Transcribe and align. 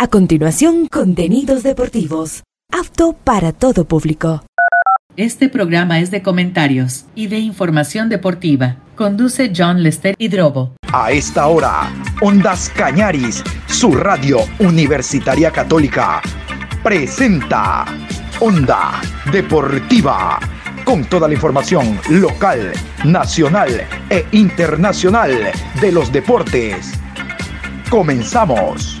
A 0.00 0.06
continuación, 0.06 0.86
contenidos 0.86 1.64
deportivos. 1.64 2.44
Apto 2.72 3.14
para 3.14 3.50
todo 3.50 3.84
público. 3.84 4.44
Este 5.16 5.48
programa 5.48 5.98
es 5.98 6.12
de 6.12 6.22
comentarios 6.22 7.06
y 7.16 7.26
de 7.26 7.40
información 7.40 8.08
deportiva. 8.08 8.76
Conduce 8.94 9.50
John 9.52 9.82
Lester 9.82 10.14
Hidrobo. 10.16 10.76
A 10.92 11.10
esta 11.10 11.48
hora, 11.48 11.92
Ondas 12.20 12.70
Cañaris, 12.76 13.42
su 13.66 13.90
radio 13.90 14.38
universitaria 14.60 15.50
católica, 15.50 16.22
presenta 16.84 17.84
Onda 18.38 19.00
Deportiva. 19.32 20.38
Con 20.84 21.06
toda 21.06 21.26
la 21.26 21.34
información 21.34 21.98
local, 22.08 22.72
nacional 23.04 23.84
e 24.10 24.24
internacional 24.30 25.50
de 25.80 25.90
los 25.90 26.12
deportes. 26.12 26.92
Comenzamos. 27.90 29.00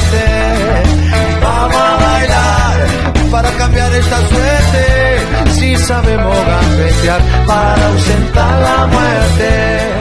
Para 3.31 3.49
cambiar 3.57 3.93
esta 3.95 4.17
suerte. 4.27 5.51
Si 5.53 5.75
sabemos 5.77 6.35
gambetear 6.45 7.45
para 7.47 7.87
ausentar 7.87 8.61
la 8.61 8.87
muerte. 8.87 9.91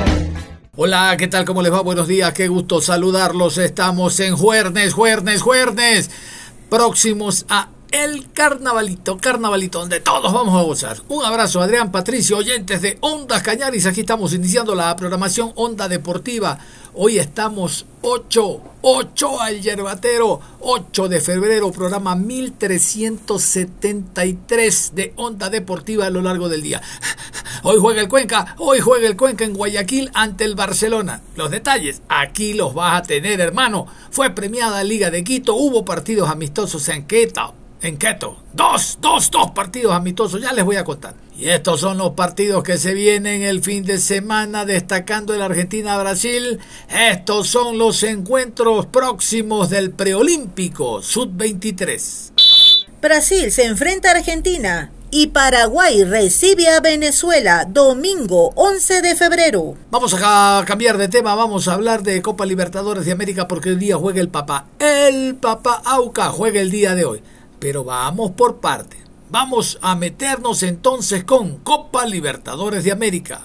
Hola, 0.76 1.14
¿qué 1.16 1.28
tal? 1.28 1.44
¿Cómo 1.44 1.62
les 1.62 1.72
va? 1.72 1.82
Buenos 1.82 2.08
días, 2.08 2.32
qué 2.32 2.48
gusto 2.48 2.80
saludarlos. 2.80 3.58
Estamos 3.58 4.18
en 4.20 4.36
Juernes, 4.36 4.94
Juernes, 4.94 5.42
Juernes, 5.42 6.10
próximos 6.68 7.46
a 7.48 7.68
el 7.90 8.30
carnavalito, 8.32 9.18
carnavalito 9.18 9.80
donde 9.80 10.00
todos 10.00 10.32
vamos 10.32 10.58
a 10.58 10.62
gozar. 10.62 10.96
Un 11.08 11.22
abrazo, 11.24 11.60
Adrián 11.60 11.90
Patricio, 11.90 12.38
oyentes 12.38 12.80
de 12.82 12.98
Ondas 13.00 13.42
Cañaris. 13.42 13.86
Aquí 13.86 14.00
estamos 14.00 14.32
iniciando 14.32 14.74
la 14.74 14.94
programación 14.96 15.52
Onda 15.56 15.88
Deportiva. 15.88 16.58
Hoy 16.94 17.18
estamos 17.18 17.84
8, 18.02 18.60
8 18.82 19.40
al 19.40 19.60
yerbatero, 19.60 20.40
8 20.60 21.08
de 21.08 21.20
febrero, 21.20 21.70
programa 21.70 22.16
1373 22.16 24.94
de 24.94 25.12
Onda 25.16 25.50
Deportiva 25.50 26.06
a 26.06 26.10
lo 26.10 26.22
largo 26.22 26.48
del 26.48 26.62
día. 26.62 26.80
Hoy 27.62 27.76
juega 27.78 28.00
el 28.00 28.08
Cuenca, 28.08 28.54
hoy 28.58 28.80
juega 28.80 29.06
el 29.06 29.16
Cuenca 29.16 29.44
en 29.44 29.52
Guayaquil 29.52 30.10
ante 30.14 30.44
el 30.44 30.54
Barcelona. 30.54 31.20
Los 31.36 31.50
detalles, 31.50 32.00
aquí 32.08 32.54
los 32.54 32.72
vas 32.74 33.00
a 33.00 33.02
tener, 33.02 33.38
hermano. 33.40 33.86
Fue 34.10 34.30
premiada 34.30 34.82
Liga 34.82 35.10
de 35.10 35.22
Quito, 35.22 35.54
hubo 35.54 35.84
partidos 35.84 36.30
amistosos 36.30 36.88
en 36.88 37.06
Quito 37.06 37.59
en 37.82 37.96
Queto. 37.96 38.36
Dos, 38.52 38.98
dos, 39.00 39.30
dos 39.30 39.50
partidos 39.52 39.92
amistosos, 39.92 40.40
ya 40.40 40.52
les 40.52 40.64
voy 40.64 40.76
a 40.76 40.84
contar. 40.84 41.14
Y 41.36 41.48
estos 41.48 41.80
son 41.80 41.96
los 41.98 42.10
partidos 42.10 42.62
que 42.62 42.76
se 42.76 42.92
vienen 42.92 43.42
el 43.42 43.62
fin 43.62 43.84
de 43.84 43.98
semana 43.98 44.64
destacando 44.64 45.34
el 45.34 45.42
Argentina-Brasil. 45.42 46.58
Estos 46.90 47.48
son 47.48 47.78
los 47.78 48.02
encuentros 48.02 48.86
próximos 48.86 49.70
del 49.70 49.90
preolímpico 49.90 51.02
Sub-23. 51.02 52.32
Brasil 53.00 53.50
se 53.50 53.64
enfrenta 53.64 54.08
a 54.10 54.16
Argentina 54.16 54.90
y 55.10 55.28
Paraguay 55.28 56.04
recibe 56.04 56.68
a 56.68 56.80
Venezuela 56.80 57.66
domingo 57.68 58.52
11 58.54 59.02
de 59.02 59.16
febrero. 59.16 59.74
Vamos 59.90 60.14
a 60.22 60.62
cambiar 60.66 60.98
de 60.98 61.08
tema, 61.08 61.34
vamos 61.34 61.66
a 61.66 61.74
hablar 61.74 62.02
de 62.02 62.20
Copa 62.22 62.46
Libertadores 62.46 63.06
de 63.06 63.12
América 63.12 63.48
porque 63.48 63.70
el 63.70 63.78
día 63.78 63.96
juega 63.96 64.20
el 64.20 64.28
papá. 64.28 64.66
El 64.78 65.36
papá 65.36 65.82
Auca 65.84 66.28
juega 66.28 66.60
el 66.60 66.70
día 66.70 66.94
de 66.94 67.04
hoy. 67.04 67.22
Pero 67.60 67.84
vamos 67.84 68.32
por 68.32 68.56
parte. 68.56 68.96
Vamos 69.30 69.78
a 69.80 69.94
meternos 69.94 70.64
entonces 70.64 71.22
con 71.22 71.58
Copa 71.58 72.04
Libertadores 72.04 72.82
de 72.82 72.90
América. 72.90 73.42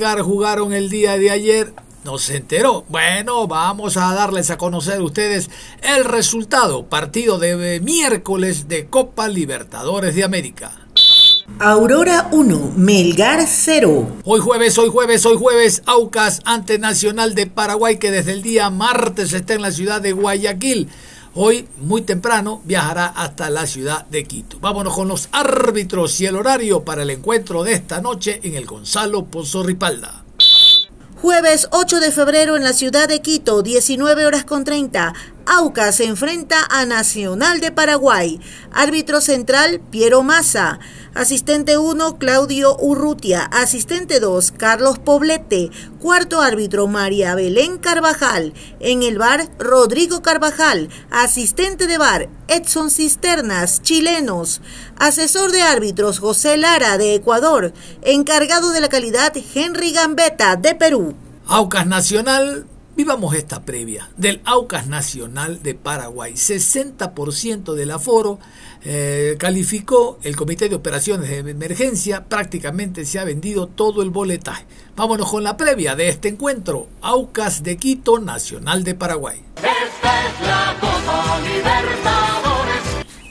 Melgar 0.00 0.22
jugaron 0.22 0.72
el 0.72 0.88
día 0.88 1.18
de 1.18 1.30
ayer. 1.30 1.74
No 2.04 2.16
se 2.16 2.38
enteró. 2.38 2.86
Bueno, 2.88 3.46
vamos 3.46 3.98
a 3.98 4.14
darles 4.14 4.50
a 4.50 4.56
conocer 4.56 5.00
a 5.00 5.04
ustedes 5.04 5.50
el 5.82 6.06
resultado. 6.06 6.86
Partido 6.86 7.38
de 7.38 7.80
miércoles 7.80 8.66
de 8.66 8.86
Copa 8.86 9.28
Libertadores 9.28 10.14
de 10.14 10.24
América. 10.24 10.72
Aurora 11.58 12.28
1, 12.32 12.72
Melgar 12.76 13.44
0. 13.46 14.20
Hoy 14.24 14.40
jueves, 14.40 14.78
hoy 14.78 14.88
jueves, 14.88 15.26
hoy 15.26 15.36
jueves, 15.36 15.82
Aucas 15.84 16.40
ante 16.46 16.78
Nacional 16.78 17.34
de 17.34 17.44
Paraguay 17.46 17.98
que 17.98 18.10
desde 18.10 18.32
el 18.32 18.40
día 18.40 18.70
martes 18.70 19.34
está 19.34 19.52
en 19.52 19.60
la 19.60 19.70
ciudad 19.70 20.00
de 20.00 20.12
Guayaquil. 20.12 20.88
Hoy, 21.34 21.68
muy 21.78 22.02
temprano, 22.02 22.60
viajará 22.64 23.06
hasta 23.06 23.50
la 23.50 23.64
ciudad 23.64 24.04
de 24.06 24.24
Quito. 24.24 24.58
Vámonos 24.58 24.92
con 24.92 25.06
los 25.06 25.28
árbitros 25.30 26.20
y 26.20 26.26
el 26.26 26.34
horario 26.34 26.82
para 26.82 27.02
el 27.02 27.10
encuentro 27.10 27.62
de 27.62 27.74
esta 27.74 28.00
noche 28.00 28.40
en 28.42 28.56
el 28.56 28.66
Gonzalo 28.66 29.26
Pozo 29.26 29.62
Ripalda. 29.62 30.24
Jueves 31.22 31.68
8 31.70 32.00
de 32.00 32.10
febrero 32.10 32.56
en 32.56 32.64
la 32.64 32.72
ciudad 32.72 33.06
de 33.06 33.20
Quito, 33.20 33.62
19 33.62 34.26
horas 34.26 34.44
con 34.44 34.64
30. 34.64 35.14
Aucas 35.46 35.96
se 35.96 36.04
enfrenta 36.04 36.56
a 36.70 36.84
Nacional 36.86 37.60
de 37.60 37.72
Paraguay. 37.72 38.40
Árbitro 38.72 39.20
central, 39.20 39.80
Piero 39.90 40.22
Massa. 40.22 40.78
Asistente 41.14 41.76
1, 41.76 42.18
Claudio 42.18 42.76
Urrutia. 42.78 43.42
Asistente 43.44 44.20
2, 44.20 44.52
Carlos 44.52 44.98
Poblete. 44.98 45.70
Cuarto 45.98 46.40
árbitro, 46.40 46.86
María 46.86 47.34
Belén 47.34 47.78
Carvajal. 47.78 48.54
En 48.78 49.02
el 49.02 49.18
bar, 49.18 49.48
Rodrigo 49.58 50.22
Carvajal. 50.22 50.88
Asistente 51.10 51.86
de 51.86 51.98
bar, 51.98 52.28
Edson 52.46 52.90
Cisternas, 52.90 53.82
chilenos. 53.82 54.60
Asesor 54.98 55.50
de 55.50 55.62
árbitros, 55.62 56.20
José 56.20 56.58
Lara, 56.58 56.96
de 56.96 57.14
Ecuador. 57.14 57.72
Encargado 58.02 58.70
de 58.70 58.80
la 58.80 58.88
calidad, 58.88 59.32
Henry 59.54 59.92
Gambetta, 59.92 60.56
de 60.56 60.74
Perú. 60.74 61.14
Aucas 61.46 61.86
Nacional 61.86 62.66
Vivamos 63.00 63.34
esta 63.34 63.62
previa 63.62 64.10
del 64.18 64.42
Aucas 64.44 64.86
Nacional 64.86 65.62
de 65.62 65.74
Paraguay. 65.74 66.34
60% 66.34 67.72
del 67.72 67.92
aforo 67.92 68.38
eh, 68.84 69.36
calificó 69.38 70.18
el 70.22 70.36
Comité 70.36 70.68
de 70.68 70.74
Operaciones 70.74 71.30
de 71.30 71.38
Emergencia. 71.38 72.26
Prácticamente 72.26 73.06
se 73.06 73.18
ha 73.18 73.24
vendido 73.24 73.68
todo 73.68 74.02
el 74.02 74.10
boletaje. 74.10 74.66
Vámonos 74.96 75.30
con 75.30 75.42
la 75.42 75.56
previa 75.56 75.96
de 75.96 76.10
este 76.10 76.28
encuentro. 76.28 76.88
Aucas 77.00 77.62
de 77.62 77.78
Quito, 77.78 78.18
Nacional 78.18 78.84
de 78.84 78.94
Paraguay. 78.94 79.40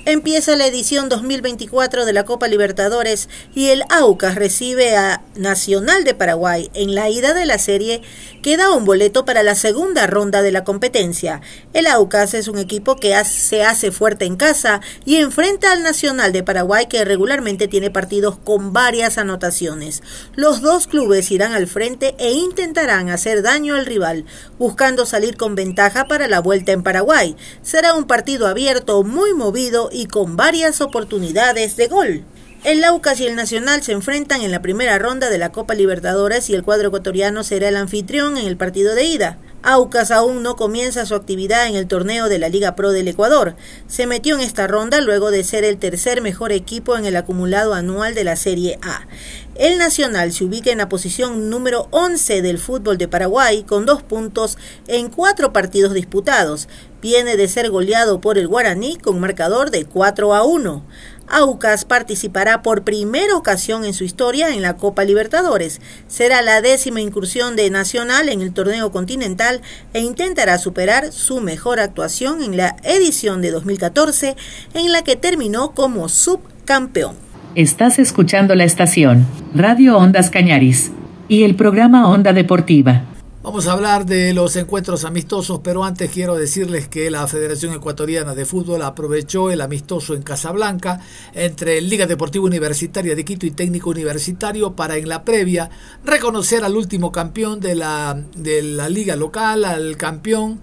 Empieza 0.05 0.55
la 0.55 0.65
edición 0.65 1.09
2024 1.09 2.05
de 2.05 2.13
la 2.13 2.23
Copa 2.23 2.47
Libertadores 2.47 3.27
y 3.53 3.67
el 3.67 3.83
Aucas 3.89 4.35
recibe 4.35 4.95
a 4.95 5.21
Nacional 5.35 6.05
de 6.05 6.15
Paraguay. 6.15 6.71
En 6.73 6.95
la 6.95 7.09
ida 7.09 7.33
de 7.33 7.45
la 7.45 7.59
serie 7.59 8.01
queda 8.41 8.71
un 8.71 8.85
boleto 8.85 9.25
para 9.25 9.43
la 9.43 9.55
segunda 9.55 10.07
ronda 10.07 10.41
de 10.41 10.53
la 10.53 10.63
competencia. 10.63 11.41
El 11.73 11.85
Aucas 11.85 12.33
es 12.33 12.47
un 12.47 12.57
equipo 12.57 12.95
que 12.95 13.13
se 13.25 13.63
hace 13.63 13.91
fuerte 13.91 14.23
en 14.23 14.37
casa 14.37 14.79
y 15.03 15.17
enfrenta 15.17 15.73
al 15.73 15.83
Nacional 15.83 16.31
de 16.31 16.43
Paraguay 16.43 16.87
que 16.87 17.03
regularmente 17.03 17.67
tiene 17.67 17.91
partidos 17.91 18.37
con 18.37 18.71
varias 18.71 19.17
anotaciones. 19.17 20.01
Los 20.33 20.61
dos 20.61 20.87
clubes 20.87 21.29
irán 21.29 21.51
al 21.51 21.67
frente 21.67 22.15
e 22.19 22.31
intentarán 22.31 23.09
hacer 23.09 23.41
daño 23.41 23.75
al 23.75 23.85
rival, 23.85 24.25
buscando 24.57 25.05
salir 25.05 25.35
con 25.35 25.55
ventaja 25.55 26.07
para 26.07 26.29
la 26.29 26.39
vuelta 26.39 26.71
en 26.71 26.83
Paraguay. 26.83 27.35
Será 27.61 27.93
un 27.93 28.05
partido 28.05 28.47
abierto, 28.47 29.03
muy 29.03 29.33
movido 29.33 29.89
con 30.05 30.35
varias 30.35 30.81
oportunidades 30.81 31.75
de 31.75 31.87
gol. 31.87 32.23
El 32.65 32.81
Laucas 32.81 33.21
y 33.21 33.25
el 33.25 33.37
Nacional 33.37 33.83
se 33.83 33.93
enfrentan 33.93 34.41
en 34.41 34.51
la 34.51 34.61
primera 34.61 34.99
ronda 34.99 35.29
de 35.29 35.37
la 35.37 35.49
Copa 35.49 35.75
Libertadores 35.75 36.49
y 36.49 36.55
el 36.55 36.63
cuadro 36.63 36.89
ecuatoriano 36.89 37.45
será 37.45 37.69
el 37.69 37.77
anfitrión 37.77 38.37
en 38.37 38.45
el 38.47 38.57
partido 38.57 38.95
de 38.95 39.05
ida. 39.05 39.37
Aucas 39.63 40.11
aún 40.11 40.43
no 40.43 40.57
comienza 40.57 41.05
su 41.05 41.15
actividad 41.15 41.67
en 41.67 41.75
el 41.75 41.87
torneo 41.87 42.27
de 42.27 42.37
la 42.37 42.49
Liga 42.49 42.75
Pro 42.75 42.91
del 42.91 43.07
Ecuador. 43.07 43.55
Se 43.87 44.07
metió 44.07 44.35
en 44.35 44.41
esta 44.41 44.67
ronda 44.67 44.99
luego 44.99 45.31
de 45.31 45.45
ser 45.45 45.63
el 45.63 45.77
tercer 45.77 46.21
mejor 46.21 46.51
equipo 46.51 46.97
en 46.97 47.05
el 47.05 47.15
acumulado 47.15 47.73
anual 47.73 48.13
de 48.13 48.25
la 48.25 48.35
Serie 48.35 48.77
A. 48.81 49.07
El 49.55 49.77
Nacional 49.77 50.31
se 50.31 50.45
ubica 50.45 50.71
en 50.71 50.77
la 50.77 50.87
posición 50.87 51.49
número 51.49 51.89
11 51.91 52.41
del 52.41 52.57
fútbol 52.57 52.97
de 52.97 53.09
Paraguay 53.09 53.63
con 53.63 53.85
dos 53.85 54.01
puntos 54.01 54.57
en 54.87 55.09
cuatro 55.09 55.51
partidos 55.51 55.93
disputados. 55.93 56.69
Viene 57.01 57.35
de 57.35 57.47
ser 57.49 57.69
goleado 57.69 58.21
por 58.21 58.37
el 58.37 58.47
Guaraní 58.47 58.97
con 58.97 59.19
marcador 59.19 59.71
de 59.71 59.83
4 59.83 60.33
a 60.33 60.43
1. 60.43 60.85
Aucas 61.29 61.85
participará 61.85 62.61
por 62.61 62.83
primera 62.83 63.35
ocasión 63.35 63.85
en 63.85 63.93
su 63.93 64.03
historia 64.03 64.49
en 64.49 64.61
la 64.61 64.77
Copa 64.77 65.03
Libertadores. 65.03 65.81
Será 66.07 66.41
la 66.41 66.61
décima 66.61 67.01
incursión 67.01 67.55
de 67.55 67.69
Nacional 67.69 68.29
en 68.29 68.41
el 68.41 68.53
torneo 68.53 68.91
continental 68.91 69.61
e 69.93 70.01
intentará 70.01 70.57
superar 70.57 71.11
su 71.11 71.39
mejor 71.41 71.79
actuación 71.79 72.41
en 72.41 72.57
la 72.57 72.75
edición 72.83 73.41
de 73.41 73.51
2014 73.51 74.35
en 74.73 74.91
la 74.91 75.03
que 75.03 75.15
terminó 75.15 75.71
como 75.71 76.09
subcampeón. 76.09 77.15
Estás 77.55 77.99
escuchando 77.99 78.55
la 78.55 78.63
estación 78.63 79.25
Radio 79.53 79.97
Ondas 79.97 80.29
Cañaris 80.29 80.91
y 81.27 81.43
el 81.43 81.55
programa 81.55 82.09
Onda 82.09 82.33
Deportiva. 82.33 83.08
Vamos 83.41 83.67
a 83.67 83.71
hablar 83.71 84.05
de 84.05 84.33
los 84.33 84.57
encuentros 84.57 85.05
amistosos, 85.05 85.61
pero 85.63 85.85
antes 85.85 86.11
quiero 86.11 86.35
decirles 86.35 86.89
que 86.89 87.09
la 87.09 87.25
Federación 87.25 87.73
Ecuatoriana 87.73 88.35
de 88.35 88.43
Fútbol 88.43 88.81
aprovechó 88.81 89.49
el 89.49 89.61
amistoso 89.61 90.13
en 90.13 90.23
Casablanca 90.23 90.99
entre 91.33 91.79
Liga 91.79 92.05
Deportiva 92.05 92.43
Universitaria 92.43 93.15
de 93.15 93.23
Quito 93.23 93.45
y 93.45 93.51
Técnico 93.51 93.91
Universitario 93.91 94.75
para 94.75 94.97
en 94.97 95.07
la 95.07 95.23
previa 95.23 95.69
reconocer 96.03 96.65
al 96.65 96.75
último 96.75 97.13
campeón 97.13 97.61
de 97.61 97.75
la, 97.75 98.21
de 98.35 98.61
la 98.61 98.89
liga 98.89 99.15
local, 99.15 99.63
al 99.63 99.95
campeón 99.95 100.59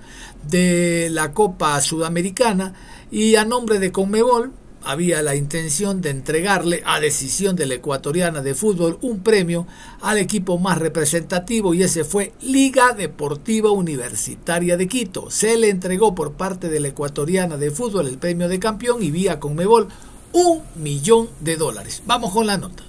de 0.46 1.08
la 1.10 1.32
Copa 1.32 1.80
Sudamericana 1.80 2.74
y 3.10 3.36
a 3.36 3.46
nombre 3.46 3.78
de 3.78 3.90
Conmebol 3.90 4.52
había 4.86 5.20
la 5.20 5.34
intención 5.34 6.00
de 6.00 6.10
entregarle 6.10 6.82
a 6.86 7.00
decisión 7.00 7.56
de 7.56 7.66
la 7.66 7.74
ecuatoriana 7.74 8.40
de 8.40 8.54
fútbol 8.54 8.98
un 9.02 9.20
premio 9.20 9.66
al 10.00 10.18
equipo 10.18 10.58
más 10.58 10.78
representativo 10.78 11.74
y 11.74 11.82
ese 11.82 12.04
fue 12.04 12.32
Liga 12.40 12.92
Deportiva 12.92 13.72
Universitaria 13.72 14.76
de 14.76 14.86
Quito. 14.86 15.28
Se 15.28 15.56
le 15.56 15.70
entregó 15.70 16.14
por 16.14 16.34
parte 16.34 16.68
de 16.68 16.78
la 16.78 16.88
ecuatoriana 16.88 17.56
de 17.56 17.72
fútbol 17.72 18.06
el 18.06 18.18
premio 18.18 18.48
de 18.48 18.60
campeón 18.60 19.02
y 19.02 19.10
vía 19.10 19.40
Conmebol 19.40 19.88
un 20.32 20.62
millón 20.76 21.28
de 21.40 21.56
dólares. 21.56 22.02
Vamos 22.06 22.32
con 22.32 22.46
la 22.46 22.56
nota. 22.56 22.85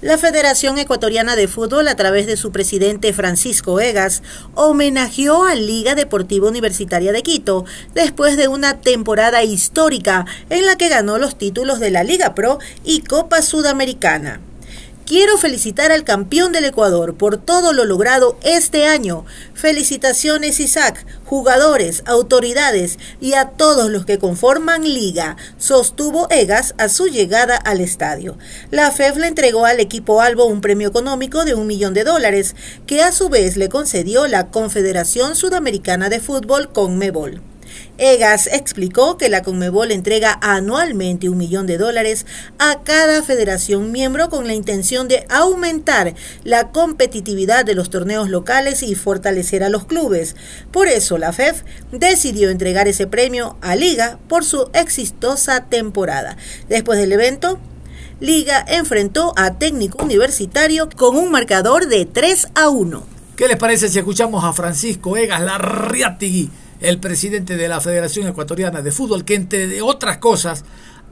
La 0.00 0.16
Federación 0.16 0.78
Ecuatoriana 0.78 1.34
de 1.34 1.48
Fútbol, 1.48 1.88
a 1.88 1.96
través 1.96 2.28
de 2.28 2.36
su 2.36 2.52
presidente 2.52 3.12
Francisco 3.12 3.80
Egas, 3.80 4.22
homenajeó 4.54 5.44
a 5.44 5.56
Liga 5.56 5.96
Deportiva 5.96 6.46
Universitaria 6.46 7.10
de 7.10 7.24
Quito 7.24 7.64
después 7.94 8.36
de 8.36 8.46
una 8.46 8.78
temporada 8.78 9.42
histórica 9.42 10.24
en 10.50 10.66
la 10.66 10.76
que 10.76 10.88
ganó 10.88 11.18
los 11.18 11.36
títulos 11.36 11.80
de 11.80 11.90
la 11.90 12.04
Liga 12.04 12.36
Pro 12.36 12.60
y 12.84 13.00
Copa 13.00 13.42
Sudamericana. 13.42 14.40
Quiero 15.08 15.38
felicitar 15.38 15.90
al 15.90 16.04
campeón 16.04 16.52
del 16.52 16.66
Ecuador 16.66 17.14
por 17.14 17.38
todo 17.38 17.72
lo 17.72 17.86
logrado 17.86 18.36
este 18.42 18.84
año. 18.84 19.24
Felicitaciones 19.54 20.60
Isaac, 20.60 21.06
jugadores, 21.24 22.02
autoridades 22.04 22.98
y 23.18 23.32
a 23.32 23.46
todos 23.46 23.88
los 23.88 24.04
que 24.04 24.18
conforman 24.18 24.82
liga, 24.82 25.38
sostuvo 25.56 26.28
Egas 26.28 26.74
a 26.76 26.90
su 26.90 27.06
llegada 27.06 27.56
al 27.56 27.80
estadio. 27.80 28.36
La 28.70 28.90
FEF 28.90 29.16
le 29.16 29.28
entregó 29.28 29.64
al 29.64 29.80
equipo 29.80 30.20
Albo 30.20 30.44
un 30.44 30.60
premio 30.60 30.88
económico 30.88 31.46
de 31.46 31.54
un 31.54 31.66
millón 31.66 31.94
de 31.94 32.04
dólares, 32.04 32.54
que 32.86 33.00
a 33.02 33.10
su 33.10 33.30
vez 33.30 33.56
le 33.56 33.70
concedió 33.70 34.26
la 34.26 34.48
Confederación 34.48 35.36
Sudamericana 35.36 36.10
de 36.10 36.20
Fútbol 36.20 36.70
Conmebol. 36.70 37.40
Egas 37.98 38.46
explicó 38.46 39.18
que 39.18 39.28
la 39.28 39.42
Conmebol 39.42 39.90
entrega 39.90 40.38
anualmente 40.40 41.28
un 41.28 41.36
millón 41.36 41.66
de 41.66 41.78
dólares 41.78 42.26
a 42.60 42.80
cada 42.84 43.24
federación 43.24 43.90
miembro 43.90 44.28
con 44.30 44.46
la 44.46 44.54
intención 44.54 45.08
de 45.08 45.26
aumentar 45.28 46.14
la 46.44 46.70
competitividad 46.70 47.64
de 47.64 47.74
los 47.74 47.90
torneos 47.90 48.30
locales 48.30 48.84
y 48.84 48.94
fortalecer 48.94 49.64
a 49.64 49.68
los 49.68 49.84
clubes. 49.84 50.36
Por 50.70 50.86
eso 50.86 51.18
la 51.18 51.32
FEF 51.32 51.62
decidió 51.90 52.50
entregar 52.50 52.86
ese 52.86 53.08
premio 53.08 53.56
a 53.60 53.74
Liga 53.74 54.20
por 54.28 54.44
su 54.44 54.70
exitosa 54.74 55.64
temporada. 55.64 56.36
Después 56.68 57.00
del 57.00 57.12
evento, 57.12 57.58
Liga 58.20 58.64
enfrentó 58.68 59.32
a 59.36 59.58
Técnico 59.58 60.04
Universitario 60.04 60.88
con 60.96 61.16
un 61.16 61.32
marcador 61.32 61.88
de 61.88 62.06
3 62.06 62.48
a 62.54 62.68
1. 62.68 63.02
¿Qué 63.34 63.48
les 63.48 63.56
parece 63.56 63.88
si 63.88 63.98
escuchamos 63.98 64.44
a 64.44 64.52
Francisco 64.52 65.16
Egas 65.16 65.40
Larriatigui? 65.40 66.50
El 66.80 66.98
presidente 66.98 67.56
de 67.56 67.68
la 67.68 67.80
Federación 67.80 68.28
Ecuatoriana 68.28 68.82
de 68.82 68.92
Fútbol, 68.92 69.24
que 69.24 69.34
entre 69.34 69.82
otras 69.82 70.18
cosas 70.18 70.64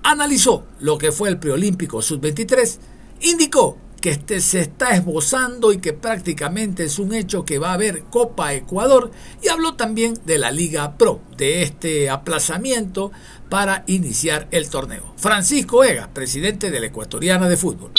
analizó 0.03 0.65
lo 0.81 0.99
que 0.99 1.13
fue 1.13 1.29
el 1.29 1.39
preolímpico 1.39 2.03
sub-23, 2.03 2.79
indicó 3.23 3.79
que 4.01 4.11
este 4.11 4.41
se 4.41 4.61
está 4.61 4.91
esbozando 4.91 5.73
y 5.73 5.79
que 5.79 5.93
prácticamente 5.93 6.85
es 6.85 6.99
un 6.99 7.15
hecho 7.15 7.45
que 7.45 7.59
va 7.59 7.71
a 7.71 7.75
haber 7.75 8.05
Copa 8.05 8.55
Ecuador 8.55 9.11
y 9.43 9.49
habló 9.49 9.75
también 9.75 10.15
de 10.25 10.39
la 10.39 10.51
Liga 10.51 10.97
Pro, 10.97 11.21
de 11.37 11.63
este 11.63 12.09
aplazamiento 12.11 13.11
para 13.49 13.85
iniciar 13.87 14.49
el 14.51 14.69
torneo. 14.69 15.15
Francisco 15.17 15.83
Ega, 15.83 16.11
presidente 16.12 16.71
de 16.71 16.81
la 16.81 16.87
Ecuatoriana 16.87 17.49
de 17.49 17.57
Fútbol. 17.57 17.91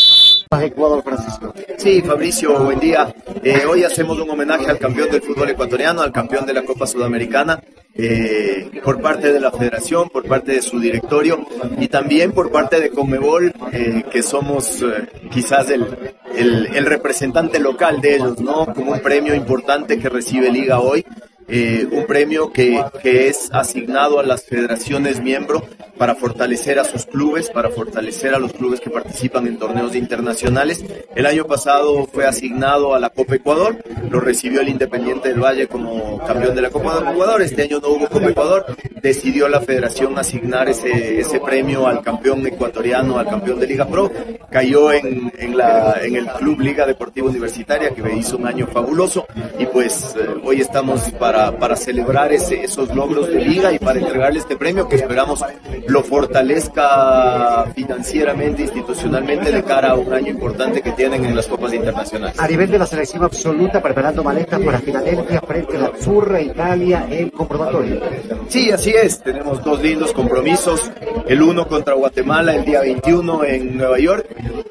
Sí, 1.78 2.02
Fabricio, 2.02 2.58
buen 2.64 2.80
día. 2.80 3.14
Eh, 3.44 3.66
hoy 3.70 3.84
hacemos 3.84 4.18
un 4.18 4.30
homenaje 4.30 4.68
al 4.68 4.80
campeón 4.80 5.10
del 5.12 5.22
fútbol 5.22 5.50
ecuatoriano, 5.50 6.02
al 6.02 6.12
campeón 6.12 6.46
de 6.46 6.54
la 6.54 6.64
Copa 6.64 6.88
Sudamericana, 6.88 7.62
eh, 7.94 8.70
por 8.84 9.02
parte 9.02 9.34
de 9.34 9.42
la 9.42 9.52
federación, 9.52 10.10
por 10.10 10.26
parte 10.26 10.54
de 10.54 10.62
su 10.62 10.80
directorio 10.80 11.46
y 11.78 11.90
también 11.90 12.32
por 12.32 12.50
parte 12.50 12.80
de 12.80 12.92
Conmebol, 12.92 13.54
eh, 13.74 14.04
que 14.10 14.24
somos 14.24 14.86
quizás 15.30 15.70
el, 15.70 15.86
el 16.34 16.86
representante 16.86 17.60
local 17.60 18.00
de 18.00 18.16
ellos, 18.16 18.40
¿no? 18.40 18.68
Como 18.74 18.94
un 18.94 19.02
premio 19.02 19.36
importante 19.36 20.00
que 20.00 20.08
recibe 20.08 20.50
Liga 20.50 20.80
hoy. 20.80 21.06
Eh, 21.50 21.88
un 21.92 22.06
premio 22.06 22.52
que, 22.52 22.84
que, 23.02 23.30
es 23.30 23.50
asignado 23.54 24.20
a 24.20 24.24
las 24.24 24.44
federaciones 24.44 25.22
miembro 25.22 25.64
para 25.98 26.14
fortalecer 26.14 26.78
a 26.78 26.84
sus 26.84 27.06
clubes, 27.06 27.50
para 27.50 27.70
fortalecer 27.70 28.36
a 28.36 28.40
los 28.40 28.52
clubes 28.52 28.82
que 28.82 28.90
participan 28.90 29.48
en 29.48 29.58
torneos 29.58 29.96
internacionales. 29.96 30.84
El 31.16 31.26
año 31.26 31.46
pasado 31.46 32.06
fue 32.06 32.26
asignado 32.26 32.94
a 32.94 33.00
la 33.00 33.10
Copa 33.12 33.36
Ecuador, 33.36 33.78
lo 34.10 34.20
recibió 34.20 34.60
el 34.60 34.68
Independiente 34.68 35.30
del 35.30 35.42
Valle 35.42 35.68
como 35.68 36.20
campeón 36.26 36.54
de 36.54 36.62
la 36.62 36.70
Copa 36.70 37.00
de 37.00 37.12
Ecuador, 37.12 37.42
este 37.42 37.64
año 37.64 37.80
no 37.80 37.90
hubo 37.90 38.10
Copa 38.10 38.28
Ecuador, 38.28 38.66
decidió 39.02 39.48
la 39.48 39.62
federación 39.62 40.20
asignar 40.20 40.68
ese, 40.68 41.22
ese 41.22 41.40
premio 41.40 41.88
al 41.88 42.02
campeón 42.04 42.46
ecuatoriano, 42.46 43.18
al 43.18 43.30
campeón 43.30 43.60
de 43.60 43.68
Liga 43.68 43.88
Pro, 43.88 44.12
cayó 44.52 44.92
en, 44.92 45.32
en, 45.38 45.58
la, 45.58 45.98
en 46.02 46.16
el 46.18 46.28
Club 46.28 46.60
Liga 46.60 46.86
Deportiva 46.86 47.28
Universitaria 47.28 47.92
que 47.92 48.02
hizo 48.16 48.38
un 48.38 48.48
año 48.48 48.68
fabuloso. 48.68 49.26
Y 49.60 49.66
pues 49.66 50.16
eh, 50.20 50.28
hoy 50.44 50.62
estamos 50.62 51.02
para 51.12 51.37
para, 51.60 51.76
celebrar 51.76 52.32
ese, 52.32 52.64
esos 52.64 52.94
logros 52.94 53.28
de 53.30 53.40
liga 53.40 53.72
y 53.72 53.80
para 53.80 54.00
entregarle 54.00 54.40
este 54.40 54.56
premio 54.56 54.88
que 54.88 54.96
esperamos 54.96 55.44
lo 55.88 56.04
fortalezca 56.04 57.66
financieramente, 57.76 58.64
institucionalmente 58.64 59.52
de 59.52 59.64
cara 59.64 59.92
a 59.92 59.96
un 59.96 60.12
año 60.14 60.30
importante 60.30 60.82
que 60.82 60.92
tienen 60.92 61.26
en 61.26 61.36
las 61.36 61.48
copas 61.48 61.74
internacionales. 61.74 62.40
A 62.40 62.48
nivel 62.48 62.72
de 62.72 62.80
la 62.80 62.86
selección 62.86 63.24
absoluta, 63.24 63.82
preparando 63.82 64.24
maletas 64.24 64.60
para 64.62 64.80
Filadelfia 64.80 65.42
frente 65.42 65.78
a 65.78 65.80
la 65.82 65.92
Zurra 66.00 66.42
Italia 66.42 67.08
el 67.10 67.32
comprobatorio. 67.32 68.02
Sí, 68.48 68.72
así 68.72 68.92
es. 68.92 69.20
Tenemos 69.22 69.64
dos 69.64 69.82
lindos 69.82 70.14
compromisos. 70.14 70.92
El 71.28 71.42
uno 71.42 71.68
contra 71.68 71.94
Guatemala 71.94 72.56
el 72.56 72.66
día 72.66 72.82
21 72.82 73.44
en 73.46 73.78
Nueva 73.78 74.00
York. 74.00 74.28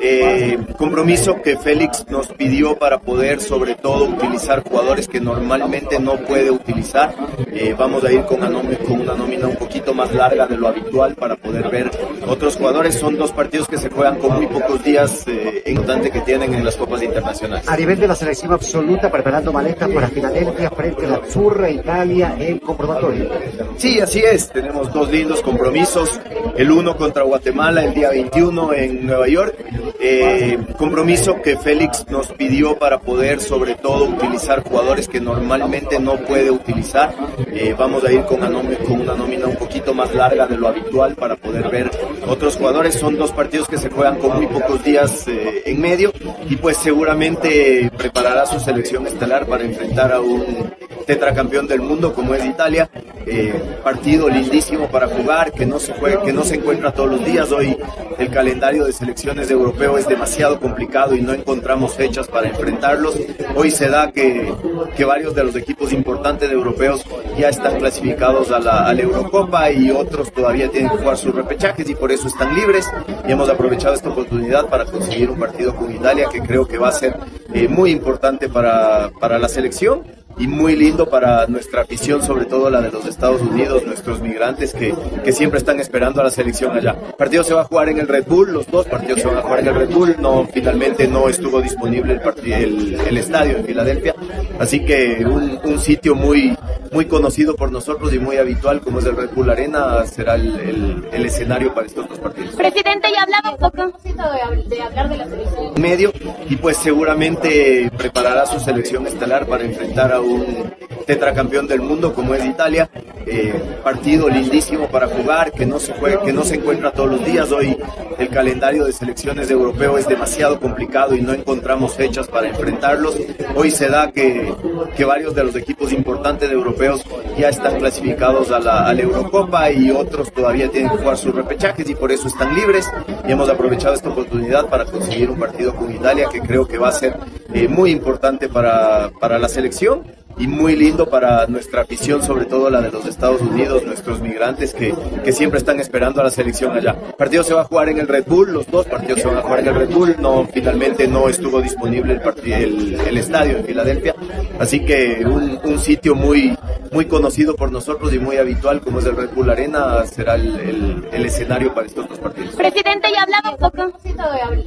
Eh, 0.08 0.58
compromiso 0.78 1.42
que 1.42 1.56
Félix 1.56 2.06
nos 2.08 2.28
pidió 2.28 2.78
para 2.78 3.00
poder 3.00 3.40
sobre 3.40 3.75
todo 3.75 4.04
utilizar 4.04 4.62
jugadores 4.62 5.08
que 5.08 5.20
normalmente 5.20 5.98
no 5.98 6.16
puede 6.18 6.50
utilizar. 6.52 7.12
Eh, 7.52 7.75
vamos 7.76 8.04
a 8.04 8.12
ir 8.12 8.22
con 8.25 8.38
una, 8.38 8.48
nómina, 8.48 8.78
con 8.78 9.00
una 9.00 9.14
nómina 9.14 9.48
un 9.48 9.56
poquito 9.56 9.92
más 9.94 10.14
larga 10.14 10.46
de 10.46 10.56
lo 10.56 10.68
habitual 10.68 11.16
para 11.16 11.34
poder 11.34 11.68
ver 11.70 11.90
otros 12.25 12.56
jugadores. 12.56 12.94
Son 12.94 13.16
dos 13.16 13.32
partidos 13.32 13.66
que 13.66 13.78
se 13.78 13.90
juegan 13.90 14.18
con 14.18 14.36
muy 14.36 14.46
pocos 14.46 14.84
días 14.84 15.26
eh, 15.26 15.64
importante 15.66 16.10
que 16.10 16.20
tienen 16.20 16.54
en 16.54 16.64
las 16.64 16.76
copas 16.76 17.02
internacionales. 17.02 17.68
A 17.68 17.76
nivel 17.76 17.98
de 17.98 18.06
la 18.06 18.14
selección 18.14 18.52
absoluta, 18.52 19.10
preparando 19.10 19.52
maletas 19.52 19.90
para 19.90 20.06
Filadelfia 20.06 20.70
frente 20.70 21.06
a 21.06 21.08
la 21.08 21.20
Zurra 21.28 21.68
Italia 21.68 22.36
el 22.38 22.60
comprobatorio. 22.60 23.28
Sí, 23.76 23.98
así 23.98 24.20
es. 24.20 24.50
Tenemos 24.50 24.92
dos 24.92 25.10
lindos 25.10 25.42
compromisos. 25.42 26.20
El 26.56 26.70
uno 26.70 26.96
contra 26.96 27.25
Guatemala 27.25 27.84
el 27.84 27.92
día 27.92 28.10
21 28.10 28.72
en 28.72 29.06
Nueva 29.06 29.26
York. 29.26 29.56
Eh, 29.98 30.58
compromiso 30.76 31.40
que 31.42 31.56
Félix 31.56 32.06
nos 32.08 32.28
pidió 32.28 32.78
para 32.78 33.00
poder 33.00 33.40
sobre 33.40 33.74
todo 33.74 34.04
utilizar 34.04 34.62
jugadores 34.62 35.08
que 35.08 35.20
normalmente 35.20 35.98
no 35.98 36.16
puede 36.16 36.50
utilizar. 36.50 37.14
Eh, 37.52 37.74
vamos 37.76 38.04
a 38.04 38.12
ir 38.12 38.22
con 38.24 38.38
una, 38.38 38.48
nómina, 38.50 39.46
un 39.46 39.56
poquito 39.56 39.94
más 39.94 40.14
larga 40.14 40.46
de 40.46 40.56
lo 40.56 40.68
habitual 40.68 41.14
para 41.14 41.36
poder 41.36 41.68
ver 41.70 41.90
otros 42.26 42.56
jugadores. 42.56 42.94
Son 42.94 43.16
dos 43.16 43.32
partidos 43.32 43.68
que 43.68 43.78
se 43.78 43.90
juegan 43.90 44.18
con 44.18 44.36
muy 44.36 44.46
pocos 44.46 44.82
días 44.84 45.26
eh, 45.28 45.62
en 45.64 45.80
medio 45.80 46.12
y 46.48 46.56
pues 46.56 46.76
seguramente 46.76 47.90
preparará 47.96 48.46
su 48.46 48.60
selección 48.60 49.06
estelar 49.06 49.46
para 49.46 49.64
enfrentar 49.64 50.12
a 50.12 50.20
un 50.20 50.72
tetracampeón 51.06 51.66
del 51.66 51.80
mundo 51.80 52.12
como 52.12 52.34
es 52.34 52.44
Italia. 52.44 52.90
Eh, 53.28 53.60
partido 53.82 54.28
lindísimo 54.28 54.88
para 54.88 55.08
jugar, 55.08 55.52
que 55.52 55.66
no 55.66 55.80
se 55.80 55.92
juega, 55.94 56.22
que 56.22 56.32
no 56.32 56.44
se 56.44 56.56
encuentra 56.56 56.92
todos 56.92 57.10
los 57.10 57.24
días. 57.24 57.50
Hoy 57.50 57.76
el 58.18 58.30
calendario 58.30 58.84
de 58.84 58.92
selecciones 58.92 59.48
de 59.48 59.54
europeo 59.76 59.99
es 59.99 60.09
demasiado 60.09 60.59
complicado 60.59 61.14
y 61.14 61.21
no 61.21 61.35
encontramos 61.35 61.95
fechas 61.95 62.26
para 62.28 62.49
enfrentarlos. 62.49 63.18
Hoy 63.54 63.71
se 63.71 63.88
da 63.88 64.11
que, 64.11 64.52
que 64.97 65.04
varios 65.04 65.35
de 65.35 65.45
los 65.45 65.54
equipos 65.54 65.92
importantes 65.92 66.49
de 66.49 66.54
europeos 66.54 67.04
ya 67.38 67.50
están 67.50 67.78
clasificados 67.78 68.50
a 68.50 68.59
la, 68.59 68.87
a 68.87 68.95
la 68.95 69.02
Eurocopa 69.02 69.71
y 69.71 69.90
otros 69.90 70.33
todavía 70.33 70.71
tienen 70.71 70.90
que 70.90 70.97
jugar 70.97 71.18
sus 71.18 71.35
repechajes 71.35 71.88
y 71.90 71.95
por 71.95 72.11
eso 72.11 72.26
están 72.28 72.54
libres. 72.54 72.90
Y 73.28 73.33
hemos 73.33 73.50
aprovechado 73.50 73.95
esta 73.95 74.09
oportunidad 74.09 74.66
para 74.68 74.87
conseguir 74.87 75.30
un 75.30 75.38
partido 75.38 75.76
con 75.76 75.95
Italia 75.95 76.28
que 76.33 76.40
creo 76.40 76.66
que 76.66 76.78
va 76.78 76.88
a 76.88 76.92
ser 76.92 77.18
eh, 77.52 77.68
muy 77.68 77.90
importante 77.90 78.49
para, 78.49 79.11
para 79.21 79.38
la 79.38 79.49
selección 79.49 80.04
y 80.38 80.47
muy 80.47 80.76
lindo 80.76 81.09
para 81.09 81.47
nuestra 81.47 81.83
afición, 81.83 82.23
sobre 82.23 82.45
todo 82.45 82.69
la 82.71 82.81
de 82.81 82.90
los 82.90 83.07
Estados 83.07 83.40
Unidos, 83.40 83.85
nuestros 83.87 84.21
migrantes 84.21 84.75
que, 84.75 84.95
que 85.25 85.33
siempre 85.33 85.59
están 85.59 85.81
esperando 85.81 86.21
a 86.21 86.25
la 86.25 86.31
selección 86.31 86.76
allá. 86.76 86.97
El 87.09 87.14
partido 87.14 87.43
se 87.43 87.55
va 87.55 87.62
a 87.62 87.64
jugar 87.64 87.88
en 87.88 87.99
el 87.99 88.09
Red 88.09 88.26
Bull, 88.26 88.52
los 88.52 88.66
dos 88.71 88.87
partidos 88.87 89.21
se 89.21 89.26
van 89.26 89.38
a 89.38 89.43
jugar 89.43 89.61
en 89.61 89.69
el 89.69 89.75
Red 89.75 89.90
Bull, 89.90 90.16
no, 90.21 90.47
finalmente 90.52 91.09
no 91.09 91.28
estuvo 91.28 91.61
disponible 91.61 92.21
el, 92.21 92.52
el, 92.52 93.00
el 93.00 93.19
estadio 93.19 93.57
en 93.57 93.64
Filadelfia, 93.64 94.14
así 94.59 94.85
que 94.85 95.25
un, 95.25 95.59
un, 95.64 95.78
sitio 95.78 96.14
muy, 96.14 96.57
muy 96.93 97.07
conocido 97.07 97.55
por 97.57 97.73
nosotros 97.73 98.12
y 98.12 98.19
muy 98.19 98.37
habitual 98.37 98.81
como 98.81 98.99
es 98.99 99.07
el 99.07 99.16
Red 99.16 99.31
Bull 99.35 99.50
Arena 99.50 100.05
será 100.07 100.35
el, 100.35 100.55
el, 100.61 101.09
el 101.12 101.26
escenario 101.26 101.75
para 101.75 101.87
estos 101.87 102.09
dos 102.09 102.19
partidos. 102.19 102.55
Presidente, 102.57 103.09
ya 103.14 103.23
hablaba 103.23 103.50
un 103.50 103.59
poco 103.59 103.99
de, 104.05 104.76
de 104.76 104.83
hablar 104.83 105.09
de 105.09 105.16
la 105.16 105.25
selección. 105.26 105.73
Medio, 105.81 106.12
y 106.49 106.57
pues 106.57 106.76
seguramente 106.76 107.90
preparará 107.97 108.47
su 108.47 108.61
selección 108.61 109.07
estelar 109.07 109.47
para 109.47 109.64
enfrentar 109.64 110.12
a 110.12 110.21
un 110.21 110.73
tetracampeón 111.07 111.66
del 111.66 111.81
mundo 111.81 112.12
como 112.14 112.35
es 112.35 112.45
Italia. 112.45 112.88
Eh, 113.28 113.61
partido 113.83 114.28
lindísimo 114.28 114.87
para 114.88 115.09
jugar, 115.09 115.50
que 115.50 115.66
no 115.66 115.81
se 115.81 115.93
juega, 115.95 116.23
que 116.23 116.33
no 116.33 116.45
se 116.45 116.57
encuentra 116.57 116.93
todos 116.93 117.11
los 117.11 117.25
días. 117.25 117.50
Hoy 117.50 117.76
el 118.19 118.28
calendario 118.28 118.85
de 118.85 118.93
selecciones 118.93 119.49
de 119.49 119.55
europeo 119.55 119.99
es 119.99 120.07
demasiado 120.09 120.61
complicado 120.61 121.16
y 121.16 121.23
no 121.23 121.33
encontramos 121.33 121.95
fechas 121.95 122.28
para 122.28 122.49
enfrentarlos. 122.49 123.16
Hoy 123.57 123.73
se 123.73 123.88
da 123.88 124.12
que, 124.12 124.55
que 124.97 125.05
varios 125.05 125.35
de 125.35 125.43
los 125.43 125.57
equipos 125.57 125.93
importantes 125.93 126.49
de 126.49 126.55
europeos 126.76 127.04
ya 127.38 127.49
están 127.49 127.78
clasificados 127.78 128.50
a 128.50 128.61
la, 128.61 128.92
Eurocopa 128.92 129.71
y 129.71 129.90
otros 129.90 130.33
todavía 130.33 130.71
tienen 130.71 130.90
que 130.90 130.99
jugar 130.99 131.16
sus 131.16 131.35
repechajes 131.35 131.88
y 131.88 131.95
por 131.95 132.11
eso 132.11 132.28
están 132.28 132.54
libres. 132.54 132.90
Y 133.26 133.33
hemos 133.33 133.49
aprovechado 133.49 133.95
esta 133.95 134.09
oportunidad 134.09 134.68
para 134.68 134.85
conseguir 134.85 135.30
un 135.30 135.38
partido 135.38 135.75
con 135.75 135.92
Italia 135.92 136.28
que 136.30 136.40
creo 136.40 136.66
que 136.66 136.78
va 136.78 136.88
a 136.88 136.92
ser 136.92 137.18
eh, 137.52 137.68
muy 137.68 137.90
importante 137.90 138.49
para, 138.49 139.11
para 139.21 139.38
la 139.38 139.49
selección 139.49 140.02
y 140.38 140.47
muy 140.47 140.76
lindo 140.76 141.09
para 141.09 141.47
nuestra 141.47 141.83
afición, 141.83 142.23
sobre 142.23 142.45
todo 142.45 142.69
la 142.71 142.81
de 142.81 142.90
los 142.90 143.07
Estados 143.07 143.40
Unidos, 143.40 143.85
nuestros 143.85 144.21
migrantes 144.21 144.75
que, 144.75 144.95
que 145.25 145.33
siempre 145.33 145.59
están 145.59 145.81
esperando 145.81 146.21
a 146.21 146.25
la 146.25 146.31
selección 146.31 146.76
allá. 146.76 146.97
El 147.09 147.14
partido 147.14 147.43
se 147.43 147.55
va 147.55 147.62
a 147.62 147.64
jugar 147.64 147.88
en 147.88 147.99
el 147.99 148.09
Red 148.09 148.25
Bull, 148.26 148.52
los 148.52 148.66
dos 148.71 148.87
partidos 148.87 149.21
se 149.21 149.28
van 149.28 149.38
a 149.38 149.43
jugar 149.43 149.61
en 149.61 149.69
el 149.69 149.75
Red 149.75 149.90
Bull, 149.90 150.16
no, 150.21 150.47
finalmente 150.52 151.09
no 151.09 151.28
estuvo 151.28 151.61
disponible 151.61 152.14
el, 152.14 152.52
el, 152.52 153.00
el 153.00 153.16
estadio 153.16 153.59
en 153.59 153.64
Filadelfia, 153.64 154.14
así 154.59 154.85
que 154.85 155.25
un, 155.25 155.59
un, 155.64 155.78
sitio 155.78 156.14
muy, 156.14 156.57
muy 156.93 157.07
conocido 157.07 157.55
por 157.55 157.71
nosotros 157.71 158.12
y 158.12 158.19
muy 158.19 158.37
habitual 158.37 158.81
como 158.81 158.99
es 158.99 159.07
el 159.07 159.16
Red 159.16 159.31
Bull 159.35 159.50
Arena 159.50 160.05
será 160.07 160.35
el, 160.35 161.07
el, 161.12 161.25
escenario 161.26 161.75
para 161.75 161.87
estos 161.87 162.09
dos 162.09 162.19
partidos. 162.19 162.55
Presidente, 162.55 163.09
ya 163.12 163.23
hablaba 163.23 163.50
un 163.50 163.59
poco 163.59 163.99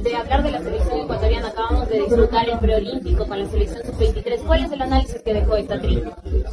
de 0.02 0.16
hablar 0.16 0.42
de 0.42 0.50
la 0.50 0.58
selección 0.60 1.00
ecuatoriana, 1.00 1.48
acabamos 1.48 1.88
de 1.88 2.00
disfrutar 2.00 2.48
el 2.48 2.58
preolímpico 2.58 3.26
con 3.26 3.38
la 3.38 3.46
selección 3.46 3.82
sub-23, 3.84 4.38
¿cuál 4.46 4.64
es 4.64 4.72
el 4.72 4.82
análisis 4.82 5.22
que 5.22 5.34
dejó 5.34 5.56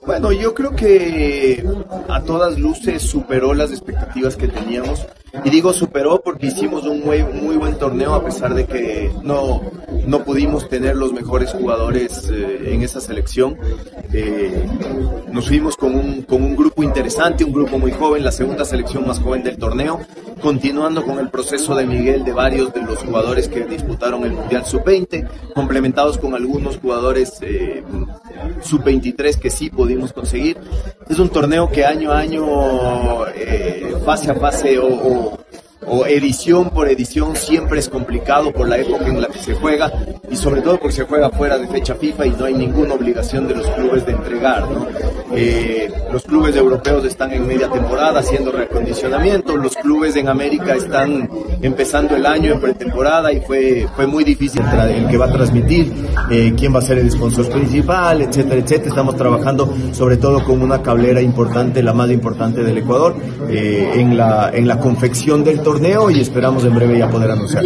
Bueno, 0.05 0.31
yo 0.31 0.53
creo 0.53 0.75
que 0.75 1.63
a 2.09 2.21
todas 2.23 2.57
luces 2.57 3.01
superó 3.01 3.53
las 3.53 3.71
expectativas 3.71 4.35
que 4.35 4.47
teníamos. 4.47 5.05
Y 5.43 5.49
digo 5.49 5.73
superó 5.73 6.21
porque 6.21 6.47
hicimos 6.47 6.83
un 6.83 7.01
muy, 7.01 7.23
muy 7.23 7.57
buen 7.57 7.77
torneo 7.77 8.13
a 8.13 8.23
pesar 8.23 8.53
de 8.53 8.65
que 8.65 9.11
no, 9.23 9.61
no 10.05 10.23
pudimos 10.23 10.69
tener 10.69 10.95
los 10.95 11.13
mejores 11.13 11.51
jugadores 11.51 12.29
eh, 12.31 12.73
en 12.73 12.81
esa 12.81 13.01
selección. 13.01 13.57
Eh, 14.13 14.65
nos 15.31 15.47
fuimos 15.47 15.75
con 15.75 15.95
un, 15.95 16.21
con 16.23 16.41
un 16.43 16.55
grupo 16.55 16.83
interesante, 16.83 17.43
un 17.43 17.51
grupo 17.51 17.77
muy 17.77 17.91
joven, 17.91 18.23
la 18.23 18.31
segunda 18.31 18.65
selección 18.65 19.05
más 19.05 19.19
joven 19.19 19.43
del 19.43 19.57
torneo, 19.57 19.99
continuando 20.41 21.03
con 21.03 21.19
el 21.19 21.29
proceso 21.29 21.75
de 21.75 21.85
Miguel 21.85 22.23
de 22.23 22.31
varios 22.31 22.73
de 22.73 22.81
los 22.81 22.99
jugadores 22.99 23.47
que 23.47 23.65
disputaron 23.65 24.23
el 24.23 24.31
Mundial 24.31 24.65
Sub-20, 24.65 25.27
complementados 25.53 26.17
con 26.17 26.33
algunos 26.33 26.77
jugadores 26.77 27.37
eh, 27.41 27.83
Sub-23 28.61 29.37
que 29.37 29.49
sí 29.49 29.69
pudimos 29.69 30.13
conseguir. 30.13 30.57
Es 31.09 31.19
un 31.19 31.29
torneo 31.29 31.69
que 31.69 31.85
año 31.85 32.11
a 32.11 32.19
año, 32.19 32.45
fase 34.05 34.31
a 34.31 34.35
fase 34.35 34.79
o 34.79 35.26
Thank 35.29 35.53
you. 35.53 35.66
O 35.85 36.05
edición 36.05 36.69
por 36.69 36.89
edición 36.89 37.35
siempre 37.35 37.79
es 37.79 37.89
complicado 37.89 38.51
por 38.51 38.67
la 38.67 38.77
época 38.77 39.05
en 39.05 39.21
la 39.21 39.27
que 39.27 39.39
se 39.39 39.53
juega 39.53 39.91
y 40.29 40.35
sobre 40.35 40.61
todo 40.61 40.79
porque 40.79 40.95
se 40.95 41.03
juega 41.03 41.29
fuera 41.29 41.57
de 41.57 41.67
fecha 41.67 41.95
FIFA 41.95 42.25
y 42.25 42.31
no 42.31 42.45
hay 42.45 42.53
ninguna 42.55 42.95
obligación 42.95 43.47
de 43.47 43.55
los 43.55 43.67
clubes 43.67 44.05
de 44.05 44.11
entregar. 44.13 44.69
¿no? 44.69 44.87
Eh, 45.33 45.89
los 46.11 46.23
clubes 46.23 46.55
europeos 46.55 47.05
están 47.05 47.31
en 47.31 47.45
media 47.45 47.69
temporada 47.69 48.19
haciendo 48.19 48.51
reacondicionamiento, 48.51 49.55
los 49.55 49.75
clubes 49.75 50.15
en 50.15 50.29
América 50.29 50.75
están 50.75 51.29
empezando 51.61 52.15
el 52.15 52.25
año 52.25 52.53
en 52.53 52.61
pretemporada 52.61 53.31
y 53.31 53.41
fue, 53.41 53.87
fue 53.95 54.07
muy 54.07 54.23
difícil 54.23 54.61
el 54.61 55.07
que 55.07 55.17
va 55.17 55.25
a 55.25 55.31
transmitir, 55.31 55.91
eh, 56.31 56.53
quién 56.57 56.73
va 56.73 56.79
a 56.79 56.81
ser 56.81 56.97
el 56.97 57.11
sponsor 57.11 57.49
principal, 57.49 58.21
etcétera, 58.21 58.61
etcétera. 58.61 58.89
Estamos 58.89 59.15
trabajando 59.15 59.73
sobre 59.91 60.17
todo 60.17 60.43
con 60.43 60.61
una 60.61 60.81
cablera 60.81 61.21
importante, 61.21 61.83
la 61.83 61.93
más 61.93 62.09
importante 62.09 62.63
del 62.63 62.77
Ecuador, 62.77 63.15
eh, 63.49 63.91
en, 63.95 64.17
la, 64.17 64.49
en 64.53 64.67
la 64.67 64.79
confección 64.79 65.43
del 65.43 65.61
torneo 65.67 66.09
y 66.09 66.21
esperamos 66.21 66.63
en 66.63 66.73
breve 66.73 66.97
ya 66.97 67.09
poder 67.09 67.31
anunciar. 67.31 67.61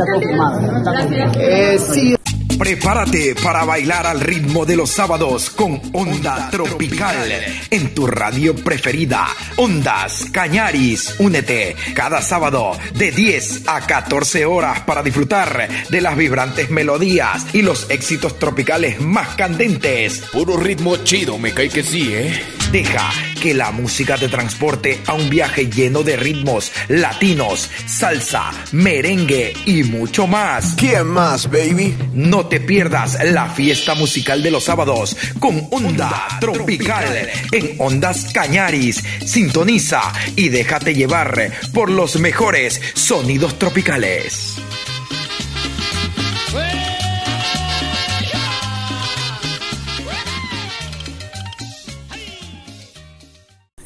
Eh, 1.35 1.77
sí. 1.77 2.15
Prepárate 2.61 3.33
para 3.41 3.65
bailar 3.65 4.05
al 4.05 4.21
ritmo 4.21 4.67
de 4.67 4.75
los 4.75 4.91
sábados 4.91 5.49
con 5.49 5.81
Onda 5.93 6.51
Tropical 6.51 7.27
en 7.71 7.95
tu 7.95 8.05
radio 8.05 8.53
preferida, 8.53 9.29
Ondas 9.55 10.27
Cañaris. 10.31 11.15
Únete 11.17 11.75
cada 11.95 12.21
sábado 12.21 12.77
de 12.93 13.11
10 13.11 13.63
a 13.67 13.81
14 13.81 14.45
horas 14.45 14.81
para 14.81 15.01
disfrutar 15.01 15.87
de 15.89 16.01
las 16.01 16.15
vibrantes 16.15 16.69
melodías 16.69 17.47
y 17.51 17.63
los 17.63 17.89
éxitos 17.89 18.37
tropicales 18.37 19.01
más 19.01 19.29
candentes. 19.29 20.19
Puro 20.31 20.55
ritmo 20.55 20.97
chido, 20.97 21.39
me 21.39 21.55
cae 21.55 21.69
que 21.69 21.81
sí, 21.81 22.13
¿eh? 22.13 22.43
Deja 22.71 23.09
que 23.41 23.53
la 23.55 23.71
música 23.71 24.17
te 24.17 24.29
transporte 24.29 25.01
a 25.07 25.13
un 25.13 25.29
viaje 25.29 25.67
lleno 25.67 26.03
de 26.03 26.15
ritmos 26.15 26.71
latinos, 26.87 27.69
salsa, 27.87 28.51
merengue 28.71 29.53
y 29.65 29.83
mucho 29.83 30.27
más. 30.27 30.75
¿Quién 30.75 31.07
más, 31.07 31.49
baby? 31.49 31.97
No 32.13 32.50
te 32.51 32.59
pierdas 32.59 33.17
la 33.31 33.47
fiesta 33.47 33.95
musical 33.95 34.43
de 34.43 34.51
los 34.51 34.65
sábados 34.65 35.15
con 35.39 35.69
Onda 35.71 36.27
Tropical 36.41 37.29
en 37.49 37.75
Ondas 37.77 38.33
Cañaris. 38.33 39.01
Sintoniza 39.25 40.01
y 40.35 40.49
déjate 40.49 40.93
llevar 40.93 41.49
por 41.73 41.89
los 41.89 42.19
mejores 42.19 42.81
sonidos 42.93 43.57
tropicales. 43.57 44.57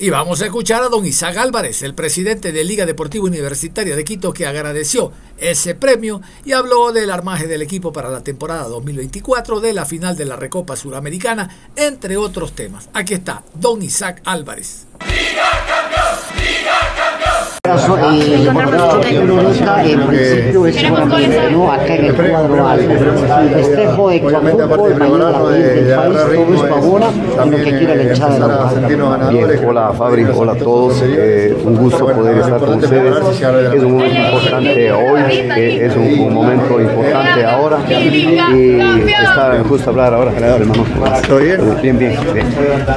Y 0.05 0.11
vamos 0.11 0.39
a 0.43 0.45
escuchar 0.45 0.83
a 0.83 0.89
don 0.89 1.03
Isaac 1.03 1.35
Álvarez, 1.37 1.81
el 1.81 1.95
presidente 1.95 2.51
de 2.51 2.63
Liga 2.63 2.85
Deportiva 2.85 3.25
Universitaria 3.25 3.95
de 3.95 4.03
Quito, 4.03 4.33
que 4.33 4.45
agradeció 4.45 5.11
ese 5.39 5.73
premio 5.73 6.21
y 6.45 6.51
habló 6.51 6.91
del 6.91 7.09
armaje 7.09 7.47
del 7.47 7.63
equipo 7.63 7.91
para 7.91 8.11
la 8.11 8.21
temporada 8.21 8.67
2024, 8.67 9.61
de 9.61 9.73
la 9.73 9.87
final 9.87 10.15
de 10.15 10.25
la 10.25 10.35
Recopa 10.35 10.75
Suramericana, 10.75 11.71
entre 11.75 12.17
otros 12.17 12.51
temas. 12.51 12.87
Aquí 12.93 13.15
está 13.15 13.41
don 13.55 13.81
Isaac 13.81 14.21
Álvarez. 14.25 14.85
Campeón. 17.65 18.15
Y 18.15 18.47
ahorita 18.47 19.83
el 19.83 19.97
municipio 19.97 20.67
es 20.67 20.75
solamente, 20.75 21.51
¿no? 21.51 21.71
Acá 21.71 21.95
en 21.95 22.05
el 22.05 22.13
cuadro 22.13 22.67
alto. 22.67 22.89
Festejo 23.53 24.09
de 24.09 24.19
fútbol, 24.19 24.95
mañana 24.95 25.31
la 25.31 25.49
del 25.49 25.95
país, 25.95 26.25
todo 26.27 26.55
es 26.55 26.71
ahora, 26.71 27.07
y 27.45 27.49
lo 27.49 27.57
que 27.57 27.77
quiera 27.77 27.95
la 27.95 28.03
hinchada 28.03 28.33
de 28.33 28.39
la 28.39 29.29
Bien, 29.29 29.67
hola 29.67 29.93
Fabri, 29.97 30.25
hola 30.33 30.51
a 30.51 30.55
todos. 30.55 31.03
Eh, 31.05 31.55
un 31.65 31.75
gusto 31.75 32.05
poder 32.05 32.37
estar 32.37 32.59
con 32.59 32.79
ustedes. 32.79 33.15
Es 33.73 33.83
un 33.83 33.91
momento 33.93 34.19
importante 34.19 34.91
hoy, 34.91 35.21
eh, 35.57 35.85
es 35.85 35.95
un, 35.95 36.27
un, 36.27 36.33
momento 36.33 36.81
importante 36.81 37.45
ahora. 37.45 37.77
Y 37.89 38.79
está 39.07 39.63
justo 39.67 39.89
hablar 39.89 40.13
ahora, 40.13 40.31
hermano. 40.31 40.85
¿Todo 41.27 41.39
bien? 41.39 41.59
Bien, 41.81 41.97
bien. 41.97 42.17
Bien, 42.33 42.47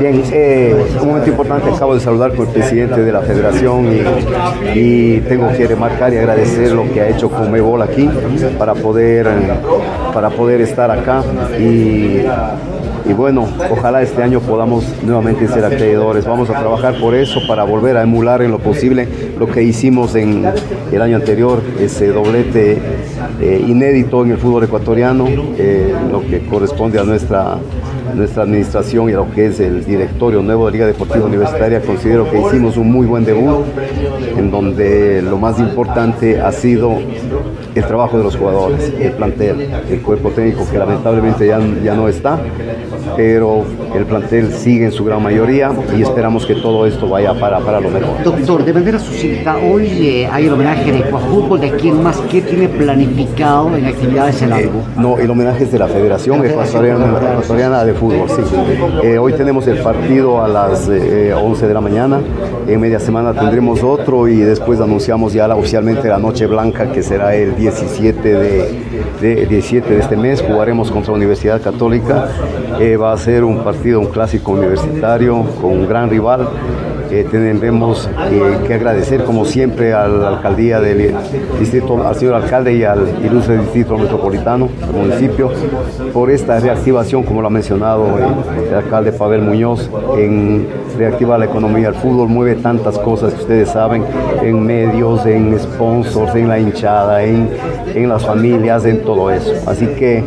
bien 0.01 0.23
eh, 0.33 0.75
un 1.01 1.09
momento 1.09 1.31
importante. 1.31 1.71
Acabo 1.71 1.95
de 1.95 2.01
saludar 2.01 2.35
con 2.35 2.47
el 2.47 2.53
presidente 2.53 3.01
de 3.03 3.13
la 3.13 3.21
federación 3.21 3.93
y 3.93 4.03
y 4.75 5.21
tengo 5.21 5.49
que 5.57 5.67
remarcar 5.67 6.13
y 6.13 6.19
agradecer 6.19 6.73
lo 6.73 6.85
que 6.93 7.01
ha 7.01 7.09
hecho 7.09 7.31
Conmebol 7.31 7.83
aquí 7.83 8.09
para 8.59 8.75
poder, 8.75 9.27
para 10.13 10.31
poder 10.31 10.61
estar 10.61 10.91
acá 10.91 11.23
y 11.59 12.23
y 13.09 13.15
bueno, 13.15 13.49
ojalá 13.71 14.03
este 14.03 14.23
año 14.23 14.41
podamos 14.41 14.85
nuevamente 15.03 15.49
ser 15.49 15.65
acreedores. 15.65 16.27
Vamos 16.27 16.51
a 16.51 16.59
trabajar 16.59 17.01
por 17.01 17.15
eso 17.15 17.41
para 17.49 17.65
volver 17.65 17.97
a 17.97 18.03
emular 18.03 18.43
en 18.43 18.51
lo 18.51 18.59
posible 18.59 19.09
lo 19.39 19.47
que 19.47 19.63
hicimos 19.63 20.15
en 20.15 20.45
el 20.93 21.03
año 21.03 21.17
anterior, 21.17 21.63
ese 21.81 22.09
doblete 22.09 22.79
eh, 23.41 23.65
inédito 23.67 24.25
en 24.25 24.33
el 24.33 24.37
fútbol 24.37 24.65
ecuatoriano, 24.65 25.27
eh, 25.57 25.95
lo 26.13 26.21
que 26.21 26.41
corresponde 26.41 26.99
a 26.99 27.05
nuestra, 27.05 27.57
nuestra 28.15 28.43
administración 28.43 29.11
y 29.11 29.13
a 29.13 29.17
lo 29.17 29.31
que 29.31 29.47
es 29.47 29.61
el 29.61 29.85
directorio 29.85 30.43
nuevo 30.43 30.67
de 30.67 30.73
Liga 30.73 30.87
Deportiva 30.87 31.27
Universitaria. 31.27 31.81
Considero 31.81 32.31
que 32.31 32.41
hicimos 32.41 32.77
un 32.77 32.91
muy 32.91 33.07
buen 33.07 33.25
debut, 33.25 33.65
en 34.37 34.51
donde 34.51 35.23
lo 35.23 35.39
más 35.39 35.59
importante 35.59 36.41
ha 36.41 36.53
sido 36.53 36.99
el 37.75 37.85
trabajo 37.85 38.19
de 38.19 38.25
los 38.25 38.37
jugadores, 38.37 38.93
el 39.01 39.13
plantel, 39.13 39.69
el 39.91 40.01
cuerpo 40.03 40.31
técnico 40.31 40.67
que 40.71 40.79
lamentablemente 40.79 41.47
ya, 41.47 41.61
ya 41.83 41.95
no 41.95 42.09
está, 42.09 42.39
pero 43.17 43.65
el 43.95 44.05
plantel 44.05 44.53
sigue 44.53 44.87
en 44.87 44.93
su 44.93 45.05
gran 45.05 45.23
mayoría 45.23 45.71
y 45.97 46.03
esperamos 46.03 46.47
que 46.47 46.55
todo 46.55 46.87
esto 46.87 47.09
vaya 47.09 47.35
para, 47.35 47.61
para 47.61 47.81
lo 47.81 47.91
mejor. 47.91 48.23
Doctor, 48.25 48.65
de 48.65 48.73
manera 48.73 48.99
suscita, 48.99 49.57
hoy 49.57 49.87
eh, 49.87 50.29
hay 50.31 50.47
el 50.47 50.53
homenaje 50.53 50.91
de 50.91 51.03
Fútbol, 51.05 51.61
¿de 51.61 51.71
quién 51.73 52.03
más? 52.03 52.17
¿Qué 52.31 52.43
tiene 52.43 52.69
planificado 52.69 53.77
en 53.77 53.87
actividades 53.87 54.43
en 54.43 54.53
algo? 54.53 54.81
Eh, 54.81 54.85
no, 54.97 55.19
el 55.19 55.31
homenaje 55.31 55.65
es 55.65 55.73
de 55.73 55.79
la 55.79 55.89
Federación 55.89 56.45
Ecuatoriana, 56.45 57.85
de 57.85 57.95
Fútbol, 57.99 58.29
sí. 58.29 58.43
Eh, 59.03 59.19
hoy 59.19 59.33
tenemos 59.33 59.67
el 59.67 59.79
partido 59.79 60.43
a 60.43 60.49
las 60.49 60.89
11 60.89 61.67
de 61.67 61.75
la 61.75 61.81
mañana, 61.81 62.21
en 62.67 62.81
media 62.81 63.01
semana 63.01 63.35
tendremos 63.35 63.83
otro 63.83 64.29
y 64.29 64.37
después 64.37 64.81
anunciamos 64.81 65.33
ya 65.33 65.49
oficialmente 65.55 66.09
la 66.09 66.19
Noche 66.19 66.47
Blanca 66.47 66.93
que 66.93 67.03
será 67.03 67.35
el 67.35 67.57
17 67.57 68.35
de, 68.35 68.81
de 69.21 69.47
17 69.47 69.95
de 69.95 70.01
este 70.01 70.17
mes, 70.17 70.43
jugaremos 70.43 70.91
contra 70.91 71.13
la 71.13 71.17
Universidad 71.17 71.61
Católica 71.61 72.29
va 72.97 73.13
a 73.13 73.17
ser 73.17 73.45
un 73.45 73.65
partido, 73.65 74.01
un 74.01 74.07
clásico 74.07 74.53
universitario 74.53 75.45
con 75.61 75.71
un 75.73 75.89
gran 75.89 76.09
rival. 76.09 76.49
Eh, 77.11 77.27
tendremos 77.31 78.07
eh, 78.31 78.59
que 78.67 78.75
agradecer 78.75 79.25
como 79.25 79.45
siempre 79.47 79.95
a 79.95 80.07
la 80.07 80.29
alcaldía 80.29 80.79
del 80.81 81.15
distrito, 81.59 82.07
al 82.07 82.15
señor 82.15 82.35
alcalde 82.35 82.75
y 82.75 82.85
al 82.85 83.25
ilustre 83.25 83.57
distrito 83.59 83.97
metropolitano, 83.97 84.69
al 84.83 84.93
municipio, 84.93 85.51
por 86.13 86.31
esta 86.31 86.61
reactivación, 86.61 87.23
como 87.23 87.41
lo 87.41 87.47
ha 87.47 87.51
mencionado 87.51 88.07
el 88.19 88.75
alcalde 88.75 89.13
Pavel 89.13 89.41
Muñoz, 89.41 89.89
en 90.19 90.69
reactivar 90.99 91.39
la 91.39 91.47
economía. 91.47 91.89
El 91.89 91.95
fútbol 91.95 92.29
mueve 92.29 92.57
tantas 92.57 92.99
cosas 92.99 93.33
que 93.33 93.41
ustedes 93.41 93.71
saben, 93.71 94.05
en 94.43 94.67
medios, 94.67 95.25
en 95.25 95.59
sponsors, 95.59 96.35
en 96.35 96.49
la 96.49 96.59
hinchada, 96.59 97.23
en, 97.23 97.49
en 97.95 98.09
las 98.09 98.27
familias, 98.27 98.85
en 98.85 99.03
todo 99.03 99.31
eso. 99.31 99.53
Así 99.67 99.87
que 99.87 100.23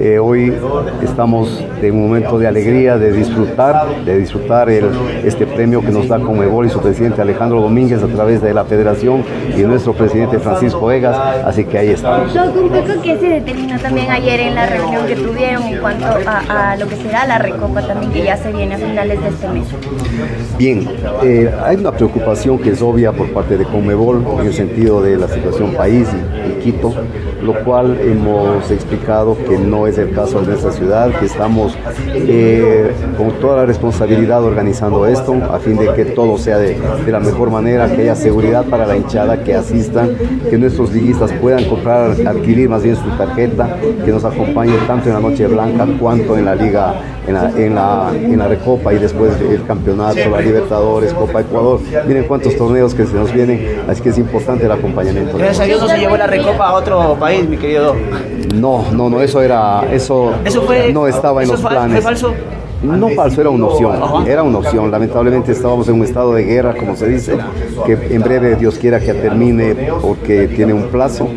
eh, 0.00 0.18
hoy 0.18 0.54
estamos 1.02 1.62
en 1.82 1.94
un 1.94 2.08
momento 2.08 2.38
de 2.38 2.46
alegría, 2.46 2.98
de 2.98 3.12
disfrutar, 3.12 4.04
de 4.04 4.18
disfrutar 4.18 4.70
el, 4.70 4.90
este 5.24 5.46
premio 5.46 5.80
que 5.80 5.90
nos 5.90 6.08
da 6.08 6.18
Conmebol 6.18 6.66
y 6.66 6.70
su 6.70 6.80
presidente 6.80 7.20
Alejandro 7.20 7.60
Domínguez 7.60 8.02
a 8.02 8.06
través 8.06 8.40
de 8.42 8.54
la 8.54 8.64
federación 8.64 9.24
y 9.56 9.62
nuestro 9.62 9.92
presidente 9.94 10.38
Francisco 10.38 10.90
Egas, 10.90 11.16
así 11.44 11.64
que 11.64 11.78
ahí 11.78 11.88
estamos. 11.90 12.34
un 12.34 12.68
poco 12.68 13.02
que 13.02 13.18
se 13.18 13.28
determinó 13.28 13.78
también 13.78 14.10
ayer 14.10 14.40
en 14.40 14.54
la 14.54 14.66
reunión 14.66 15.06
que 15.06 15.16
tuvieron 15.16 15.62
en 15.64 15.80
cuanto 15.80 16.06
a, 16.06 16.76
lo 16.76 16.88
que 16.88 16.96
será 16.96 17.26
la 17.26 17.38
Recopa 17.38 17.86
también 17.86 18.12
que 18.12 18.24
ya 18.24 18.36
se 18.36 18.52
viene 18.52 18.74
a 18.74 18.78
finales 18.78 19.20
de 19.20 19.28
este 19.28 19.48
mes. 19.48 19.66
Bien, 20.58 20.88
eh, 21.22 21.50
hay 21.64 21.76
una 21.76 21.92
preocupación 21.92 22.58
que 22.58 22.70
es 22.70 22.82
obvia 22.82 23.12
por 23.12 23.32
parte 23.32 23.56
de 23.56 23.64
Conmebol 23.64 24.24
en 24.40 24.46
el 24.46 24.52
sentido 24.52 25.02
de 25.02 25.16
la 25.16 25.28
situación 25.28 25.72
país 25.74 26.08
y 26.47 26.47
Lo 27.42 27.54
cual 27.64 27.98
hemos 28.00 28.70
explicado 28.70 29.36
que 29.48 29.58
no 29.58 29.86
es 29.86 29.98
el 29.98 30.12
caso 30.12 30.40
de 30.40 30.48
nuestra 30.48 30.72
ciudad, 30.72 31.10
que 31.18 31.26
estamos 31.26 31.76
eh, 32.08 32.90
con 33.16 33.30
toda 33.40 33.58
la 33.58 33.66
responsabilidad 33.66 34.42
organizando 34.42 35.06
esto 35.06 35.34
a 35.50 35.58
fin 35.58 35.76
de 35.76 35.92
que 35.94 36.04
todo 36.04 36.36
sea 36.38 36.58
de, 36.58 36.78
de, 37.04 37.12
la 37.12 37.20
mejor 37.20 37.50
manera, 37.50 37.88
que 37.88 38.02
haya 38.02 38.14
seguridad 38.14 38.64
para 38.64 38.86
la 38.86 38.96
hinchada, 38.96 39.42
que 39.42 39.54
asistan, 39.54 40.16
que 40.50 40.58
nuestros 40.58 40.92
liguistas 40.92 41.32
puedan 41.40 41.64
comprar, 41.64 42.10
adquirir 42.26 42.68
más 42.68 42.82
bien 42.82 42.96
su 42.96 43.08
tarjeta, 43.16 43.76
que 44.04 44.10
nos 44.10 44.24
acompañe 44.24 44.74
tanto 44.86 45.08
en 45.08 45.14
la 45.14 45.20
Noche 45.20 45.46
Blanca 45.46 45.86
cuanto 45.98 46.36
en 46.36 46.44
la 46.44 46.54
Liga, 46.54 46.94
en 47.26 47.34
la, 47.34 47.50
en 47.56 47.74
la, 47.74 48.10
en 48.14 48.38
la 48.38 48.48
Recopa 48.48 48.92
y 48.92 48.98
después 48.98 49.32
el 49.40 49.64
campeonato, 49.64 50.18
la 50.30 50.40
Libertadores, 50.40 51.12
Copa 51.12 51.40
Ecuador. 51.40 51.80
Miren 52.06 52.24
cuántos 52.24 52.56
torneos 52.56 52.94
que 52.94 53.06
se 53.06 53.14
nos 53.14 53.32
vienen, 53.32 53.82
así 53.88 54.02
que 54.02 54.10
es 54.10 54.18
importante 54.18 54.66
el 54.66 54.72
acompañamiento. 54.72 55.36
Gracias 55.38 55.60
a 55.60 55.64
Dios 55.64 55.80
no 55.80 55.88
se 55.88 55.98
llevó 55.98 56.16
la 56.16 56.26
Recopa 56.26 56.57
a 56.66 56.74
otro 56.74 57.16
país, 57.18 57.48
mi 57.48 57.56
querido. 57.56 57.94
No, 58.54 58.86
no, 58.92 59.08
no, 59.10 59.20
eso 59.20 59.42
era, 59.42 59.82
eso, 59.90 60.32
eso 60.44 60.62
fue, 60.62 60.92
no 60.92 61.06
estaba 61.06 61.42
en 61.42 61.48
los 61.48 61.60
planes. 61.60 61.92
¿Fue 61.92 62.02
falso? 62.02 62.34
No 62.82 63.08
falso, 63.10 63.40
era 63.40 63.50
una 63.50 63.66
opción, 63.66 64.26
era 64.26 64.42
una 64.42 64.58
opción. 64.58 64.90
Lamentablemente 64.90 65.52
estábamos 65.52 65.88
en 65.88 65.96
un 65.96 66.04
estado 66.04 66.34
de 66.34 66.44
guerra, 66.44 66.74
como 66.74 66.94
se 66.96 67.08
dice, 67.08 67.36
que 67.84 68.14
en 68.14 68.22
breve 68.22 68.56
Dios 68.56 68.78
quiera 68.78 69.00
que 69.00 69.14
termine 69.14 69.74
porque 70.00 70.46
tiene 70.48 70.72
un 70.72 70.84
plazo. 70.84 71.28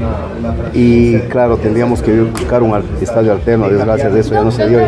Y 0.74 1.20
claro, 1.22 1.58
tendríamos 1.58 2.02
que 2.02 2.22
buscar 2.22 2.62
un 2.62 2.84
estadio 3.02 3.32
alterno, 3.32 3.70
desgracias 3.70 4.14
de 4.14 4.20
eso 4.20 4.34
ya 4.34 4.44
no 4.44 4.52
se 4.52 4.68
dio. 4.68 4.80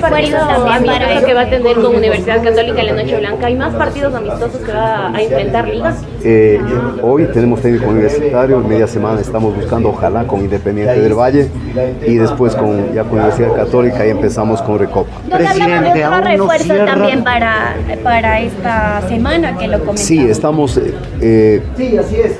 Partido 0.00 0.38
amistoso 0.38 1.26
que 1.26 1.34
va 1.34 1.40
a 1.42 1.50
tener 1.50 1.76
con 1.76 1.96
Universidad 1.96 2.42
Católica 2.42 2.80
en 2.80 2.86
la 2.86 3.02
Noche 3.02 3.18
Blanca, 3.18 3.46
¿hay 3.46 3.56
más 3.56 3.74
partidos 3.74 4.14
amistosos 4.14 4.60
que 4.60 4.72
va 4.72 5.08
a 5.14 5.20
enfrentar 5.22 5.68
ligas? 5.68 6.02
Eh, 6.22 6.60
hoy 7.02 7.26
tenemos 7.32 7.60
técnico 7.60 7.90
universitario, 7.90 8.58
en 8.58 8.68
media 8.68 8.86
semana 8.86 9.20
estamos 9.20 9.54
buscando, 9.54 9.88
ojalá, 9.88 10.26
con 10.26 10.40
Independiente 10.40 11.00
del 11.00 11.14
Valle 11.14 11.48
y 12.06 12.14
después 12.14 12.54
con, 12.54 12.92
ya 12.94 13.02
con 13.02 13.14
Universidad 13.14 13.54
Católica 13.54 14.06
y 14.06 14.10
empezamos 14.10 14.62
con 14.62 14.78
Recopa 14.78 15.10
presidente. 15.64 16.06
Otro 16.06 16.20
refuerzo 16.20 16.74
no 16.74 16.84
también 16.84 17.24
para, 17.24 17.76
para 18.02 18.40
esta 18.40 19.02
semana 19.08 19.56
que 19.56 19.68
lo 19.68 19.78
comentamos. 19.78 20.00
Sí, 20.00 20.20
estamos 20.20 20.80
eh, 21.20 21.62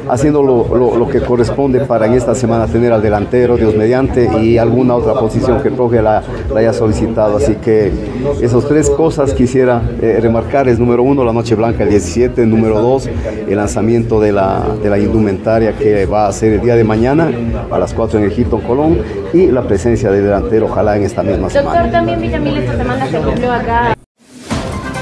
haciendo 0.08 0.42
lo, 0.42 0.76
lo, 0.76 0.96
lo, 0.96 1.08
que 1.08 1.20
corresponde 1.20 1.80
para 1.80 2.06
en 2.06 2.14
esta 2.14 2.34
semana 2.34 2.66
tener 2.66 2.92
al 2.92 3.02
delantero, 3.02 3.56
Dios 3.56 3.74
mediante, 3.74 4.28
y 4.42 4.58
alguna 4.58 4.94
otra 4.96 5.14
posición 5.14 5.62
que 5.62 5.68
el 5.68 5.74
profe 5.74 6.02
la, 6.02 6.22
la 6.52 6.60
haya 6.60 6.72
solicitado. 6.72 7.36
Así 7.36 7.54
que 7.56 7.92
esas 8.40 8.66
tres 8.66 8.90
cosas 8.90 9.32
quisiera 9.32 9.82
eh, 10.00 10.18
remarcar. 10.20 10.68
Es 10.68 10.78
número 10.78 11.02
uno, 11.02 11.24
la 11.24 11.32
Noche 11.32 11.54
Blanca 11.54 11.84
el 11.84 11.90
17. 11.90 12.46
Número 12.46 12.80
dos, 12.80 13.08
el 13.48 13.56
lanzamiento 13.56 14.20
de 14.20 14.32
la, 14.32 14.64
de 14.82 14.90
la 14.90 14.98
indumentaria 14.98 15.72
que 15.72 16.06
va 16.06 16.26
a 16.26 16.32
ser 16.32 16.54
el 16.54 16.60
día 16.60 16.76
de 16.76 16.84
mañana 16.84 17.30
a 17.70 17.78
las 17.78 17.94
4 17.94 18.18
en 18.18 18.24
el 18.26 18.32
Hilton 18.32 18.60
Colón 18.60 18.98
y 19.32 19.46
la 19.48 19.62
presencia 19.62 20.10
del 20.10 20.24
delantero, 20.24 20.66
ojalá 20.66 20.96
en 20.96 21.04
esta 21.04 21.22
misma 21.22 21.48
Doctor, 21.48 21.62
semana. 21.62 21.90
también 21.90 22.20
Villamil 22.20 22.58
esta 22.58 22.76
semana 22.76 23.06
se 23.06 23.18
cumplió 23.18 23.52
acá. 23.52 23.95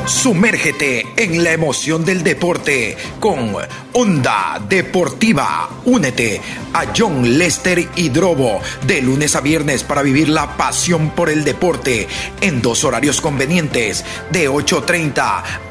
Sumérgete 0.06 1.06
en 1.16 1.42
la 1.42 1.52
emoción 1.52 2.04
del 2.04 2.22
deporte 2.22 2.94
con 3.18 3.56
Onda 3.94 4.60
Deportiva. 4.68 5.70
Únete 5.86 6.42
a 6.74 6.92
John 6.94 7.38
Lester 7.38 7.88
Hidrobo 7.96 8.60
de 8.86 9.00
lunes 9.00 9.34
a 9.34 9.40
viernes 9.40 9.82
para 9.82 10.02
vivir 10.02 10.28
la 10.28 10.58
pasión 10.58 11.10
por 11.10 11.30
el 11.30 11.42
deporte 11.42 12.06
en 12.42 12.60
dos 12.60 12.84
horarios 12.84 13.22
convenientes 13.22 14.04
de 14.30 14.50
8.30 14.50 15.14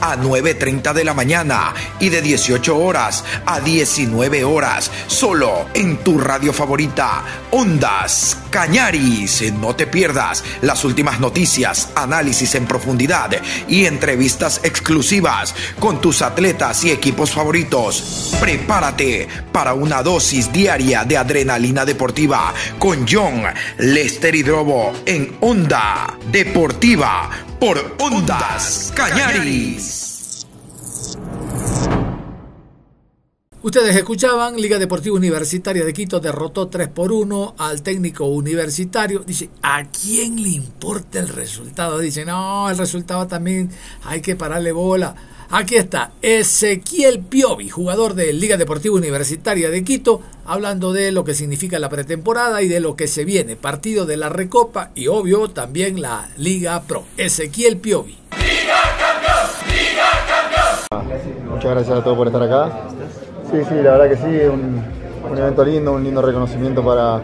a 0.01 0.17
9.30 0.17 0.93
de 0.93 1.03
la 1.03 1.13
mañana 1.13 1.73
y 1.99 2.09
de 2.09 2.23
18 2.23 2.75
horas 2.75 3.23
a 3.45 3.59
19 3.59 4.45
horas. 4.45 4.89
Solo 5.05 5.67
en 5.75 5.97
tu 5.97 6.17
radio 6.17 6.53
favorita, 6.53 7.23
Ondas 7.51 8.37
Cañaris. 8.49 9.53
No 9.53 9.75
te 9.75 9.85
pierdas 9.85 10.43
las 10.61 10.83
últimas 10.85 11.19
noticias, 11.19 11.89
análisis 11.95 12.55
en 12.55 12.65
profundidad 12.65 13.29
y 13.67 13.85
entrevistas 13.85 14.22
exclusivas 14.23 15.53
con 15.79 15.99
tus 15.99 16.21
atletas 16.21 16.83
y 16.85 16.91
equipos 16.91 17.31
favoritos. 17.31 18.35
Prepárate 18.39 19.27
para 19.51 19.73
una 19.73 20.01
dosis 20.01 20.51
diaria 20.51 21.03
de 21.03 21.17
adrenalina 21.17 21.85
deportiva 21.85 22.53
con 22.79 23.05
John 23.07 23.43
Lester 23.77 24.33
Hidrobo 24.33 24.93
en 25.05 25.35
Onda 25.41 26.17
Deportiva 26.31 27.29
por 27.59 27.95
Ondas 27.99 28.93
Cañaris. 28.95 30.12
Ustedes 33.63 33.95
escuchaban, 33.95 34.57
Liga 34.57 34.77
Deportiva 34.77 35.15
Universitaria 35.15 35.85
de 35.85 35.93
Quito 35.93 36.19
derrotó 36.19 36.67
3 36.67 36.89
por 36.89 37.13
1 37.13 37.55
al 37.57 37.81
técnico 37.81 38.25
universitario. 38.25 39.19
Dice, 39.19 39.49
¿a 39.61 39.85
quién 39.85 40.43
le 40.43 40.49
importa 40.49 41.19
el 41.19 41.29
resultado? 41.29 41.97
Dice, 41.99 42.25
no, 42.25 42.69
el 42.69 42.77
resultado 42.77 43.25
también 43.25 43.69
hay 44.03 44.19
que 44.19 44.35
pararle 44.35 44.73
bola. 44.73 45.15
Aquí 45.49 45.77
está 45.77 46.11
Ezequiel 46.21 47.19
Piovi, 47.19 47.69
jugador 47.69 48.15
de 48.15 48.33
Liga 48.33 48.57
Deportiva 48.57 48.97
Universitaria 48.97 49.69
de 49.69 49.85
Quito, 49.85 50.19
hablando 50.45 50.91
de 50.91 51.13
lo 51.13 51.23
que 51.23 51.33
significa 51.33 51.79
la 51.79 51.87
pretemporada 51.87 52.61
y 52.63 52.67
de 52.67 52.81
lo 52.81 52.97
que 52.97 53.07
se 53.07 53.23
viene. 53.23 53.55
Partido 53.55 54.05
de 54.05 54.17
la 54.17 54.27
Recopa 54.27 54.91
y 54.93 55.07
obvio 55.07 55.49
también 55.51 56.01
la 56.01 56.27
Liga 56.35 56.81
Pro. 56.81 57.05
Ezequiel 57.15 57.77
Piovi. 57.77 58.17
Liga 58.39 58.81
Campeón, 58.99 59.49
Liga 59.69 60.09
Campeón. 60.89 61.49
Muchas 61.49 61.71
gracias 61.71 61.97
a 61.97 62.03
todos 62.03 62.17
por 62.17 62.27
estar 62.27 62.43
acá. 62.43 62.89
Sí, 63.53 63.59
sí, 63.69 63.75
la 63.83 63.91
verdad 63.91 64.09
que 64.09 64.15
sí, 64.17 64.47
un, 64.51 64.81
un 65.31 65.37
evento 65.37 65.63
lindo, 65.63 65.93
un 65.93 66.03
lindo 66.03 66.23
reconocimiento 66.23 66.83
para, 66.83 67.21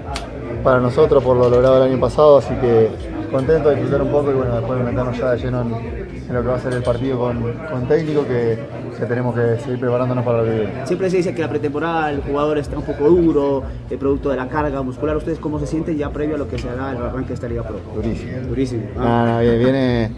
para 0.64 0.80
nosotros 0.80 1.24
por 1.24 1.36
lo 1.36 1.50
logrado 1.50 1.84
el 1.84 1.92
año 1.92 2.00
pasado, 2.00 2.38
así 2.38 2.54
que 2.62 2.92
contento 3.32 3.70
de 3.70 3.78
disfrutar 3.78 4.04
un 4.04 4.12
poco 4.12 4.30
y 4.30 4.36
bueno, 4.36 4.56
después 4.56 4.78
de 4.78 4.86
meternos 4.86 5.18
ya 5.18 5.32
de 5.32 5.38
lleno 5.40 5.62
en, 5.62 5.74
en 5.74 6.34
lo 6.36 6.44
que 6.44 6.48
va 6.48 6.56
a 6.56 6.60
ser 6.60 6.74
el 6.74 6.84
partido 6.84 7.18
con, 7.18 7.42
con 7.72 7.88
técnico, 7.88 8.28
que, 8.28 8.60
que 9.00 9.06
tenemos 9.08 9.34
que 9.34 9.58
seguir 9.58 9.80
preparándonos 9.80 10.24
para 10.24 10.38
lo 10.38 10.44
que 10.44 10.52
viene. 10.52 10.86
Siempre 10.86 11.10
se 11.10 11.18
dice 11.18 11.34
que 11.34 11.42
la 11.42 11.50
pretemporada 11.50 12.12
el 12.12 12.22
jugador 12.22 12.60
está 12.60 12.78
un 12.78 12.84
poco 12.86 13.06
duro, 13.10 13.64
el 13.90 13.98
producto 13.98 14.30
de 14.30 14.36
la 14.36 14.48
carga 14.48 14.84
muscular. 14.84 15.18
¿Ustedes 15.18 15.40
cómo 15.40 15.60
se 15.60 15.66
sienten 15.66 15.98
ya 15.98 16.12
previo 16.12 16.36
a 16.36 16.38
lo 16.38 16.48
que 16.48 16.60
será 16.60 16.92
el 16.92 16.98
arranque 16.98 17.30
de 17.30 17.34
esta 17.34 17.48
Liga 17.48 17.64
Pro? 17.64 17.80
Durísimo. 17.96 18.32
Durísimo. 18.48 18.84
No, 18.96 19.26
no, 19.26 19.40
viene, 19.40 19.58
viene, 19.58 20.12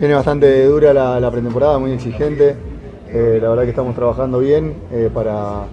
viene 0.00 0.14
bastante 0.14 0.66
dura 0.66 0.92
la, 0.92 1.20
la 1.20 1.30
pretemporada, 1.30 1.78
muy 1.78 1.92
exigente. 1.92 2.56
Eh, 3.14 3.38
la 3.42 3.50
verdad 3.50 3.64
que 3.64 3.70
estamos 3.70 3.94
trabajando 3.94 4.38
bien 4.38 4.74
eh, 4.90 5.10
para, 5.12 5.64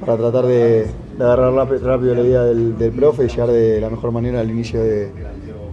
para 0.00 0.16
tratar 0.16 0.46
de, 0.46 0.86
de 1.16 1.24
agarrar 1.24 1.54
rápido 1.54 2.14
la 2.14 2.20
idea 2.22 2.42
del, 2.42 2.76
del 2.76 2.90
profe 2.92 3.24
y 3.24 3.28
llegar 3.28 3.48
de 3.50 3.80
la 3.80 3.88
mejor 3.88 4.10
manera 4.10 4.40
al 4.40 4.50
inicio 4.50 4.82
de, 4.82 5.12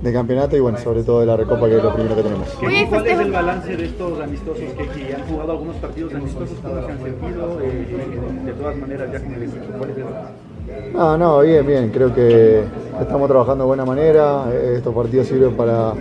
de 0.01 0.13
campeonato 0.13 0.55
y 0.55 0.59
bueno, 0.59 0.77
sobre 0.77 1.01
todo 1.01 1.21
de 1.21 1.25
la 1.25 1.35
recopa 1.35 1.67
que 1.67 1.77
es 1.77 1.83
lo 1.83 1.93
primero 1.93 2.15
que 2.15 2.21
tenemos. 2.21 2.47
¿Cuál 2.59 3.07
es 3.07 3.19
el 3.19 3.31
balance 3.31 3.75
de 3.75 3.85
estos 3.85 4.21
amistosos 4.21 4.59
que, 4.59 4.87
que 4.87 5.15
han 5.15 5.21
jugado 5.27 5.51
algunos 5.53 5.75
partidos 5.77 6.13
amistosos? 6.13 6.57
¿Cómo 6.61 6.85
se 6.85 6.91
han 6.91 7.01
sentido? 7.01 7.59
Eh, 7.63 8.45
de 8.45 8.53
todas 8.53 8.77
maneras, 8.77 9.11
ya 9.11 9.19
con 9.19 9.33
el 9.33 9.43
equipo, 9.43 9.65
¿cuál 9.79 9.89
es 9.89 9.97
el 9.97 10.93
No, 10.93 11.17
no, 11.17 11.39
bien, 11.39 11.65
bien. 11.65 11.89
Creo 11.89 12.13
que 12.13 12.63
estamos 13.01 13.27
trabajando 13.27 13.63
de 13.63 13.67
buena 13.67 13.85
manera. 13.85 14.45
Estos 14.53 14.93
partidos 14.93 15.25
sirven 15.25 15.55
para, 15.55 15.93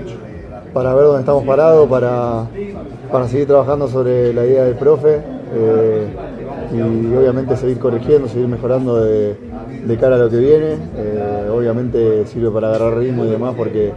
para 0.74 0.92
ver 0.92 1.04
dónde 1.04 1.20
estamos 1.20 1.44
parados, 1.44 1.88
para, 1.88 2.46
para 3.10 3.28
seguir 3.28 3.46
trabajando 3.46 3.88
sobre 3.88 4.34
la 4.34 4.44
idea 4.44 4.64
del 4.64 4.74
profe 4.74 5.20
eh, 5.54 6.06
y 6.74 7.14
obviamente 7.14 7.56
seguir 7.56 7.78
corrigiendo, 7.78 8.28
seguir 8.28 8.48
mejorando 8.48 9.02
de, 9.02 9.36
de 9.86 9.96
cara 9.96 10.16
a 10.16 10.18
lo 10.18 10.28
que 10.28 10.38
viene. 10.38 10.76
Eh, 10.96 11.48
obviamente 11.50 12.26
sirve 12.26 12.50
para 12.50 12.68
agarrar 12.68 12.98
ritmo 12.98 13.24
y 13.24 13.28
demás 13.28 13.54
porque, 13.56 13.92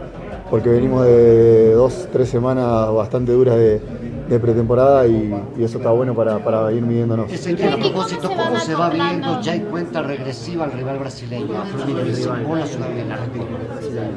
porque 0.48 0.68
venimos 0.70 1.04
de 1.04 1.72
dos, 1.74 2.08
tres 2.12 2.28
semanas 2.28 2.94
bastante 2.94 3.32
duras 3.32 3.56
de, 3.56 3.80
de 4.28 4.38
pretemporada 4.38 5.04
y, 5.08 5.34
y 5.58 5.64
eso 5.64 5.78
está 5.78 5.90
bueno 5.90 6.14
para, 6.14 6.38
para 6.38 6.70
ir 6.70 6.82
midiéndonos. 6.82 7.32
Ezequiel, 7.32 7.72
a 7.72 7.76
propósito, 7.76 8.28
¿cómo 8.28 8.56
se 8.60 8.74
va 8.76 8.90
viendo 8.90 9.40
ya 9.40 9.56
en 9.56 9.64
cuenta 9.64 10.02
regresiva 10.02 10.64
al 10.64 10.72
rival 10.72 10.98
brasileño, 11.00 11.60
a 11.60 11.64
Fluminense, 11.64 12.28
la? 12.28 13.18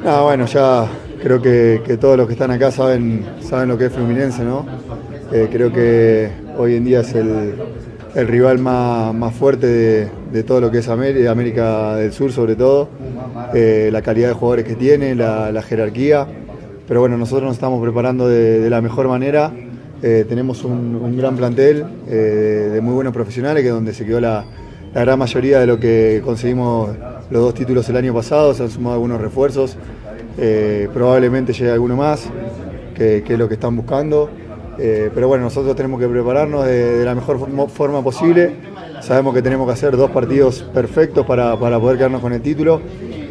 Ah, 0.06 0.22
bueno, 0.22 0.46
ya 0.46 0.86
creo 1.22 1.40
que, 1.40 1.80
que 1.86 1.96
todos 1.96 2.16
los 2.16 2.26
que 2.26 2.32
están 2.32 2.50
acá 2.50 2.70
saben, 2.70 3.24
saben 3.40 3.68
lo 3.68 3.78
que 3.78 3.86
es 3.86 3.92
Fluminense, 3.92 4.44
¿no? 4.44 4.66
Eh, 5.32 5.48
creo 5.50 5.72
que 5.72 6.30
hoy 6.58 6.74
en 6.74 6.84
día 6.84 7.00
es 7.00 7.14
el, 7.14 7.54
el 8.14 8.28
rival 8.28 8.58
más, 8.58 9.14
más 9.14 9.34
fuerte 9.34 9.66
de, 9.66 10.08
de 10.32 10.42
todo 10.42 10.60
lo 10.60 10.70
que 10.70 10.78
es 10.78 10.88
América, 10.88 11.96
del 11.96 12.12
Sur 12.12 12.32
sobre 12.32 12.56
todo, 12.56 12.88
Eh, 13.54 13.90
la 13.92 14.02
calidad 14.02 14.28
de 14.28 14.34
jugadores 14.34 14.64
que 14.64 14.74
tiene, 14.74 15.14
la, 15.14 15.62
jerarquía, 15.62 16.26
pero 16.88 17.00
bueno, 17.00 17.16
nosotros 17.16 17.44
nos 17.44 17.54
estamos 17.54 17.82
preparando 17.82 18.28
de, 18.28 18.68
la 18.68 18.80
mejor 18.80 19.08
manera, 19.08 19.52
Eh, 20.02 20.24
tenemos 20.28 20.64
un, 20.64 20.96
un 20.96 21.16
gran 21.16 21.36
plantel 21.36 21.84
de 22.08 22.80
muy 22.82 22.94
buenos 22.94 23.12
profesionales, 23.12 23.62
que 23.62 23.68
es 23.68 23.74
donde 23.74 23.94
se 23.94 24.04
quedó 24.04 24.20
la, 24.20 24.44
la 24.92 25.00
gran 25.00 25.18
mayoría 25.18 25.60
de 25.60 25.66
lo 25.66 25.78
que 25.78 26.20
conseguimos 26.24 26.90
los 27.30 27.42
dos 27.42 27.54
títulos 27.54 27.88
el 27.88 27.96
año 27.96 28.12
pasado, 28.12 28.52
se 28.52 28.64
han 28.64 28.70
sumado 28.70 28.94
algunos 28.94 29.20
refuerzos, 29.20 29.76
eh, 30.38 30.88
probablemente 30.92 31.52
llegue 31.52 31.70
alguno 31.72 31.96
más, 31.96 32.28
que, 32.94 33.22
que 33.26 33.32
es 33.34 33.38
lo 33.38 33.48
que 33.48 33.54
están 33.54 33.76
buscando. 33.76 34.30
Eh, 34.78 35.10
pero 35.14 35.28
bueno, 35.28 35.44
nosotros 35.44 35.76
tenemos 35.76 36.00
que 36.00 36.08
prepararnos 36.08 36.64
de, 36.64 36.98
de 36.98 37.04
la 37.04 37.14
mejor 37.14 37.38
forma- 37.68 38.02
posible. 38.02 38.56
Sabemos 39.00 39.34
que 39.34 39.42
tenemos 39.42 39.66
que 39.66 39.72
hacer 39.74 39.96
dos 39.96 40.10
partidos 40.10 40.62
perfectos 40.72 41.26
para, 41.26 41.56
para 41.58 41.78
poder 41.78 41.96
quedarnos 41.98 42.20
con 42.20 42.32
el 42.32 42.40
título, 42.40 42.80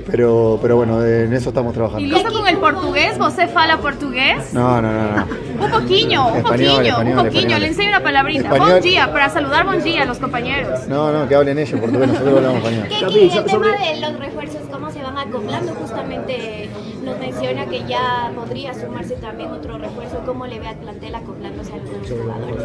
pero, 0.09 0.59
pero 0.61 0.75
bueno, 0.75 1.03
en 1.05 1.31
eso 1.33 1.49
estamos 1.49 1.73
trabajando. 1.73 2.03
E 2.03 2.09
isso 2.19 2.29
com 2.31 2.39
o 2.39 2.59
português? 2.59 3.17
Você 3.17 3.47
fala 3.47 3.77
português? 3.77 4.53
No, 4.53 4.81
no, 4.81 4.91
no, 4.91 5.15
no. 5.15 5.65
Um 5.65 5.69
pouquinho, 5.69 6.21
um 6.27 6.37
Español, 6.37 6.43
pouquinho, 6.43 6.87
español, 6.89 7.15
pouquinho. 7.15 7.39
español. 7.41 7.61
Le 7.61 7.67
enseño 7.67 7.89
una 7.89 8.03
palabrita. 8.03 8.43
Español. 8.43 8.71
Bom 8.73 8.81
dia, 8.81 9.11
para 9.11 9.29
saludar 9.29 9.65
bom 9.65 9.79
dia 9.81 10.01
a 10.03 10.05
los 10.05 10.17
compañeros. 10.19 10.87
No, 10.89 11.11
no, 11.13 11.27
que 11.27 11.35
hablen 11.35 11.57
ellos, 11.57 11.79
porque 11.79 11.97
nosotros 11.97 12.35
hablamos 12.37 12.57
español. 12.57 12.87
Y 13.15 13.37
el 13.37 13.45
tema 13.45 13.67
de 13.77 14.01
los 14.01 14.19
refuerzos, 14.19 14.61
cómo 14.71 14.91
se 14.91 15.01
van 15.01 15.17
acoplando, 15.17 15.73
justamente 15.75 16.69
nos 17.03 17.19
menciona 17.19 17.65
que 17.65 17.83
ya 17.87 18.31
podría 18.35 18.73
sumarse 18.73 19.15
también 19.15 19.49
otro 19.51 19.77
refuerzo. 19.77 20.21
¿Cómo 20.25 20.45
le 20.45 20.59
ve 20.59 20.67
al 20.67 20.75
plantel 20.77 21.15
acoplándose 21.15 21.73
a 21.73 21.77
los 21.77 22.09
jugadores? 22.09 22.55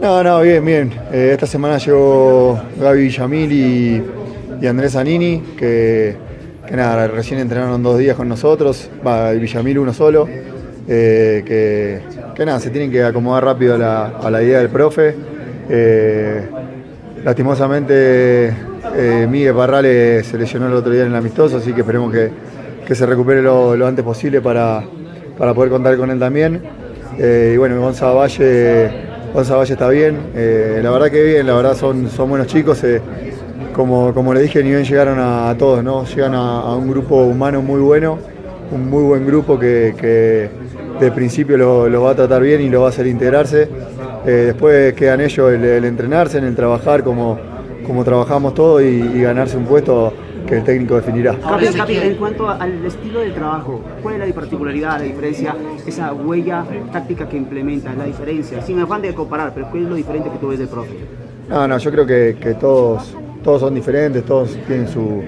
No, 0.00 0.22
no, 0.22 0.40
bien, 0.42 0.64
bien. 0.64 0.92
Eh, 1.12 1.30
esta 1.32 1.46
semana 1.46 1.78
llegó 1.78 2.60
Gaby 2.78 3.02
Villamil 3.02 3.52
y, 3.52 4.02
y 4.60 4.66
Andrés 4.66 4.92
Zanini, 4.92 5.40
que, 5.56 6.16
que 6.66 6.76
nada, 6.76 7.08
recién 7.08 7.40
entrenaron 7.40 7.82
dos 7.82 7.98
días 7.98 8.16
con 8.16 8.28
nosotros, 8.28 8.90
va 9.06 9.32
Villamil 9.32 9.78
uno 9.78 9.92
solo, 9.92 10.28
eh, 10.88 11.42
que, 11.46 12.00
que 12.34 12.46
nada, 12.46 12.60
se 12.60 12.70
tienen 12.70 12.90
que 12.90 13.02
acomodar 13.02 13.44
rápido 13.44 13.74
a 13.74 13.78
la, 13.78 14.06
a 14.06 14.30
la 14.30 14.42
idea 14.42 14.58
del 14.58 14.68
profe. 14.68 15.14
Eh, 15.68 16.48
lastimosamente 17.24 18.54
eh, 18.94 19.26
Miguel 19.28 19.54
Parrales 19.54 20.26
se 20.26 20.38
lesionó 20.38 20.68
el 20.68 20.74
otro 20.74 20.92
día 20.92 21.02
en 21.02 21.08
el 21.08 21.16
amistoso, 21.16 21.56
así 21.56 21.72
que 21.72 21.80
esperemos 21.80 22.12
que, 22.12 22.30
que 22.86 22.94
se 22.94 23.04
recupere 23.04 23.42
lo, 23.42 23.72
antes 23.86 24.04
posible 24.04 24.40
para, 24.40 24.82
para 25.36 25.52
poder 25.52 25.70
contar 25.70 25.96
con 25.96 26.10
él 26.10 26.18
también. 26.18 26.62
Eh, 27.18 27.52
y 27.54 27.56
bueno, 27.56 27.80
Gonza 27.80 28.12
Valle, 28.12 28.90
Valle 29.34 29.72
está 29.72 29.88
bien, 29.88 30.18
eh, 30.34 30.80
la 30.82 30.90
verdad 30.90 31.10
que 31.10 31.22
bien, 31.22 31.46
la 31.46 31.54
verdad 31.54 31.74
son, 31.74 32.08
son 32.08 32.30
buenos 32.30 32.46
chicos. 32.46 32.82
eh, 32.84 33.00
como, 33.74 34.14
como 34.14 34.32
le 34.32 34.40
dije, 34.40 34.62
ni 34.62 34.70
bien 34.70 34.84
llegaron 34.84 35.18
a, 35.18 35.54
todos, 35.58 35.84
¿no? 35.84 36.04
Llegan 36.06 36.34
a, 36.34 36.74
un 36.74 36.88
grupo 36.88 37.24
humano 37.24 37.60
muy 37.60 37.80
bueno, 37.80 38.18
un 38.70 38.88
muy 38.88 39.02
buen 39.02 39.26
grupo 39.26 39.58
que, 39.58 39.94
que 39.98 40.48
de 40.98 41.12
principio 41.12 41.58
lo, 41.58 41.86
lo 41.86 42.02
va 42.02 42.12
a 42.12 42.14
tratar 42.14 42.40
bien 42.40 42.62
y 42.62 42.70
lo 42.70 42.80
va 42.80 42.86
a 42.86 42.90
hacer 42.90 43.06
integrarse. 43.06 43.68
Después 44.24 44.94
quedan 44.94 45.20
ellos 45.20 45.52
el, 45.52 45.84
entrenarse, 45.84 46.38
en 46.38 46.44
el 46.44 46.56
trabajar 46.56 47.04
como, 47.04 47.38
como 47.86 48.02
trabajamos 48.02 48.54
todos 48.54 48.82
y 48.82 49.20
ganarse 49.20 49.56
un 49.56 49.66
puesto 49.66 50.12
que 50.46 50.56
el 50.58 50.64
técnico 50.64 50.96
definirá. 50.96 51.34
Capi, 51.34 51.66
Capi, 51.76 51.96
en 51.96 52.14
cuanto 52.14 52.48
al 52.48 52.84
estilo 52.84 53.20
del 53.20 53.34
trabajo, 53.34 53.80
¿cuál 54.02 54.20
es 54.20 54.28
la 54.28 54.34
particularidad, 54.34 54.98
la 54.98 55.04
diferencia, 55.04 55.54
esa 55.86 56.12
huella 56.12 56.64
táctica 56.92 57.28
que 57.28 57.36
implementa, 57.36 57.92
la 57.94 58.04
diferencia? 58.04 58.62
Sin 58.62 58.78
afán 58.80 59.02
de 59.02 59.12
comparar, 59.14 59.52
pero 59.54 59.68
¿cuál 59.70 59.82
es 59.84 59.88
lo 59.88 59.94
diferente 59.96 60.30
que 60.30 60.38
tú 60.38 60.48
ves 60.48 60.58
del 60.58 60.68
profe? 60.68 60.90
No, 61.48 61.66
no, 61.68 61.78
yo 61.78 61.90
creo 61.90 62.06
que, 62.06 62.36
que 62.40 62.54
todos, 62.54 63.14
todos 63.42 63.60
son 63.60 63.74
diferentes, 63.74 64.24
todos 64.24 64.56
tienen 64.66 64.88
su, 64.88 65.22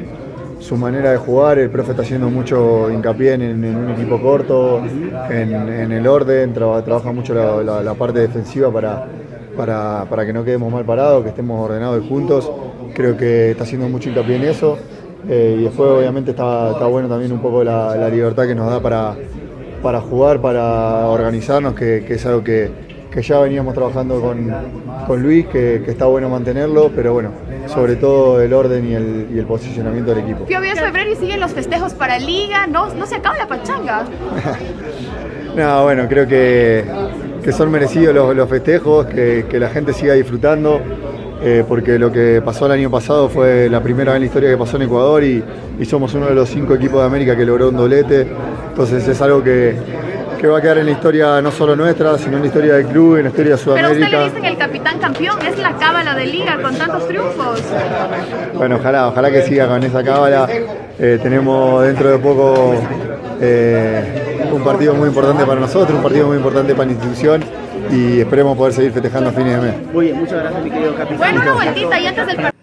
su 0.61 0.77
manera 0.77 1.11
de 1.13 1.17
jugar. 1.19 1.59
El 1.59 1.71
profe 1.71 1.91
está 1.93 2.03
haciendo 2.03 2.29
mucho 2.31 2.91
hincapié 2.91 3.35
en, 3.35 3.43
en 3.43 3.77
un 3.77 3.91
equipo 3.91 4.21
corto, 4.21 4.83
en, 5.31 5.53
en 5.55 5.93
el 5.93 6.07
orden, 6.07 6.53
traba- 6.53 6.83
trabaja 6.83 7.13
mucho 7.13 7.35
la, 7.35 7.63
la- 7.63 7.83
la 7.83 7.95
parte 7.95 8.19
defensiva 8.21 8.73
para, 8.73 9.07
para, 9.57 10.07
para 10.09 10.27
que 10.27 10.33
no 10.33 10.45
quedemos 10.45 10.73
mal 10.73 10.85
parados, 10.85 11.23
que 11.23 11.29
estemos 11.31 11.65
ordenados 11.65 12.05
y 12.05 12.09
juntos. 12.09 12.51
Creo 12.95 13.17
que 13.17 13.53
está 13.53 13.63
haciendo 13.63 13.89
mucho 13.89 14.09
hincapié 14.09 14.37
en 14.37 14.45
eso. 14.45 14.77
Eh, 15.29 15.57
y 15.61 15.63
después 15.65 15.91
obviamente 15.91 16.31
está, 16.31 16.73
está 16.73 16.87
bueno 16.87 17.09
también 17.09 17.33
un 17.33 17.41
poco 17.41 17.65
la, 17.65 17.97
la 17.97 18.09
libertad 18.09 18.47
que 18.47 18.55
nos 18.55 18.71
da 18.71 18.81
para, 18.81 19.17
para 19.83 20.01
jugar, 20.01 20.41
para 20.41 21.07
organizarnos, 21.07 21.75
que, 21.75 22.05
que 22.07 22.15
es 22.15 22.27
algo 22.27 22.45
que, 22.45 22.71
que 23.11 23.23
ya 23.23 23.41
veníamos 23.41 23.75
trabajando 23.75 24.21
con, 24.21 24.55
con 25.07 25.23
Luis, 25.23 25.47
que, 25.47 25.83
que 25.85 25.91
está 25.91 26.07
bueno 26.07 26.29
mantenerlo, 26.29 26.91
pero 26.95 27.13
bueno, 27.15 27.31
sobre 27.67 27.97
todo 27.97 28.41
el 28.41 28.53
orden 28.53 28.89
y 28.89 28.95
el, 28.95 29.29
y 29.35 29.39
el 29.39 29.47
posicionamiento 29.47 30.15
del 30.15 30.25
equipo. 30.25 30.47
Fio, 30.47 30.63
es 30.63 30.79
febrero 30.79 31.11
y 31.11 31.17
siguen 31.17 31.41
los 31.41 31.53
festejos 31.53 31.95
para 31.95 32.19
Liga. 32.19 32.67
No, 32.67 32.93
no 32.95 33.07
se 33.07 33.17
acaba 33.17 33.37
la 33.39 33.49
pachanga. 33.49 34.05
No, 35.57 35.83
bueno, 35.83 36.07
creo 36.09 36.29
que, 36.29 36.85
que 37.43 37.51
son 37.53 37.69
merecidos 37.73 38.15
los, 38.15 38.37
los 38.37 38.49
festejos, 38.49 39.07
que, 39.07 39.47
que 39.51 39.59
la 39.59 39.69
gente 39.71 39.93
siga 39.93 40.15
disfrutando, 40.15 40.81
eh, 41.43 41.65
porque 41.67 41.99
lo 41.99 42.11
que 42.11 42.43
pasó 42.45 42.67
el 42.67 42.73
año 42.73 42.91
pasado 42.91 43.29
fue 43.29 43.69
la 43.69 43.81
primera 43.83 44.13
vez 44.13 44.17
en 44.17 44.23
la 44.23 44.27
historia 44.27 44.51
que 44.51 44.57
pasó 44.57 44.77
en 44.77 44.83
Ecuador 44.83 45.23
y, 45.23 45.43
y 45.79 45.85
somos 45.85 46.13
uno 46.15 46.27
de 46.27 46.35
los 46.35 46.49
cinco 46.49 46.75
equipos 46.75 47.01
de 47.01 47.07
América 47.07 47.37
que 47.37 47.45
logró 47.45 47.69
un 47.69 47.77
doblete, 47.77 48.27
entonces 48.71 49.07
es 49.07 49.21
algo 49.23 49.43
que, 49.43 49.77
que 50.39 50.47
va 50.47 50.59
a 50.59 50.61
quedar 50.61 50.79
en 50.79 50.87
la 50.87 50.93
historia 50.93 51.41
no 51.41 51.51
solo 51.51 51.75
nuestra, 51.77 52.17
sino 52.19 52.37
en 52.37 52.43
la 52.43 52.47
historia 52.49 52.75
del 52.75 52.87
club, 52.87 53.17
en 53.17 53.25
la 53.25 53.29
historia 53.31 53.57
de 53.57 53.63
Pero 53.65 53.89
usted 53.89 54.01
le 54.01 54.07
Sudamérica. 54.07 54.25
dicen 54.25 54.45
el 54.45 54.57
capitán 54.57 54.99
campeón. 54.99 55.39
Es 55.47 55.59
la 55.59 55.77
cábala 55.77 56.15
de 56.15 56.27
Liga 56.27 56.59
con 56.63 56.75
tantos 56.77 57.09
triunfos. 57.09 57.61
Bueno, 58.55 58.77
ojalá, 58.77 59.09
ojalá 59.09 59.31
que 59.31 59.43
siga 59.43 59.67
con 59.69 59.83
esa 59.83 60.03
cábala. 60.03 60.49
Eh, 60.99 61.19
tenemos 61.23 61.85
dentro 61.85 62.11
de 62.11 62.19
poco 62.19 62.75
eh, 63.41 64.49
un 64.53 64.63
partido 64.63 64.95
muy 64.95 65.09
importante 65.09 65.45
para 65.45 65.61
nosotros, 65.61 65.97
un 65.97 66.03
partido 66.03 66.27
muy 66.29 66.37
importante 66.37 66.73
para 66.75 66.87
la 66.87 66.93
institución 66.93 67.45
y 67.91 68.21
esperemos 68.21 68.57
poder 68.57 68.73
seguir 68.73 68.93
festejando 68.93 69.31
a 69.31 69.33
fines 69.33 69.61
de 69.61 69.71
mes. 69.71 69.93
Muy 69.93 70.07
bien, 70.07 70.19
muchas 70.19 70.41
gracias, 70.41 70.65
mi 70.65 70.71
querido 70.71 70.95
Capi. 70.95 71.15
Bueno, 71.15 71.43
una 71.43 71.53
vueltita 71.53 72.01
y 72.01 72.07
antes 72.07 72.27
del 72.27 72.37
partido. 72.37 72.59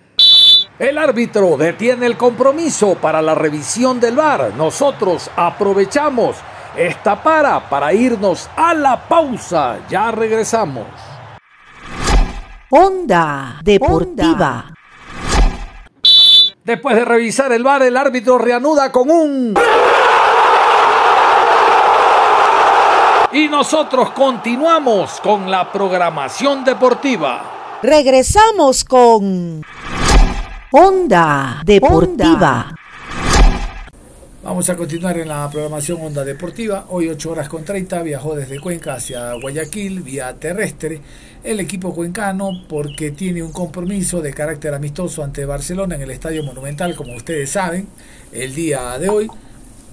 El 0.78 0.98
árbitro 0.98 1.56
detiene 1.58 2.06
el 2.06 2.18
compromiso 2.18 2.96
para 2.96 3.22
la 3.22 3.34
revisión 3.34 4.00
del 4.00 4.16
VAR. 4.16 4.54
Nosotros 4.58 5.32
aprovechamos 5.36 6.36
esta 6.76 7.24
para 7.24 7.70
para 7.70 7.94
irnos 7.94 8.50
a 8.58 8.74
la 8.74 9.08
pausa. 9.08 9.80
Ya 9.90 10.12
regresamos. 10.12 10.88
Onda 12.70 13.60
Deportiva. 13.64 14.74
Después 16.66 16.96
de 16.96 17.06
revisar 17.06 17.54
el 17.54 17.64
bar, 17.64 17.84
el 17.84 17.96
árbitro 17.96 18.38
reanuda 18.38 18.92
con 18.92 19.10
un... 19.10 19.54
Y 23.36 23.50
nosotros 23.50 24.12
continuamos 24.12 25.20
con 25.20 25.52
la 25.52 25.70
programación 25.70 26.64
deportiva. 26.64 27.80
Regresamos 27.84 28.86
con 28.86 29.62
Onda 30.72 31.62
Deportiva. 31.66 32.74
Vamos 34.42 34.70
a 34.70 34.78
continuar 34.78 35.18
en 35.18 35.28
la 35.28 35.50
programación 35.50 36.02
Onda 36.02 36.24
Deportiva. 36.24 36.86
Hoy 36.88 37.10
8 37.10 37.30
horas 37.30 37.50
con 37.50 37.66
30 37.66 38.04
viajó 38.04 38.36
desde 38.36 38.58
Cuenca 38.62 38.94
hacia 38.94 39.34
Guayaquil 39.34 40.02
vía 40.02 40.34
terrestre 40.36 41.02
el 41.44 41.60
equipo 41.60 41.94
cuencano 41.94 42.64
porque 42.70 43.12
tiene 43.12 43.44
un 43.44 43.52
compromiso 43.52 44.22
de 44.22 44.34
carácter 44.34 44.74
amistoso 44.74 45.26
ante 45.26 45.44
Barcelona 45.44 45.96
en 45.96 46.04
el 46.04 46.12
Estadio 46.12 46.42
Monumental, 46.42 46.96
como 46.96 47.14
ustedes 47.14 47.50
saben, 47.50 47.90
el 48.32 48.56
día 48.56 48.98
de 48.98 49.10
hoy. 49.10 49.28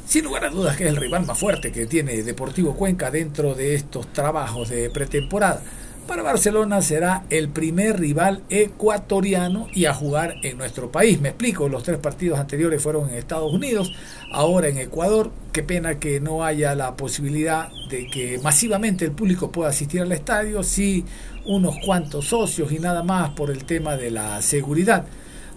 Sin 0.07 0.25
lugar 0.25 0.45
a 0.45 0.51
dudas 0.51 0.77
que 0.77 0.85
es 0.85 0.91
el 0.91 0.97
rival 0.97 1.25
más 1.25 1.39
fuerte 1.39 1.73
que 1.73 1.87
tiene 1.87 2.23
Deportivo 2.23 2.75
Cuenca 2.75 3.11
dentro 3.11 3.55
de 3.55 3.75
estos 3.75 4.13
trabajos 4.13 4.69
de 4.69 4.91
pretemporada. 4.91 5.63
Para 6.07 6.25
Barcelona 6.25 6.83
será 6.83 7.25
el 7.31 7.49
primer 7.49 8.01
rival 8.01 8.43
ecuatoriano 8.51 9.69
y 9.73 9.85
a 9.85 9.95
jugar 9.95 10.35
en 10.43 10.59
nuestro 10.59 10.91
país. 10.91 11.21
Me 11.21 11.29
explico, 11.29 11.69
los 11.69 11.85
tres 11.85 11.99
partidos 11.99 12.41
anteriores 12.41 12.83
fueron 12.83 13.09
en 13.09 13.15
Estados 13.15 13.53
Unidos, 13.53 13.93
ahora 14.33 14.69
en 14.69 14.79
Ecuador. 14.79 15.31
Qué 15.53 15.63
pena 15.63 16.01
que 16.01 16.19
no 16.21 16.45
haya 16.45 16.75
la 16.75 16.97
posibilidad 16.97 17.69
de 17.89 18.09
que 18.09 18.41
masivamente 18.43 19.05
el 19.05 19.13
público 19.13 19.53
pueda 19.53 19.71
asistir 19.71 20.03
al 20.03 20.11
estadio, 20.11 20.65
sí 20.65 21.05
unos 21.47 21.77
cuantos 21.85 22.27
socios 22.27 22.73
y 22.73 22.81
nada 22.81 23.05
más 23.05 23.31
por 23.31 23.51
el 23.51 23.65
tema 23.65 23.97
de 23.97 24.11
la 24.11 24.43
seguridad. 24.43 25.07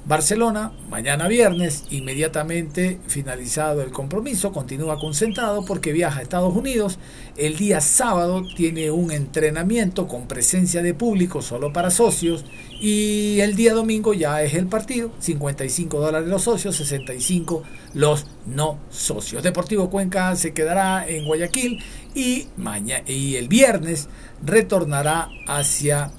Barcelona, 0.07 0.71
mañana 0.87 1.27
viernes, 1.27 1.85
inmediatamente 1.89 2.99
finalizado 3.07 3.81
el 3.81 3.89
compromiso, 3.89 4.51
continúa 4.51 4.99
concentrado 4.99 5.65
porque 5.65 5.93
viaja 5.93 6.19
a 6.19 6.21
Estados 6.21 6.55
Unidos. 6.55 6.99
El 7.35 7.57
día 7.57 7.81
sábado 7.81 8.43
tiene 8.55 8.91
un 8.91 9.09
entrenamiento 9.11 10.07
con 10.07 10.27
presencia 10.27 10.83
de 10.83 10.93
público 10.93 11.41
solo 11.41 11.73
para 11.73 11.89
socios 11.89 12.45
y 12.79 13.39
el 13.39 13.55
día 13.55 13.73
domingo 13.73 14.13
ya 14.13 14.43
es 14.43 14.53
el 14.53 14.67
partido, 14.67 15.11
55 15.17 15.99
dólares 15.99 16.29
los 16.29 16.43
socios, 16.43 16.75
65 16.75 17.63
los 17.95 18.27
no 18.45 18.77
socios. 18.91 19.41
Deportivo 19.41 19.89
Cuenca 19.89 20.35
se 20.35 20.53
quedará 20.53 21.07
en 21.07 21.25
Guayaquil 21.25 21.83
y, 22.13 22.47
mañana, 22.57 23.03
y 23.09 23.37
el 23.37 23.47
viernes 23.47 24.07
retornará 24.43 25.29
hacia 25.47 26.11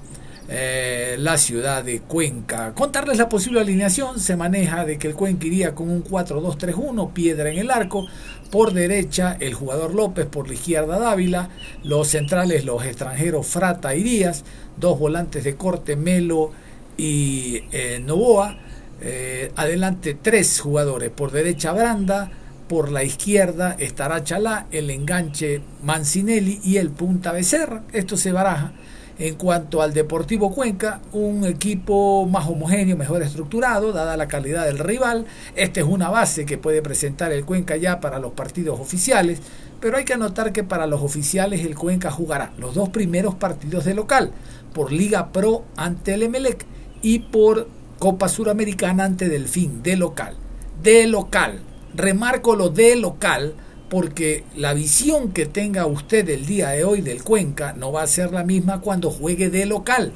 eh, 0.49 1.17
la 1.19 1.37
ciudad 1.37 1.83
de 1.83 1.99
Cuenca. 1.99 2.73
Contarles 2.73 3.17
la 3.17 3.27
posible 3.27 3.59
alineación, 3.59 4.17
se 4.17 4.37
maneja 4.37 4.85
de 4.85 4.97
que 4.97 5.09
el 5.09 5.13
Cuenca 5.13 5.45
iría 5.45 5.75
con 5.75 5.89
un 5.89 6.05
4-2-3-1, 6.05 7.11
piedra 7.11 7.51
en 7.51 7.57
el 7.57 7.69
arco, 7.69 8.07
por 8.49 8.71
derecha 8.71 9.35
el 9.41 9.53
jugador 9.53 9.93
López, 9.93 10.25
por 10.25 10.47
la 10.47 10.53
izquierda 10.53 10.99
Dávila, 10.99 11.49
los 11.83 12.07
centrales 12.07 12.63
los 12.63 12.85
extranjeros 12.85 13.45
Frata 13.45 13.93
y 13.93 14.03
Díaz, 14.03 14.45
dos 14.77 14.97
volantes 14.97 15.43
de 15.43 15.57
corte 15.57 15.97
Melo 15.97 16.51
y 16.95 17.63
eh, 17.73 18.01
Novoa, 18.01 18.57
eh, 19.01 19.51
adelante 19.57 20.17
tres 20.21 20.61
jugadores, 20.61 21.09
por 21.09 21.31
derecha 21.31 21.73
Branda, 21.73 22.31
por 22.69 22.89
la 22.89 23.03
izquierda 23.03 23.75
estará 23.79 24.23
Chalá, 24.23 24.67
el 24.71 24.91
enganche 24.91 25.61
Mancinelli 25.83 26.61
y 26.63 26.77
el 26.77 26.89
punta 26.89 27.33
Becerra, 27.33 27.83
esto 27.91 28.15
se 28.15 28.31
baraja 28.31 28.71
en 29.19 29.35
cuanto 29.35 29.81
al 29.81 29.93
Deportivo 29.93 30.53
Cuenca, 30.53 31.01
un 31.11 31.45
equipo 31.45 32.25
más 32.27 32.47
homogéneo, 32.47 32.95
mejor 32.95 33.23
estructurado, 33.23 33.91
dada 33.91 34.17
la 34.17 34.27
calidad 34.27 34.65
del 34.65 34.79
rival. 34.79 35.25
Esta 35.55 35.79
es 35.79 35.85
una 35.85 36.09
base 36.09 36.45
que 36.45 36.57
puede 36.57 36.81
presentar 36.81 37.31
el 37.31 37.45
Cuenca 37.45 37.75
ya 37.77 37.99
para 37.99 38.19
los 38.19 38.33
partidos 38.33 38.79
oficiales, 38.79 39.39
pero 39.79 39.97
hay 39.97 40.05
que 40.05 40.13
anotar 40.13 40.51
que 40.53 40.63
para 40.63 40.87
los 40.87 41.01
oficiales 41.01 41.65
el 41.65 41.75
Cuenca 41.75 42.11
jugará 42.11 42.51
los 42.57 42.75
dos 42.75 42.89
primeros 42.89 43.35
partidos 43.35 43.85
de 43.85 43.95
local, 43.95 44.31
por 44.73 44.91
Liga 44.91 45.31
Pro 45.31 45.63
ante 45.75 46.13
el 46.13 46.23
Emelec 46.23 46.65
y 47.01 47.19
por 47.19 47.67
Copa 47.97 48.29
Suramericana 48.29 49.05
ante 49.05 49.29
Delfín, 49.29 49.81
de 49.81 49.95
local. 49.95 50.35
De 50.83 51.07
local. 51.07 51.61
Remarco 51.95 52.55
lo 52.55 52.69
de 52.69 52.95
local 52.95 53.55
porque 53.89 54.43
la 54.55 54.73
visión 54.73 55.31
que 55.31 55.45
tenga 55.45 55.85
usted 55.85 56.27
el 56.29 56.45
día 56.45 56.69
de 56.69 56.83
hoy 56.83 57.01
del 57.01 57.23
Cuenca 57.23 57.73
no 57.73 57.91
va 57.91 58.03
a 58.03 58.07
ser 58.07 58.31
la 58.31 58.43
misma 58.43 58.81
cuando 58.81 59.11
juegue 59.11 59.49
de 59.49 59.65
local. 59.65 60.11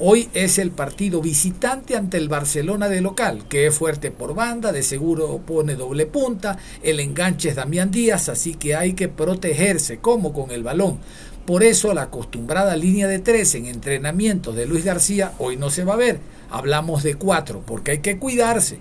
Hoy 0.00 0.28
es 0.32 0.58
el 0.58 0.70
partido 0.70 1.20
visitante 1.20 1.96
ante 1.96 2.18
el 2.18 2.28
Barcelona 2.28 2.88
de 2.88 3.00
local, 3.00 3.42
que 3.48 3.66
es 3.66 3.74
fuerte 3.74 4.12
por 4.12 4.32
banda, 4.32 4.70
de 4.70 4.84
seguro 4.84 5.40
pone 5.44 5.74
doble 5.74 6.06
punta, 6.06 6.56
el 6.84 7.00
enganche 7.00 7.48
es 7.48 7.56
Damián 7.56 7.90
Díaz, 7.90 8.28
así 8.28 8.54
que 8.54 8.76
hay 8.76 8.92
que 8.92 9.08
protegerse 9.08 9.98
como 9.98 10.32
con 10.32 10.52
el 10.52 10.62
balón. 10.62 10.98
Por 11.44 11.64
eso 11.64 11.94
la 11.94 12.02
acostumbrada 12.02 12.76
línea 12.76 13.08
de 13.08 13.18
tres 13.18 13.56
en 13.56 13.66
entrenamiento 13.66 14.52
de 14.52 14.66
Luis 14.66 14.84
García 14.84 15.32
hoy 15.38 15.56
no 15.56 15.70
se 15.70 15.82
va 15.82 15.94
a 15.94 15.96
ver. 15.96 16.20
Hablamos 16.50 17.02
de 17.02 17.16
cuatro, 17.16 17.64
porque 17.66 17.90
hay 17.90 17.98
que 17.98 18.18
cuidarse. 18.18 18.78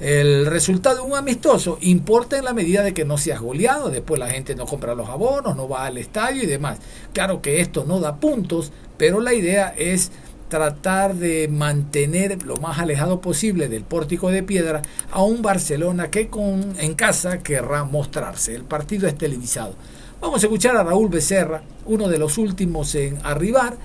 El 0.00 0.46
resultado 0.46 0.96
de 0.96 1.02
un 1.02 1.14
amistoso 1.16 1.78
importa 1.80 2.36
en 2.36 2.44
la 2.44 2.52
medida 2.52 2.82
de 2.82 2.92
que 2.92 3.04
no 3.04 3.16
seas 3.16 3.40
goleado, 3.40 3.90
después 3.90 4.18
la 4.18 4.30
gente 4.30 4.54
no 4.54 4.66
compra 4.66 4.94
los 4.94 5.08
abonos, 5.08 5.56
no 5.56 5.68
va 5.68 5.86
al 5.86 5.98
estadio 5.98 6.42
y 6.42 6.46
demás. 6.46 6.78
Claro 7.12 7.40
que 7.40 7.60
esto 7.60 7.84
no 7.86 8.00
da 8.00 8.16
puntos, 8.16 8.72
pero 8.96 9.20
la 9.20 9.34
idea 9.34 9.72
es 9.76 10.10
tratar 10.48 11.14
de 11.14 11.48
mantener 11.48 12.42
lo 12.44 12.56
más 12.56 12.78
alejado 12.78 13.20
posible 13.20 13.68
del 13.68 13.84
pórtico 13.84 14.30
de 14.30 14.42
piedra 14.42 14.82
a 15.10 15.22
un 15.22 15.42
Barcelona 15.42 16.10
que 16.10 16.28
con, 16.28 16.74
en 16.78 16.94
casa 16.94 17.42
querrá 17.42 17.84
mostrarse. 17.84 18.54
El 18.54 18.64
partido 18.64 19.08
es 19.08 19.16
televisado. 19.16 19.74
Vamos 20.20 20.42
a 20.42 20.46
escuchar 20.46 20.76
a 20.76 20.84
Raúl 20.84 21.08
Becerra, 21.08 21.62
uno 21.86 22.08
de 22.08 22.18
los 22.18 22.38
últimos 22.38 22.94
en 22.94 23.18
arribar 23.24 23.76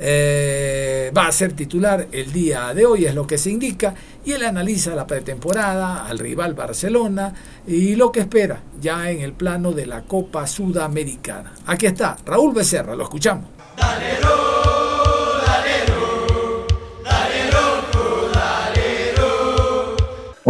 eh, 0.00 1.10
va 1.16 1.26
a 1.26 1.32
ser 1.32 1.52
titular 1.52 2.06
el 2.12 2.32
día 2.32 2.72
de 2.74 2.86
hoy, 2.86 3.06
es 3.06 3.14
lo 3.14 3.26
que 3.26 3.38
se 3.38 3.50
indica, 3.50 3.94
y 4.24 4.32
él 4.32 4.44
analiza 4.44 4.94
la 4.94 5.06
pretemporada, 5.06 6.06
al 6.06 6.18
rival 6.18 6.54
Barcelona 6.54 7.34
y 7.66 7.96
lo 7.96 8.12
que 8.12 8.20
espera 8.20 8.60
ya 8.80 9.10
en 9.10 9.20
el 9.20 9.32
plano 9.32 9.72
de 9.72 9.86
la 9.86 10.02
Copa 10.02 10.46
Sudamericana. 10.46 11.54
Aquí 11.66 11.86
está, 11.86 12.16
Raúl 12.24 12.54
Becerra, 12.54 12.94
lo 12.94 13.04
escuchamos. 13.04 13.46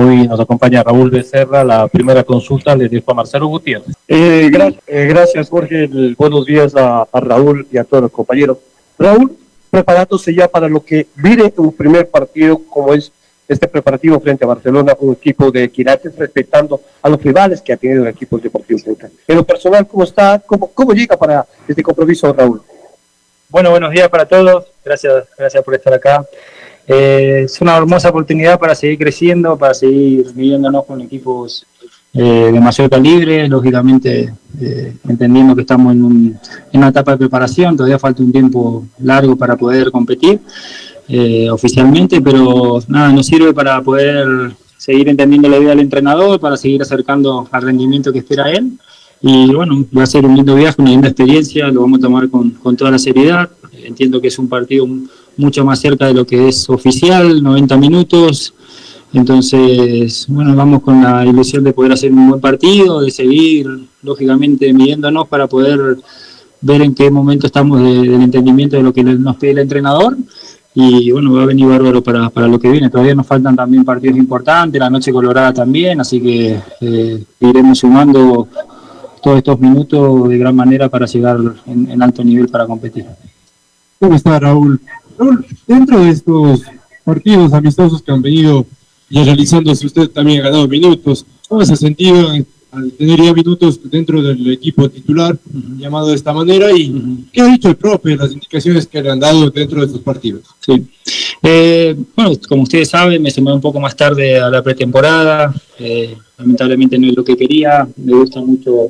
Hoy 0.00 0.28
nos 0.28 0.38
acompaña 0.38 0.84
Raúl 0.84 1.10
Becerra. 1.10 1.64
La 1.64 1.88
primera 1.88 2.22
consulta 2.22 2.76
le 2.76 2.88
dejo 2.88 3.10
a 3.10 3.14
Marcelo 3.14 3.48
Gutiérrez. 3.48 3.96
Eh, 4.06 4.48
eh, 4.86 5.06
gracias, 5.06 5.50
Jorge. 5.50 5.88
Buenos 6.16 6.46
días 6.46 6.76
a, 6.76 7.02
a 7.02 7.20
Raúl 7.20 7.66
y 7.72 7.78
a 7.78 7.84
todos 7.84 8.04
los 8.04 8.12
compañeros. 8.12 8.58
Raúl, 8.98 9.36
preparándose 9.70 10.34
ya 10.34 10.48
para 10.48 10.68
lo 10.68 10.84
que 10.84 11.06
viene 11.16 11.52
un 11.56 11.72
primer 11.72 12.08
partido 12.08 12.58
como 12.68 12.94
es 12.94 13.12
este 13.46 13.66
preparativo 13.66 14.20
frente 14.20 14.44
a 14.44 14.48
Barcelona, 14.48 14.94
un 15.00 15.14
equipo 15.14 15.50
de 15.50 15.70
Quilates 15.70 16.14
respetando 16.16 16.82
a 17.00 17.08
los 17.08 17.22
rivales 17.22 17.62
que 17.62 17.72
ha 17.72 17.76
tenido 17.78 18.02
el 18.02 18.10
equipo 18.10 18.38
deportivo 18.38 18.78
En 19.26 19.36
lo 19.36 19.44
personal, 19.44 19.86
¿cómo 19.86 20.04
está? 20.04 20.38
¿Cómo, 20.44 20.70
cómo 20.72 20.92
llega 20.92 21.16
para 21.16 21.46
este 21.66 21.82
compromiso, 21.82 22.30
Raúl? 22.32 22.62
Bueno, 23.48 23.70
buenos 23.70 23.90
días 23.90 24.10
para 24.10 24.26
todos. 24.26 24.66
Gracias, 24.84 25.24
gracias 25.36 25.64
por 25.64 25.74
estar 25.74 25.94
acá. 25.94 26.26
Eh, 26.86 27.42
es 27.44 27.60
una 27.62 27.76
hermosa 27.76 28.10
oportunidad 28.10 28.58
para 28.58 28.74
seguir 28.74 28.98
creciendo, 28.98 29.56
para 29.56 29.72
seguir 29.72 30.34
midiéndonos 30.34 30.84
con 30.84 31.00
equipos 31.00 31.66
eh, 32.20 32.50
demasiado 32.52 32.90
calibre, 32.90 33.46
lógicamente 33.46 34.34
eh, 34.60 34.96
entendiendo 35.08 35.54
que 35.54 35.60
estamos 35.60 35.92
en, 35.92 36.02
un, 36.02 36.38
en, 36.72 36.80
una 36.80 36.88
etapa 36.88 37.12
de 37.12 37.18
preparación, 37.18 37.76
todavía 37.76 37.96
falta 37.96 38.24
un 38.24 38.32
tiempo 38.32 38.84
largo 38.98 39.36
para 39.36 39.56
poder 39.56 39.92
competir 39.92 40.40
eh, 41.06 41.48
oficialmente, 41.48 42.20
pero 42.20 42.80
nada, 42.88 43.12
nos 43.12 43.24
sirve 43.24 43.52
para 43.54 43.80
poder 43.82 44.26
seguir 44.76 45.08
entendiendo 45.08 45.48
la 45.48 45.58
idea 45.58 45.68
del 45.68 45.78
entrenador, 45.78 46.40
para 46.40 46.56
seguir 46.56 46.82
acercando 46.82 47.46
al 47.52 47.62
rendimiento 47.62 48.12
que 48.12 48.18
espera 48.18 48.50
él. 48.50 48.72
Y 49.20 49.54
bueno, 49.54 49.84
va 49.96 50.02
a 50.02 50.06
ser 50.06 50.26
un 50.26 50.34
lindo 50.34 50.56
viaje, 50.56 50.82
una 50.82 50.90
linda 50.90 51.06
experiencia, 51.06 51.68
lo 51.68 51.82
vamos 51.82 52.00
a 52.00 52.02
tomar 52.02 52.28
con, 52.28 52.50
con 52.50 52.76
toda 52.76 52.90
la 52.90 52.98
seriedad. 52.98 53.48
Entiendo 53.84 54.20
que 54.20 54.26
es 54.26 54.38
un 54.40 54.48
partido 54.48 54.88
mucho 55.36 55.64
más 55.64 55.78
cerca 55.78 56.06
de 56.06 56.14
lo 56.14 56.26
que 56.26 56.48
es 56.48 56.68
oficial, 56.68 57.44
90 57.44 57.76
minutos, 57.76 58.54
entonces, 59.12 60.26
bueno, 60.28 60.54
vamos 60.54 60.82
con 60.82 61.02
la 61.02 61.24
ilusión 61.24 61.64
de 61.64 61.72
poder 61.72 61.92
hacer 61.92 62.12
un 62.12 62.28
buen 62.28 62.40
partido, 62.40 63.00
de 63.00 63.10
seguir, 63.10 63.66
lógicamente, 64.02 64.72
midiéndonos 64.72 65.28
para 65.28 65.46
poder 65.46 65.96
ver 66.60 66.82
en 66.82 66.94
qué 66.94 67.10
momento 67.10 67.46
estamos 67.46 67.80
del 67.82 68.20
entendimiento 68.20 68.76
de 68.76 68.82
lo 68.82 68.92
que 68.92 69.02
nos 69.02 69.36
pide 69.36 69.52
el 69.52 69.58
entrenador. 69.58 70.16
Y 70.74 71.10
bueno, 71.10 71.32
va 71.32 71.42
a 71.42 71.46
venir 71.46 71.66
bárbaro 71.66 72.02
para, 72.02 72.28
para 72.30 72.46
lo 72.46 72.58
que 72.58 72.70
viene. 72.70 72.90
Todavía 72.90 73.14
nos 73.14 73.26
faltan 73.26 73.56
también 73.56 73.84
partidos 73.84 74.18
importantes, 74.18 74.78
la 74.78 74.90
noche 74.90 75.12
colorada 75.12 75.52
también, 75.52 76.00
así 76.00 76.20
que 76.20 76.60
eh, 76.80 77.24
iremos 77.40 77.78
sumando 77.78 78.46
todos 79.22 79.38
estos 79.38 79.58
minutos 79.58 80.28
de 80.28 80.38
gran 80.38 80.54
manera 80.54 80.88
para 80.88 81.06
llegar 81.06 81.38
en, 81.66 81.90
en 81.90 82.02
alto 82.02 82.22
nivel 82.22 82.48
para 82.48 82.66
competir. 82.66 83.06
¿Cómo 83.98 84.14
está 84.14 84.38
Raúl? 84.38 84.80
Raúl, 85.18 85.44
dentro 85.66 85.98
de 85.98 86.10
estos 86.10 86.62
partidos 87.02 87.52
amistosos 87.52 88.02
que 88.02 88.12
han 88.12 88.22
venido 88.22 88.64
y 89.10 89.22
realizándose 89.22 89.86
usted 89.86 90.08
también 90.08 90.40
ha 90.40 90.44
ganado 90.44 90.68
minutos. 90.68 91.24
¿Cómo 91.48 91.64
se 91.64 91.72
ha 91.72 91.76
sentido 91.76 92.30
al 92.70 92.92
tener 92.92 93.22
ya 93.22 93.32
minutos 93.32 93.80
dentro 93.84 94.20
del 94.22 94.52
equipo 94.52 94.88
titular, 94.90 95.36
llamado 95.78 96.08
de 96.08 96.14
esta 96.14 96.32
manera? 96.32 96.70
¿Y 96.72 97.26
qué 97.32 97.40
ha 97.40 97.46
dicho 97.46 97.68
el 97.68 97.76
profe, 97.76 98.16
las 98.16 98.32
indicaciones 98.32 98.86
que 98.86 99.02
le 99.02 99.10
han 99.10 99.20
dado 99.20 99.50
dentro 99.50 99.80
de 99.80 99.86
estos 99.86 100.02
partidos? 100.02 100.42
Sí. 100.60 100.86
Eh, 101.42 101.96
bueno, 102.14 102.32
como 102.48 102.62
ustedes 102.64 102.90
saben, 102.90 103.22
me 103.22 103.30
sumé 103.30 103.52
un 103.52 103.60
poco 103.60 103.80
más 103.80 103.96
tarde 103.96 104.38
a 104.38 104.50
la 104.50 104.62
pretemporada. 104.62 105.54
Eh, 105.78 106.16
lamentablemente 106.36 106.98
no 106.98 107.08
es 107.08 107.16
lo 107.16 107.24
que 107.24 107.36
quería. 107.36 107.88
Me 107.96 108.12
gusta 108.12 108.40
mucho 108.40 108.88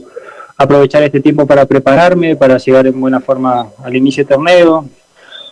aprovechar 0.56 1.04
este 1.04 1.20
tiempo 1.20 1.46
para 1.46 1.64
prepararme, 1.64 2.34
para 2.34 2.58
llegar 2.58 2.88
en 2.88 3.00
buena 3.00 3.20
forma 3.20 3.68
al 3.82 3.94
inicio 3.94 4.24
del 4.24 4.34
torneo. 4.34 4.88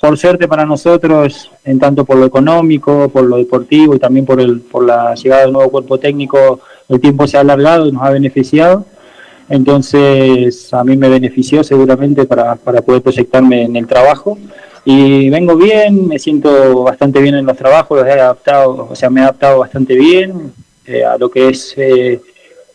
Por 0.06 0.16
suerte 0.16 0.46
para 0.46 0.64
nosotros, 0.64 1.50
en 1.64 1.80
tanto 1.80 2.04
por 2.04 2.16
lo 2.16 2.26
económico, 2.26 3.08
por 3.08 3.24
lo 3.24 3.38
deportivo 3.38 3.96
y 3.96 3.98
también 3.98 4.24
por, 4.24 4.40
el, 4.40 4.60
por 4.60 4.84
la 4.84 5.16
llegada 5.16 5.42
del 5.42 5.52
nuevo 5.52 5.68
cuerpo 5.68 5.98
técnico, 5.98 6.60
el 6.88 7.00
tiempo 7.00 7.26
se 7.26 7.36
ha 7.36 7.40
alargado 7.40 7.88
y 7.88 7.90
nos 7.90 8.04
ha 8.04 8.10
beneficiado. 8.10 8.86
Entonces, 9.48 10.72
a 10.72 10.84
mí 10.84 10.96
me 10.96 11.08
benefició 11.08 11.64
seguramente 11.64 12.24
para, 12.24 12.54
para 12.54 12.82
poder 12.82 13.02
proyectarme 13.02 13.64
en 13.64 13.74
el 13.74 13.88
trabajo. 13.88 14.38
Y 14.84 15.28
vengo 15.28 15.56
bien, 15.56 16.06
me 16.06 16.20
siento 16.20 16.84
bastante 16.84 17.20
bien 17.20 17.34
en 17.34 17.44
los 17.44 17.56
trabajos, 17.56 17.98
los 17.98 18.06
he 18.06 18.12
adaptado, 18.12 18.86
o 18.88 18.94
sea, 18.94 19.10
me 19.10 19.22
he 19.22 19.24
adaptado 19.24 19.58
bastante 19.58 19.96
bien 19.96 20.52
eh, 20.86 21.04
a 21.04 21.18
lo 21.18 21.28
que 21.28 21.48
es 21.48 21.74
eh, 21.78 22.20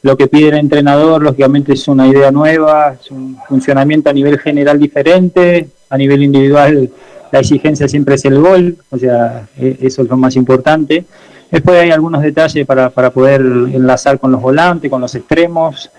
lo 0.02 0.18
que 0.18 0.28
pide 0.28 0.50
el 0.50 0.58
entrenador, 0.58 1.22
lógicamente 1.22 1.72
es 1.72 1.88
una 1.88 2.10
idea 2.10 2.30
nueva, 2.30 2.98
es 3.02 3.10
un 3.10 3.38
funcionamiento 3.48 4.10
a 4.10 4.14
nivel 4.14 4.38
general 4.38 4.78
diferente, 4.78 5.70
a 5.90 5.98
nivel 5.98 6.24
individual 6.24 6.90
la 7.32 7.40
exigencia 7.40 7.88
siempre 7.88 8.16
es 8.16 8.26
el 8.26 8.40
gol, 8.40 8.78
o 8.90 8.98
sea, 8.98 9.48
e, 9.58 9.78
eso 9.82 10.02
es 10.04 10.10
lo 10.10 10.18
más 10.18 10.36
importante. 10.36 11.06
Después 11.50 11.80
hay 11.80 11.92
algunos 11.92 12.22
detalles 12.22 12.66
para, 12.66 12.90
para 12.90 13.10
poder 13.10 13.42
enlazar 13.42 14.20
con 14.20 14.32
los 14.32 14.42
volantes, 14.42 14.90
con 14.90 15.02
los 15.02 15.14
extremos, 15.16 15.90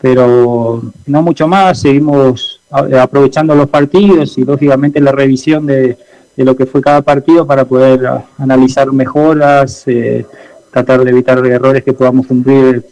pero 0.00 0.82
no 1.06 1.22
mucho 1.22 1.48
más, 1.48 1.80
seguimos 1.80 2.60
aprovechando 2.70 3.54
los 3.54 3.68
partidos 3.68 4.36
y 4.36 4.44
lógicamente 4.44 5.00
la 5.00 5.12
revisión 5.12 5.64
de, 5.66 5.96
de 6.36 6.44
lo 6.44 6.56
que 6.56 6.66
fue 6.66 6.80
cada 6.80 7.02
partido 7.02 7.46
para 7.46 7.64
poder 7.64 8.00
analizar 8.38 8.90
mejoras, 8.92 9.84
eh, 9.86 10.26
tratar 10.70 11.04
de 11.04 11.10
evitar 11.10 11.44
errores 11.46 11.84
que 11.84 11.92
podamos 11.92 12.26
cumplir 12.26 12.84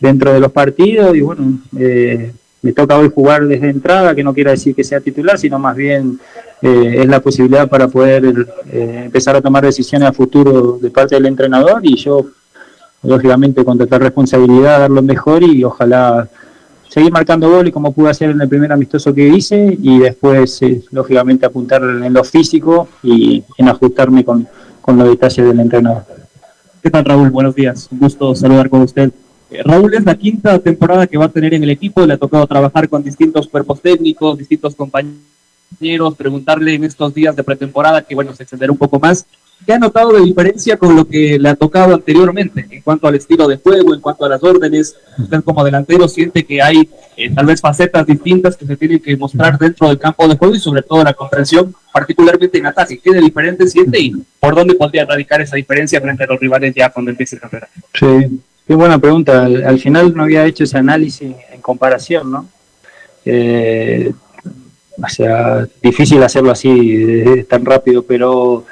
dentro 0.00 0.32
de 0.32 0.40
los 0.40 0.52
partidos 0.52 1.16
y 1.16 1.20
bueno, 1.20 1.58
eh, 1.78 2.32
me 2.64 2.72
toca 2.72 2.96
hoy 2.96 3.10
jugar 3.14 3.46
desde 3.46 3.68
entrada, 3.68 4.14
que 4.14 4.24
no 4.24 4.32
quiere 4.32 4.52
decir 4.52 4.74
que 4.74 4.82
sea 4.82 4.98
titular, 4.98 5.38
sino 5.38 5.58
más 5.58 5.76
bien 5.76 6.18
eh, 6.62 6.96
es 7.00 7.06
la 7.06 7.20
posibilidad 7.20 7.68
para 7.68 7.88
poder 7.88 8.24
eh, 8.72 9.02
empezar 9.04 9.36
a 9.36 9.42
tomar 9.42 9.62
decisiones 9.66 10.08
a 10.08 10.14
futuro 10.14 10.78
de 10.80 10.90
parte 10.90 11.14
del 11.14 11.26
entrenador 11.26 11.80
y 11.84 11.94
yo, 11.96 12.24
lógicamente, 13.02 13.62
con 13.66 13.76
total 13.76 14.00
responsabilidad, 14.00 14.78
dar 14.78 14.90
lo 14.90 15.02
mejor 15.02 15.42
y 15.42 15.62
ojalá 15.62 16.26
seguir 16.88 17.12
marcando 17.12 17.50
goles 17.50 17.70
como 17.70 17.92
pude 17.92 18.08
hacer 18.08 18.30
en 18.30 18.40
el 18.40 18.48
primer 18.48 18.72
amistoso 18.72 19.12
que 19.12 19.28
hice 19.28 19.76
y 19.82 19.98
después, 19.98 20.58
lógicamente, 20.90 21.44
apuntar 21.44 21.82
en 21.82 22.14
lo 22.14 22.24
físico 22.24 22.88
y 23.02 23.44
en 23.58 23.68
ajustarme 23.68 24.24
con, 24.24 24.48
con 24.80 24.96
los 24.96 25.06
detalles 25.06 25.46
del 25.46 25.60
entrenador. 25.60 26.04
¿Qué 26.82 26.88
tal, 26.88 27.04
Raúl? 27.04 27.28
Buenos 27.28 27.54
días. 27.54 27.88
Un 27.92 27.98
gusto 27.98 28.34
saludar 28.34 28.70
con 28.70 28.80
usted. 28.80 29.12
Raúl 29.62 29.94
es 29.94 30.04
la 30.04 30.16
quinta 30.16 30.58
temporada 30.58 31.06
que 31.06 31.18
va 31.18 31.26
a 31.26 31.28
tener 31.28 31.54
en 31.54 31.62
el 31.62 31.70
equipo, 31.70 32.06
le 32.06 32.14
ha 32.14 32.18
tocado 32.18 32.46
trabajar 32.46 32.88
con 32.88 33.02
distintos 33.02 33.48
cuerpos 33.48 33.80
técnicos, 33.80 34.38
distintos 34.38 34.74
compañeros, 34.74 36.14
preguntarle 36.16 36.74
en 36.74 36.84
estos 36.84 37.14
días 37.14 37.36
de 37.36 37.44
pretemporada, 37.44 38.02
que 38.02 38.14
bueno, 38.14 38.34
se 38.34 38.42
extenderá 38.42 38.72
un 38.72 38.78
poco 38.78 38.98
más, 38.98 39.26
¿qué 39.66 39.72
ha 39.72 39.78
notado 39.78 40.12
de 40.12 40.22
diferencia 40.22 40.76
con 40.76 40.96
lo 40.96 41.06
que 41.06 41.38
le 41.38 41.48
ha 41.48 41.54
tocado 41.54 41.94
anteriormente 41.94 42.66
en 42.70 42.82
cuanto 42.82 43.06
al 43.06 43.14
estilo 43.14 43.48
de 43.48 43.56
juego, 43.56 43.94
en 43.94 44.00
cuanto 44.00 44.24
a 44.24 44.28
las 44.28 44.42
órdenes? 44.42 44.96
Usted 45.18 45.42
como 45.42 45.64
delantero 45.64 46.08
siente 46.08 46.44
que 46.44 46.60
hay 46.60 46.88
eh, 47.16 47.30
tal 47.34 47.46
vez 47.46 47.60
facetas 47.60 48.06
distintas 48.06 48.56
que 48.56 48.66
se 48.66 48.76
tienen 48.76 49.00
que 49.00 49.16
mostrar 49.16 49.58
dentro 49.58 49.88
del 49.88 49.98
campo 49.98 50.26
de 50.28 50.36
juego 50.36 50.54
y 50.54 50.60
sobre 50.60 50.82
todo 50.82 51.04
la 51.04 51.14
comprensión, 51.14 51.74
particularmente 51.92 52.58
en 52.58 52.66
ataque. 52.66 52.98
¿Qué 52.98 53.12
de 53.12 53.20
diferente 53.20 53.66
siente 53.66 54.00
y 54.00 54.12
por 54.40 54.54
dónde 54.54 54.74
podría 54.74 55.04
radicar 55.04 55.40
esa 55.40 55.56
diferencia 55.56 56.00
frente 56.00 56.24
a 56.24 56.26
los 56.26 56.40
rivales 56.40 56.74
ya 56.74 56.90
cuando 56.90 57.10
empiece 57.10 57.36
el 57.36 57.42
campeonato? 57.42 57.72
Sí, 57.94 58.40
Qué 58.66 58.74
buena 58.74 58.98
pregunta. 58.98 59.44
Al, 59.44 59.78
final 59.78 60.14
no 60.14 60.22
había 60.22 60.46
hecho 60.46 60.64
ese 60.64 60.78
análisis 60.78 61.34
en 61.52 61.60
comparación, 61.60 62.30
¿no? 62.30 62.46
Eh, 63.26 64.12
o 65.02 65.08
sea, 65.08 65.66
difícil 65.82 66.22
hacerlo 66.22 66.50
así 66.50 67.44
tan 67.48 67.64
rápido, 67.64 68.02
pero 68.04 68.64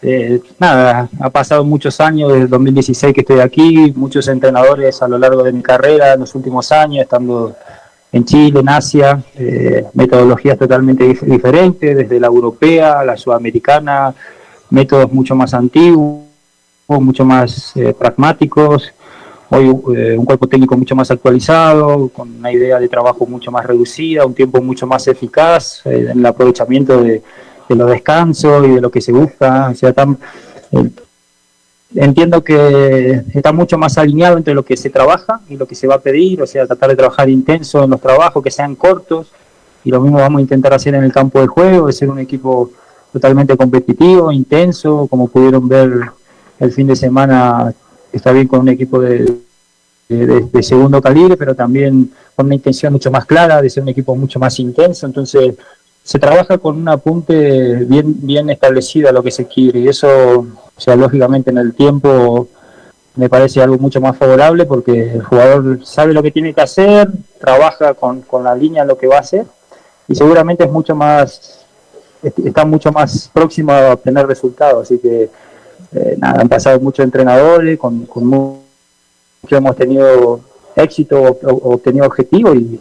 eh, 0.00 0.40
nada, 0.58 1.10
ha 1.20 1.30
pasado 1.30 1.62
muchos 1.62 2.00
años, 2.00 2.32
desde 2.32 2.46
2016 2.46 3.12
que 3.12 3.20
estoy 3.20 3.40
aquí, 3.40 3.92
muchos 3.94 4.28
entrenadores 4.28 5.02
a 5.02 5.08
lo 5.08 5.18
largo 5.18 5.42
de 5.42 5.52
mi 5.52 5.62
carrera, 5.62 6.14
en 6.14 6.20
los 6.20 6.34
últimos 6.34 6.72
años, 6.72 7.02
estando 7.02 7.54
en 8.12 8.24
Chile, 8.24 8.60
en 8.60 8.68
Asia, 8.68 9.22
eh, 9.34 9.84
metodologías 9.92 10.56
totalmente 10.56 11.18
diferentes, 11.22 11.96
desde 11.96 12.20
la 12.20 12.28
europea, 12.28 13.04
la 13.04 13.16
sudamericana, 13.18 14.14
métodos 14.70 15.12
mucho 15.12 15.34
más 15.34 15.52
antiguos, 15.52 16.22
mucho 16.88 17.24
más 17.26 17.74
pragmáticos 17.98 18.92
hoy 19.50 19.64
eh, 19.96 20.16
un 20.18 20.24
cuerpo 20.24 20.46
técnico 20.46 20.76
mucho 20.76 20.96
más 20.96 21.10
actualizado, 21.10 22.08
con 22.08 22.36
una 22.38 22.52
idea 22.52 22.78
de 22.78 22.88
trabajo 22.88 23.26
mucho 23.26 23.50
más 23.50 23.64
reducida, 23.64 24.26
un 24.26 24.34
tiempo 24.34 24.60
mucho 24.62 24.86
más 24.86 25.06
eficaz 25.08 25.82
eh, 25.86 26.08
en 26.10 26.18
el 26.18 26.26
aprovechamiento 26.26 27.02
de, 27.02 27.22
los 27.68 27.90
descansos 27.90 28.66
y 28.66 28.70
de 28.72 28.80
lo 28.80 28.90
que 28.90 29.00
se 29.00 29.10
busca. 29.10 29.70
O 29.70 29.74
sea, 29.74 29.90
eh, 29.90 30.90
entiendo 31.94 32.44
que 32.44 33.22
está 33.32 33.52
mucho 33.52 33.78
más 33.78 33.98
alineado 33.98 34.36
entre 34.36 34.54
lo 34.54 34.64
que 34.64 34.76
se 34.76 34.90
trabaja 34.90 35.40
y 35.48 35.56
lo 35.56 35.66
que 35.66 35.74
se 35.74 35.86
va 35.86 35.96
a 35.96 36.00
pedir, 36.00 36.42
o 36.42 36.46
sea, 36.46 36.66
tratar 36.66 36.90
de 36.90 36.96
trabajar 36.96 37.28
intenso 37.28 37.84
en 37.84 37.90
los 37.90 38.00
trabajos, 38.00 38.42
que 38.42 38.50
sean 38.50 38.74
cortos, 38.74 39.32
y 39.84 39.90
lo 39.90 40.00
mismo 40.00 40.18
vamos 40.18 40.38
a 40.38 40.42
intentar 40.42 40.72
hacer 40.72 40.94
en 40.94 41.04
el 41.04 41.12
campo 41.12 41.40
de 41.40 41.46
juego, 41.46 41.86
de 41.86 41.92
ser 41.92 42.10
un 42.10 42.18
equipo 42.18 42.70
totalmente 43.12 43.56
competitivo, 43.56 44.32
intenso, 44.32 45.06
como 45.08 45.28
pudieron 45.28 45.68
ver 45.68 46.10
el 46.58 46.72
fin 46.72 46.86
de 46.86 46.96
semana 46.96 47.72
está 48.16 48.32
bien 48.32 48.48
con 48.48 48.60
un 48.60 48.68
equipo 48.68 49.00
de, 49.00 49.36
de, 50.08 50.62
segundo 50.62 51.00
calibre, 51.00 51.36
pero 51.36 51.54
también 51.54 52.10
con 52.36 52.46
una 52.46 52.54
intención 52.54 52.92
mucho 52.92 53.10
más 53.10 53.24
clara 53.24 53.60
de 53.60 53.70
ser 53.70 53.82
un 53.82 53.88
equipo 53.90 54.14
mucho 54.14 54.38
más 54.38 54.58
intenso. 54.60 55.06
Entonces, 55.06 55.54
se 56.02 56.18
trabaja 56.18 56.58
con 56.58 56.76
un 56.76 56.88
apunte 56.88 57.84
bien, 57.86 58.14
bien 58.18 58.50
establecido 58.50 59.08
a 59.08 59.12
lo 59.12 59.22
que 59.22 59.30
se 59.30 59.46
quiere 59.46 59.80
y 59.80 59.88
eso, 59.88 60.08
o 60.38 60.80
sea, 60.80 60.96
lógicamente 60.96 61.50
en 61.50 61.58
el 61.58 61.74
tiempo 61.74 62.48
me 63.16 63.28
parece 63.28 63.62
algo 63.62 63.78
mucho 63.78 64.00
más 64.00 64.16
favorable 64.16 64.66
porque 64.66 65.14
el 65.14 65.22
jugador 65.22 65.84
sabe 65.86 66.12
lo 66.12 66.22
que 66.22 66.32
tiene 66.32 66.52
que 66.52 66.60
hacer, 66.60 67.08
trabaja 67.40 67.94
con, 67.94 68.22
con 68.22 68.44
la 68.44 68.54
línea 68.54 68.84
lo 68.84 68.98
que 68.98 69.06
va 69.06 69.16
a 69.16 69.20
hacer 69.20 69.46
y 70.08 70.14
seguramente 70.14 70.64
es 70.64 70.70
mucho 70.70 70.94
más, 70.94 71.64
está 72.22 72.64
mucho 72.64 72.92
más 72.92 73.30
próximo 73.32 73.72
a 73.72 73.94
obtener 73.94 74.26
resultados. 74.26 74.82
Así 74.82 74.98
que 74.98 75.30
eh, 75.92 76.16
nada, 76.18 76.40
han 76.40 76.48
pasado 76.48 76.80
muchos 76.80 77.04
entrenadores, 77.04 77.78
con, 77.78 78.06
con 78.06 78.26
mucho 78.26 78.62
hemos 79.50 79.76
tenido 79.76 80.40
éxito 80.76 81.20
o, 81.20 81.74
obtenido 81.74 82.06
objetivos 82.06 82.56
y 82.56 82.80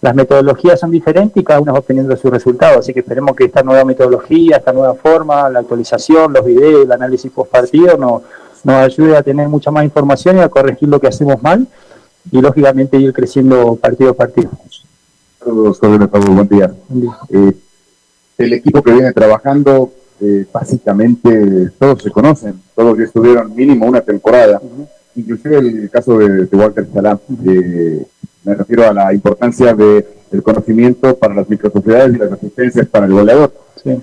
las 0.00 0.14
metodologías 0.14 0.78
son 0.78 0.92
diferentes 0.92 1.36
y 1.36 1.44
cada 1.44 1.60
uno 1.60 1.72
va 1.72 1.80
obteniendo 1.80 2.16
sus 2.16 2.30
resultados. 2.30 2.78
Así 2.78 2.94
que 2.94 3.00
esperemos 3.00 3.34
que 3.34 3.46
esta 3.46 3.62
nueva 3.62 3.84
metodología, 3.84 4.58
esta 4.58 4.72
nueva 4.72 4.94
forma, 4.94 5.50
la 5.50 5.58
actualización, 5.58 6.32
los 6.32 6.44
videos, 6.44 6.84
el 6.84 6.92
análisis 6.92 7.30
post 7.32 7.50
partido 7.50 7.96
nos, 7.96 8.22
nos 8.62 8.76
ayude 8.76 9.16
a 9.16 9.22
tener 9.22 9.48
mucha 9.48 9.72
más 9.72 9.84
información 9.84 10.36
y 10.36 10.40
a 10.40 10.48
corregir 10.48 10.88
lo 10.88 11.00
que 11.00 11.08
hacemos 11.08 11.42
mal 11.42 11.66
y 12.30 12.40
lógicamente 12.40 12.98
ir 12.98 13.12
creciendo 13.12 13.74
partido 13.76 14.10
a 14.10 14.14
partido. 14.14 14.50
Saludos, 15.40 15.80
buen 16.10 16.48
día. 16.48 16.72
Eh, 17.30 17.52
el 18.38 18.52
equipo 18.52 18.82
que 18.82 18.92
viene 18.92 19.12
trabajando 19.12 19.90
eh, 20.20 20.46
básicamente 20.52 21.70
todos 21.78 22.02
se 22.02 22.10
conocen, 22.10 22.60
todos 22.74 22.96
que 22.96 23.04
estuvieron 23.04 23.54
mínimo 23.54 23.86
una 23.86 24.00
temporada, 24.00 24.60
inclusive 25.14 25.58
el 25.58 25.90
caso 25.90 26.18
de, 26.18 26.48
Walter 26.52 26.86
Salá, 26.92 27.18
eh, 27.46 28.06
me 28.44 28.54
refiero 28.54 28.88
a 28.88 28.92
la 28.92 29.14
importancia 29.14 29.74
de, 29.74 30.06
del 30.30 30.42
conocimiento 30.42 31.16
para 31.16 31.34
las 31.34 31.48
microsociedades 31.48 32.14
y 32.14 32.18
las 32.18 32.32
asistencias 32.32 32.86
para 32.88 33.06
el 33.06 33.12
goleador. 33.12 33.52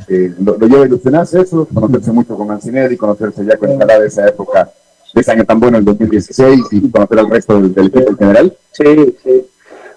Eh, 0.07 0.33
lo, 0.39 0.57
lleva 0.57 0.83
a 0.83 0.87
ilusionarse 0.87 1.41
eso, 1.41 1.67
conocerse 1.73 2.11
mucho 2.11 2.35
con 2.35 2.47
Mancinelli, 2.47 2.95
conocerse 2.95 3.45
ya 3.45 3.57
con 3.57 3.77
Salá 3.77 3.99
de 3.99 4.07
esa 4.07 4.27
época, 4.27 4.69
de 5.13 5.21
ese 5.21 5.31
año 5.31 5.45
tan 5.45 5.59
bueno, 5.59 5.77
el 5.77 5.85
2016, 5.85 6.61
y 6.71 6.89
conocer 6.89 7.19
al 7.19 7.29
resto 7.29 7.59
del, 7.59 7.73
del 7.73 7.87
equipo 7.87 8.09
en 8.09 8.17
general. 8.17 8.57
Sí, 8.71 9.17
sí. 9.23 9.45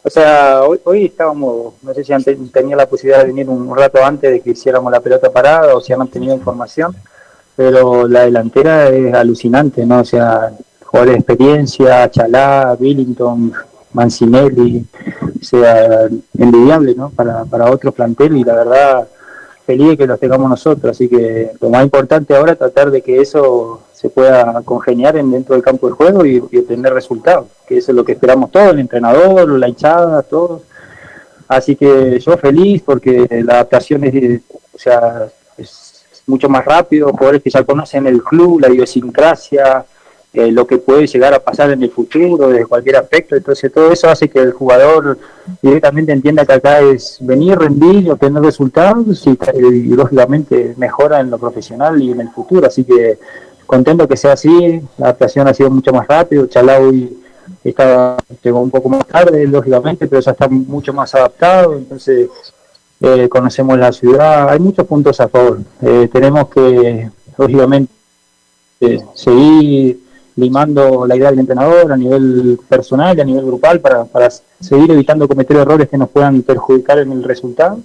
O 0.09 0.11
sea, 0.11 0.63
hoy, 0.63 0.81
hoy 0.85 1.05
estábamos, 1.05 1.75
no 1.83 1.93
sé 1.93 2.03
si 2.03 2.15
han 2.15 2.25
tenía 2.25 2.75
la 2.75 2.87
posibilidad 2.87 3.21
de 3.21 3.27
venir 3.27 3.47
un, 3.47 3.77
rato 3.77 4.03
antes 4.03 4.31
de 4.31 4.41
que 4.41 4.53
hiciéramos 4.53 4.91
la 4.91 5.01
pelota 5.01 5.31
parada 5.31 5.77
o 5.77 5.83
si 5.83 5.93
han 5.93 6.09
tenido 6.09 6.33
información, 6.35 6.97
pero 7.55 8.09
la 8.09 8.23
delantera 8.23 8.89
es 8.89 9.13
alucinante, 9.13 9.85
¿no? 9.85 10.01
O 10.01 10.05
sea, 10.07 10.51
jugadores 10.83 11.13
de 11.13 11.19
experiencia, 11.19 12.11
Chalá, 12.11 12.75
Billington, 12.81 13.53
Mancinelli, 13.93 14.87
o 15.43 15.45
sea, 15.45 16.09
envidiable, 16.39 16.95
¿no? 16.95 17.11
Para, 17.11 17.45
para 17.45 17.71
otro 17.71 17.93
plantel 17.93 18.39
y 18.39 18.45
la 18.45 18.55
verdad 18.55 19.09
de 19.77 19.97
que 19.97 20.07
los 20.07 20.19
tengamos 20.19 20.49
nosotros, 20.49 20.93
así 20.93 21.09
que 21.09 21.51
lo 21.61 21.69
más 21.69 21.85
importante 21.85 22.35
ahora 22.35 22.53
es 22.53 22.59
tratar 22.59 22.91
de 22.91 23.03
que 23.03 23.21
eso 23.21 23.83
se 23.93 24.09
pueda 24.09 24.62
congeniar 24.64 25.16
en, 25.16 25.31
dentro 25.31 25.55
del 25.55 25.62
campo 25.62 25.89
de 25.89 25.93
juego 25.93 26.25
y, 26.25 26.43
y 26.51 26.59
obtener 26.59 26.95
resultados, 26.95 27.47
que 27.66 27.79
eso 27.79 27.93
es 27.93 27.97
lo 27.97 28.05
que 28.05 28.12
esperamos 28.12 28.51
todos, 28.51 28.71
el 28.71 28.81
entrenador, 28.81 29.49
la 29.51 29.69
hinchada, 29.69 30.23
todos. 30.23 30.62
Así 31.49 31.77
que 31.77 32.19
yo 32.21 32.37
feliz 32.37 32.83
porque 32.85 33.27
la 33.45 33.55
adaptación 33.55 34.05
es, 34.05 34.41
o 34.75 34.79
sea, 34.79 35.29
es 35.57 36.23
mucho 36.27 36.49
más 36.49 36.64
rápido, 36.64 37.11
jugadores 37.11 37.43
que 37.43 37.51
ya 37.51 37.64
conocen 37.64 38.07
el 38.07 38.23
club, 38.23 38.61
la 38.61 38.69
idiosincrasia, 38.69 39.85
eh, 40.39 40.53
lo 40.53 40.68
que 40.68 40.78
puede 40.78 41.09
llegar 41.09 41.34
a 41.34 41.41
pasar 41.41 41.72
en 41.72 41.82
el 41.82 41.91
futuro, 41.91 42.49
desde 42.49 42.64
cualquier 42.64 42.95
aspecto. 42.95 43.34
Entonces, 43.34 43.72
todo 43.72 43.91
eso 43.91 44.09
hace 44.09 44.28
que 44.28 44.39
el 44.39 44.53
jugador 44.53 45.18
directamente 45.61 46.12
entienda 46.12 46.47
que 46.47 46.53
acá 46.53 46.78
es 46.78 47.18
venir, 47.20 47.59
rendir, 47.59 48.09
obtener 48.09 48.41
resultados 48.41 49.26
y, 49.26 49.36
lógicamente 49.97 50.74
mejora 50.76 51.18
en 51.18 51.30
lo 51.30 51.39
profesional 51.39 52.01
y 52.01 52.12
en 52.12 52.20
el 52.20 52.30
futuro. 52.30 52.68
Así 52.68 52.84
que 52.84 53.18
contento 53.66 54.07
que 54.07 54.16
sea 54.16 54.34
así, 54.34 54.80
la 54.97 55.07
adaptación 55.07 55.49
ha 55.49 55.55
sido 55.55 55.70
mucho 55.70 55.93
más 55.93 56.07
rápido. 56.07 56.47
Chalá 56.47 56.78
está, 57.64 58.16
llegó 58.41 58.61
un 58.61 58.70
poco 58.70 58.91
más 58.91 59.09
tarde, 59.09 59.45
lógicamente, 59.45 60.07
pero 60.07 60.20
ya 60.20 60.30
está 60.30 60.47
mucho 60.47 60.93
más 60.93 61.12
adaptado. 61.16 61.76
Entonces, 61.76 62.28
eh, 63.01 63.28
conocemos 63.28 63.76
la 63.76 63.91
ciudad, 63.91 64.51
hay 64.51 64.61
muchos 64.61 64.86
puntos 64.86 65.18
a 65.20 65.26
favor. 65.26 65.59
Eh, 65.82 66.09
tenemos 66.12 66.49
que, 66.49 67.11
lógicamente, 67.36 67.93
eh, 68.80 69.01
seguir 69.14 70.08
limando 70.39 71.05
la 71.07 71.16
idea 71.16 71.30
del 71.30 71.41
entrenador 71.41 71.93
a 71.93 71.97
nivel 71.97 72.59
personal 72.68 73.18
y 73.18 73.20
a 73.20 73.24
nivel 73.24 73.45
grupal 73.45 73.80
para, 73.80 74.05
para 74.05 74.30
seguir 74.30 74.91
evitando 74.91 75.26
cometer 75.26 75.57
errores 75.57 75.89
que 75.89 75.99
nos 75.99 76.09
puedan 76.09 76.43
perjudicar 76.43 76.99
en 76.99 77.12
el 77.12 77.24
resultado. 77.24 77.78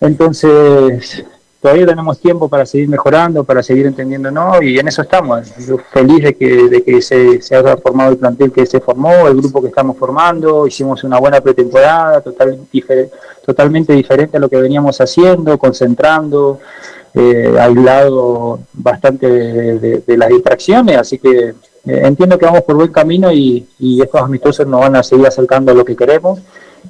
Entonces, 0.00 1.24
todavía 1.60 1.86
tenemos 1.86 2.18
tiempo 2.18 2.48
para 2.48 2.66
seguir 2.66 2.88
mejorando, 2.88 3.44
para 3.44 3.62
seguir 3.62 3.86
entendiéndonos 3.86 4.62
y 4.62 4.78
en 4.78 4.88
eso 4.88 5.02
estamos. 5.02 5.48
Yo 5.66 5.78
feliz 5.92 6.24
de 6.24 6.34
que, 6.34 6.68
de 6.68 6.82
que 6.82 7.00
se, 7.00 7.40
se, 7.40 7.56
haya 7.56 7.76
formado 7.76 8.10
el 8.10 8.18
plantel 8.18 8.50
que 8.50 8.66
se 8.66 8.80
formó, 8.80 9.28
el 9.28 9.36
grupo 9.36 9.62
que 9.62 9.68
estamos 9.68 9.96
formando, 9.96 10.66
hicimos 10.66 11.04
una 11.04 11.18
buena 11.20 11.40
pretemporada, 11.40 12.20
total, 12.20 12.58
totalmente 13.46 13.92
diferente 13.92 14.36
a 14.36 14.40
lo 14.40 14.48
que 14.48 14.56
veníamos 14.56 15.00
haciendo, 15.00 15.56
concentrando, 15.56 16.58
eh, 17.14 17.56
aislado 17.60 18.60
bastante 18.72 19.28
de, 19.28 19.78
de, 19.78 20.02
de, 20.06 20.16
las 20.16 20.28
distracciones, 20.28 20.96
así 20.98 21.18
que 21.18 21.48
eh, 21.48 21.54
entiendo 21.84 22.38
que 22.38 22.46
vamos 22.46 22.62
por 22.62 22.74
buen 22.74 22.90
camino 22.90 23.32
y, 23.32 23.66
y, 23.78 24.02
estos 24.02 24.20
amistosos 24.20 24.66
nos 24.66 24.80
van 24.80 24.96
a 24.96 25.02
seguir 25.02 25.26
acercando 25.26 25.70
a 25.70 25.74
lo 25.74 25.84
que 25.84 25.94
queremos 25.94 26.40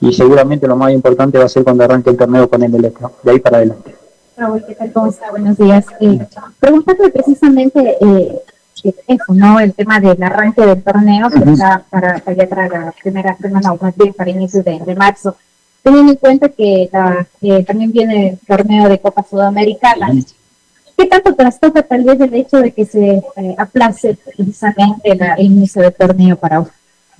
y 0.00 0.12
seguramente 0.12 0.66
lo 0.66 0.76
más 0.76 0.92
importante 0.92 1.38
va 1.38 1.44
a 1.44 1.48
ser 1.48 1.62
cuando 1.62 1.84
arranque 1.84 2.10
el 2.10 2.16
torneo 2.16 2.48
con 2.48 2.62
el 2.62 2.74
Electro, 2.74 3.12
de 3.22 3.32
ahí 3.32 3.38
para 3.38 3.58
adelante. 3.58 3.94
Raúl, 4.36 4.64
¿qué 4.66 4.74
tal? 4.74 4.92
¿Cómo 4.92 5.10
está? 5.10 5.30
Buenos 5.30 5.56
días. 5.58 5.84
Eh, 6.00 6.18
preguntarle 6.58 7.10
precisamente 7.10 7.96
eh, 8.00 8.42
eso, 9.06 9.34
¿no? 9.34 9.60
El 9.60 9.74
tema 9.74 10.00
del 10.00 10.20
arranque 10.22 10.64
del 10.64 10.82
torneo, 10.82 11.30
que 11.30 11.50
está 11.50 11.84
para, 11.90 12.18
para, 12.18 12.46
para 12.48 12.68
la 12.68 12.92
primera 12.92 13.36
semana 13.36 13.72
o 13.72 13.78
más 13.80 13.96
bien 13.96 14.12
para 14.12 14.30
inicios 14.30 14.64
de, 14.64 14.80
de 14.80 14.94
marzo 14.94 15.36
teniendo 15.84 16.12
en 16.12 16.18
cuenta 16.18 16.48
que 16.48 16.88
la, 16.90 17.26
eh, 17.42 17.62
también 17.62 17.92
viene 17.92 18.30
el 18.30 18.38
torneo 18.38 18.88
de 18.88 18.98
Copa 18.98 19.22
Sudamericana. 19.22 20.10
¿Qué 20.96 21.06
tanto 21.06 21.34
trastoca 21.34 21.82
tal 21.82 22.04
vez 22.04 22.18
el 22.20 22.34
hecho 22.34 22.56
de 22.56 22.72
que 22.72 22.86
se 22.86 23.22
eh, 23.36 23.54
aplace 23.58 24.16
precisamente 24.24 25.14
la, 25.14 25.34
el 25.34 25.46
inicio 25.46 25.82
del 25.82 25.92
torneo 25.92 26.36
para 26.36 26.60
hoy? 26.60 26.66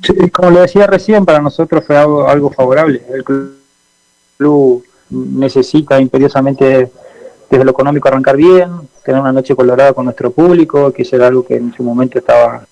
Sí, 0.03 0.31
como 0.31 0.51
lo 0.51 0.61
decía 0.63 0.87
recién, 0.87 1.27
para 1.27 1.41
nosotros 1.41 1.85
fue 1.85 1.97
algo, 1.97 2.27
algo 2.27 2.51
favorable. 2.51 3.03
El 3.13 3.23
club 4.39 4.85
necesita 5.11 6.01
imperiosamente 6.01 6.91
desde 7.51 7.65
lo 7.65 7.71
económico 7.71 8.09
arrancar 8.09 8.37
bien, 8.37 8.71
tener 9.05 9.21
una 9.21 9.33
noche 9.33 9.55
colorada 9.55 9.93
con 9.93 10.07
nuestro 10.07 10.31
público, 10.31 10.91
que 10.91 11.07
era 11.13 11.27
algo 11.27 11.45
que 11.45 11.57
en 11.57 11.75
su 11.75 11.83
momento 11.83 12.19
estaba 12.19 12.67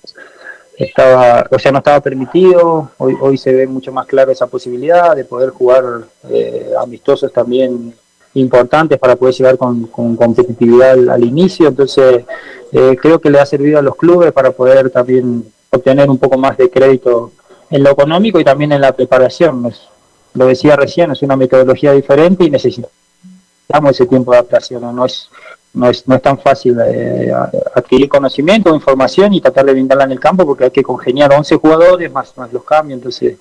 estaba, 0.76 1.46
o 1.50 1.58
sea, 1.58 1.72
no 1.72 1.78
estaba 1.78 2.00
permitido. 2.00 2.90
Hoy, 2.98 3.16
hoy 3.20 3.38
se 3.38 3.52
ve 3.52 3.66
mucho 3.66 3.92
más 3.92 4.06
claro 4.06 4.32
esa 4.32 4.46
posibilidad 4.46 5.14
de 5.14 5.24
poder 5.24 5.50
jugar 5.50 5.84
eh, 6.28 6.72
amistosos 6.80 7.32
también 7.32 7.94
importantes 8.34 8.98
para 8.98 9.16
poder 9.16 9.34
llegar 9.34 9.58
con, 9.58 9.86
con 9.86 10.16
competitividad 10.16 10.92
al, 11.10 11.24
inicio. 11.24 11.68
Entonces, 11.68 12.24
eh, 12.72 12.96
creo 13.00 13.20
que 13.20 13.30
le 13.30 13.38
ha 13.38 13.46
servido 13.46 13.78
a 13.78 13.82
los 13.82 13.96
clubes 13.96 14.32
para 14.32 14.50
poder 14.52 14.90
también 14.90 15.44
obtener 15.70 16.08
un 16.08 16.18
poco 16.18 16.38
más 16.38 16.56
de 16.56 16.70
crédito 16.70 17.32
en 17.70 17.82
lo 17.82 17.90
económico 17.90 18.40
y 18.40 18.44
también 18.44 18.72
en 18.72 18.80
la 18.80 18.92
preparación. 18.92 19.66
Es, 19.66 19.82
lo 20.34 20.46
decía 20.46 20.76
recién, 20.76 21.10
es 21.10 21.22
una 21.22 21.36
metodología 21.36 21.92
diferente 21.92 22.44
y 22.44 22.50
necesitamos 22.50 22.90
ese 23.90 24.06
tiempo 24.06 24.32
de 24.32 24.38
adaptación. 24.38 24.94
No 24.94 25.04
es 25.04 25.28
no 25.74 25.88
es, 25.88 26.06
no 26.06 26.14
es 26.14 26.22
tan 26.22 26.38
fácil 26.38 26.76
eh, 26.84 27.32
adquirir 27.74 28.08
conocimiento 28.08 28.74
información 28.74 29.32
y 29.32 29.40
tratar 29.40 29.64
de 29.64 29.72
brindarla 29.72 30.04
en 30.04 30.12
el 30.12 30.20
campo 30.20 30.44
porque 30.44 30.64
hay 30.64 30.70
que 30.70 30.82
congeniar 30.82 31.32
11 31.32 31.56
jugadores 31.56 32.12
más, 32.12 32.36
más 32.36 32.52
los 32.52 32.64
cambios. 32.64 32.98
Entonces, 32.98 33.36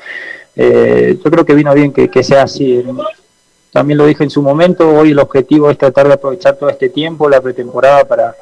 eh, 0.55 1.17
yo 1.21 1.32
creo 1.32 1.45
que 1.45 1.53
vino 1.53 1.73
bien 1.73 1.91
que, 1.91 2.09
que, 2.09 2.23
sea 2.23 2.43
así. 2.43 2.84
También 3.71 3.97
lo 3.97 4.05
dije 4.05 4.23
en 4.23 4.29
su 4.29 4.41
momento, 4.41 4.89
hoy 4.89 5.11
el 5.11 5.19
objetivo 5.19 5.69
es 5.69 5.77
tratar 5.77 6.07
de 6.07 6.13
aprovechar 6.13 6.55
todo 6.55 6.69
este 6.69 6.89
tiempo, 6.89 7.29
la 7.29 7.41
pretemporada, 7.41 8.05
para, 8.05 8.36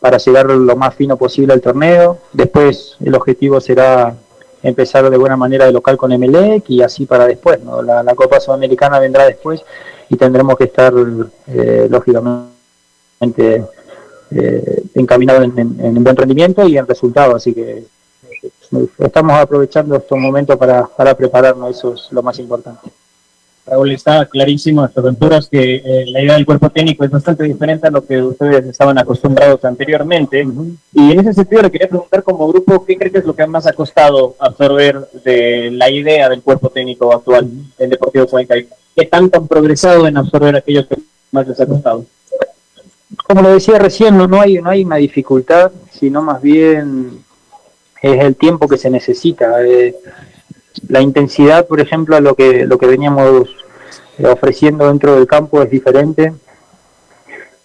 para 0.00 0.18
llegar 0.18 0.46
lo 0.46 0.76
más 0.76 0.94
fino 0.94 1.16
posible 1.16 1.52
al 1.52 1.60
torneo. 1.60 2.18
Después 2.32 2.96
el 3.04 3.14
objetivo 3.14 3.60
será 3.60 4.14
empezar 4.62 5.08
de 5.08 5.16
buena 5.16 5.36
manera 5.36 5.66
de 5.66 5.72
local 5.72 5.96
con 5.96 6.10
Emelec 6.10 6.68
y 6.70 6.82
así 6.82 7.06
para 7.06 7.26
después. 7.26 7.60
¿no? 7.62 7.82
La, 7.82 8.02
la 8.02 8.14
Copa 8.16 8.40
Sudamericana 8.40 8.98
vendrá 8.98 9.26
después 9.26 9.62
y 10.08 10.16
tendremos 10.16 10.56
que 10.56 10.64
estar, 10.64 10.92
eh, 11.48 11.86
lógicamente, 11.90 12.57
eh, 13.20 14.82
encaminado 14.94 15.42
en, 15.42 15.58
en, 15.58 15.80
en, 15.80 16.04
buen 16.04 16.16
rendimiento 16.16 16.66
y 16.66 16.76
en 16.76 16.86
resultado. 16.86 17.36
Así 17.36 17.54
que 17.54 17.78
eh, 17.80 18.86
estamos 18.98 19.38
aprovechando 19.38 19.96
estos 19.96 20.18
momentos 20.18 20.56
para, 20.56 20.86
para 20.86 21.14
prepararnos, 21.14 21.76
eso 21.76 21.94
es 21.94 22.08
lo 22.10 22.22
más 22.22 22.38
importante. 22.38 22.90
Raúl, 23.68 23.92
está 23.92 24.24
clarísimo 24.26 24.82
a 24.82 24.86
estas 24.86 25.04
alturas 25.04 25.48
que 25.48 25.76
eh, 25.76 26.06
la 26.06 26.22
idea 26.22 26.34
del 26.34 26.46
cuerpo 26.46 26.70
técnico 26.70 27.04
es 27.04 27.10
bastante 27.10 27.44
diferente 27.44 27.86
a 27.86 27.90
lo 27.90 28.04
que 28.04 28.22
ustedes 28.22 28.64
estaban 28.64 28.98
acostumbrados 28.98 29.62
anteriormente. 29.64 30.44
Uh 30.46 30.50
-huh. 30.50 30.76
Y 30.94 31.12
en 31.12 31.20
ese 31.20 31.34
sentido 31.34 31.62
le 31.62 31.70
quería 31.70 31.88
preguntar 31.88 32.22
como 32.22 32.48
grupo, 32.48 32.84
¿qué 32.84 32.96
cree 32.96 33.12
que 33.12 33.18
es 33.18 33.26
lo 33.26 33.34
que 33.34 33.46
más 33.46 33.66
ha 33.66 33.72
costado 33.72 34.36
absorber 34.38 35.06
de 35.24 35.70
la 35.70 35.90
idea 35.90 36.28
del 36.28 36.42
cuerpo 36.42 36.70
técnico 36.70 37.12
actual 37.12 37.48
en 37.78 37.90
Deportivo 37.90 38.26
Cuenca? 38.26 38.54
¿Qué 38.96 39.04
tanto 39.06 39.38
han 39.38 39.46
progresado 39.46 40.06
en 40.06 40.16
absorber 40.16 40.56
aquellos 40.56 40.86
que 40.86 40.96
más 41.30 41.46
les 41.46 41.60
ha 41.60 41.66
costado? 41.66 42.04
Como 43.26 43.42
lo 43.42 43.50
decía 43.50 43.78
recién, 43.78 44.16
no, 44.16 44.26
no, 44.26 44.40
hay, 44.40 44.60
no 44.60 44.70
hay 44.70 44.84
una 44.84 44.96
dificultad, 44.96 45.72
sino 45.90 46.22
más 46.22 46.42
bien 46.42 47.24
es 48.02 48.24
el 48.24 48.36
tiempo 48.36 48.68
que 48.68 48.76
se 48.76 48.90
necesita. 48.90 49.64
Eh, 49.64 49.96
la 50.88 51.00
intensidad, 51.00 51.66
por 51.66 51.80
ejemplo, 51.80 52.16
a 52.16 52.20
lo 52.20 52.34
que, 52.34 52.66
lo 52.66 52.78
que 52.78 52.86
veníamos 52.86 53.48
ofreciendo 54.24 54.88
dentro 54.88 55.14
del 55.14 55.26
campo 55.26 55.62
es 55.62 55.70
diferente. 55.70 56.32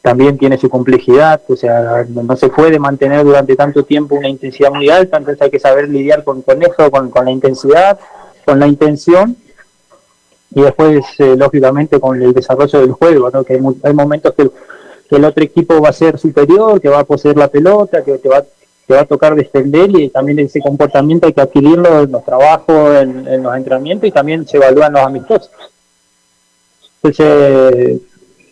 También 0.02 0.38
tiene 0.38 0.58
su 0.58 0.70
complejidad, 0.70 1.42
o 1.48 1.56
sea, 1.56 2.06
no 2.10 2.36
se 2.36 2.50
puede 2.50 2.78
mantener 2.78 3.24
durante 3.24 3.56
tanto 3.56 3.86
tiempo 3.86 4.16
una 4.16 4.28
intensidad 4.28 4.72
muy 4.72 4.90
alta, 4.90 5.18
entonces 5.18 5.42
hay 5.42 5.50
que 5.50 5.60
saber 5.60 5.88
lidiar 5.88 6.26
con, 6.26 6.42
con 6.42 6.62
eso, 6.62 6.92
con, 6.92 7.10
con 7.10 7.24
la 7.24 7.32
intensidad, 7.32 7.98
con 8.46 8.60
la 8.60 8.68
intención 8.68 9.38
y 10.56 10.62
después, 10.62 11.06
eh, 11.20 11.36
lógicamente, 11.38 12.02
con 12.02 12.22
el 12.22 12.34
desarrollo 12.34 12.82
del 12.82 12.92
juego, 12.92 13.30
¿no? 13.32 13.44
que 13.46 13.54
hay, 13.54 13.60
hay 13.82 13.94
momentos 13.94 14.34
que 14.34 14.52
que 15.10 15.16
el 15.16 15.26
otro 15.26 15.44
equipo 15.44 15.82
va 15.82 15.90
a 15.90 15.94
ser 15.94 16.18
superior, 16.18 16.80
que 16.80 16.90
va 16.90 17.00
a 17.00 17.04
poseer 17.04 17.38
la 17.38 17.48
pelota, 17.48 18.04
que 18.04 18.18
va, 18.28 18.44
te 18.88 18.94
va 18.94 19.02
a 19.02 19.06
tocar 19.06 19.36
defender 19.36 19.90
y 19.92 20.10
también 20.10 20.40
ese 20.40 20.60
comportamiento 20.60 21.28
hay 21.28 21.34
que 21.34 21.42
adquirirlo 21.42 22.02
en 22.02 22.12
los 22.12 22.24
trabajos, 22.24 22.96
en, 23.02 23.28
en 23.28 23.44
los 23.44 23.56
entrenamientos 23.56 24.08
y 24.08 24.12
también 24.12 24.48
se 24.48 24.58
evalúan 24.58 24.94
los 24.94 25.02
amistosos. 25.02 25.52
Entonces, 27.02 28.02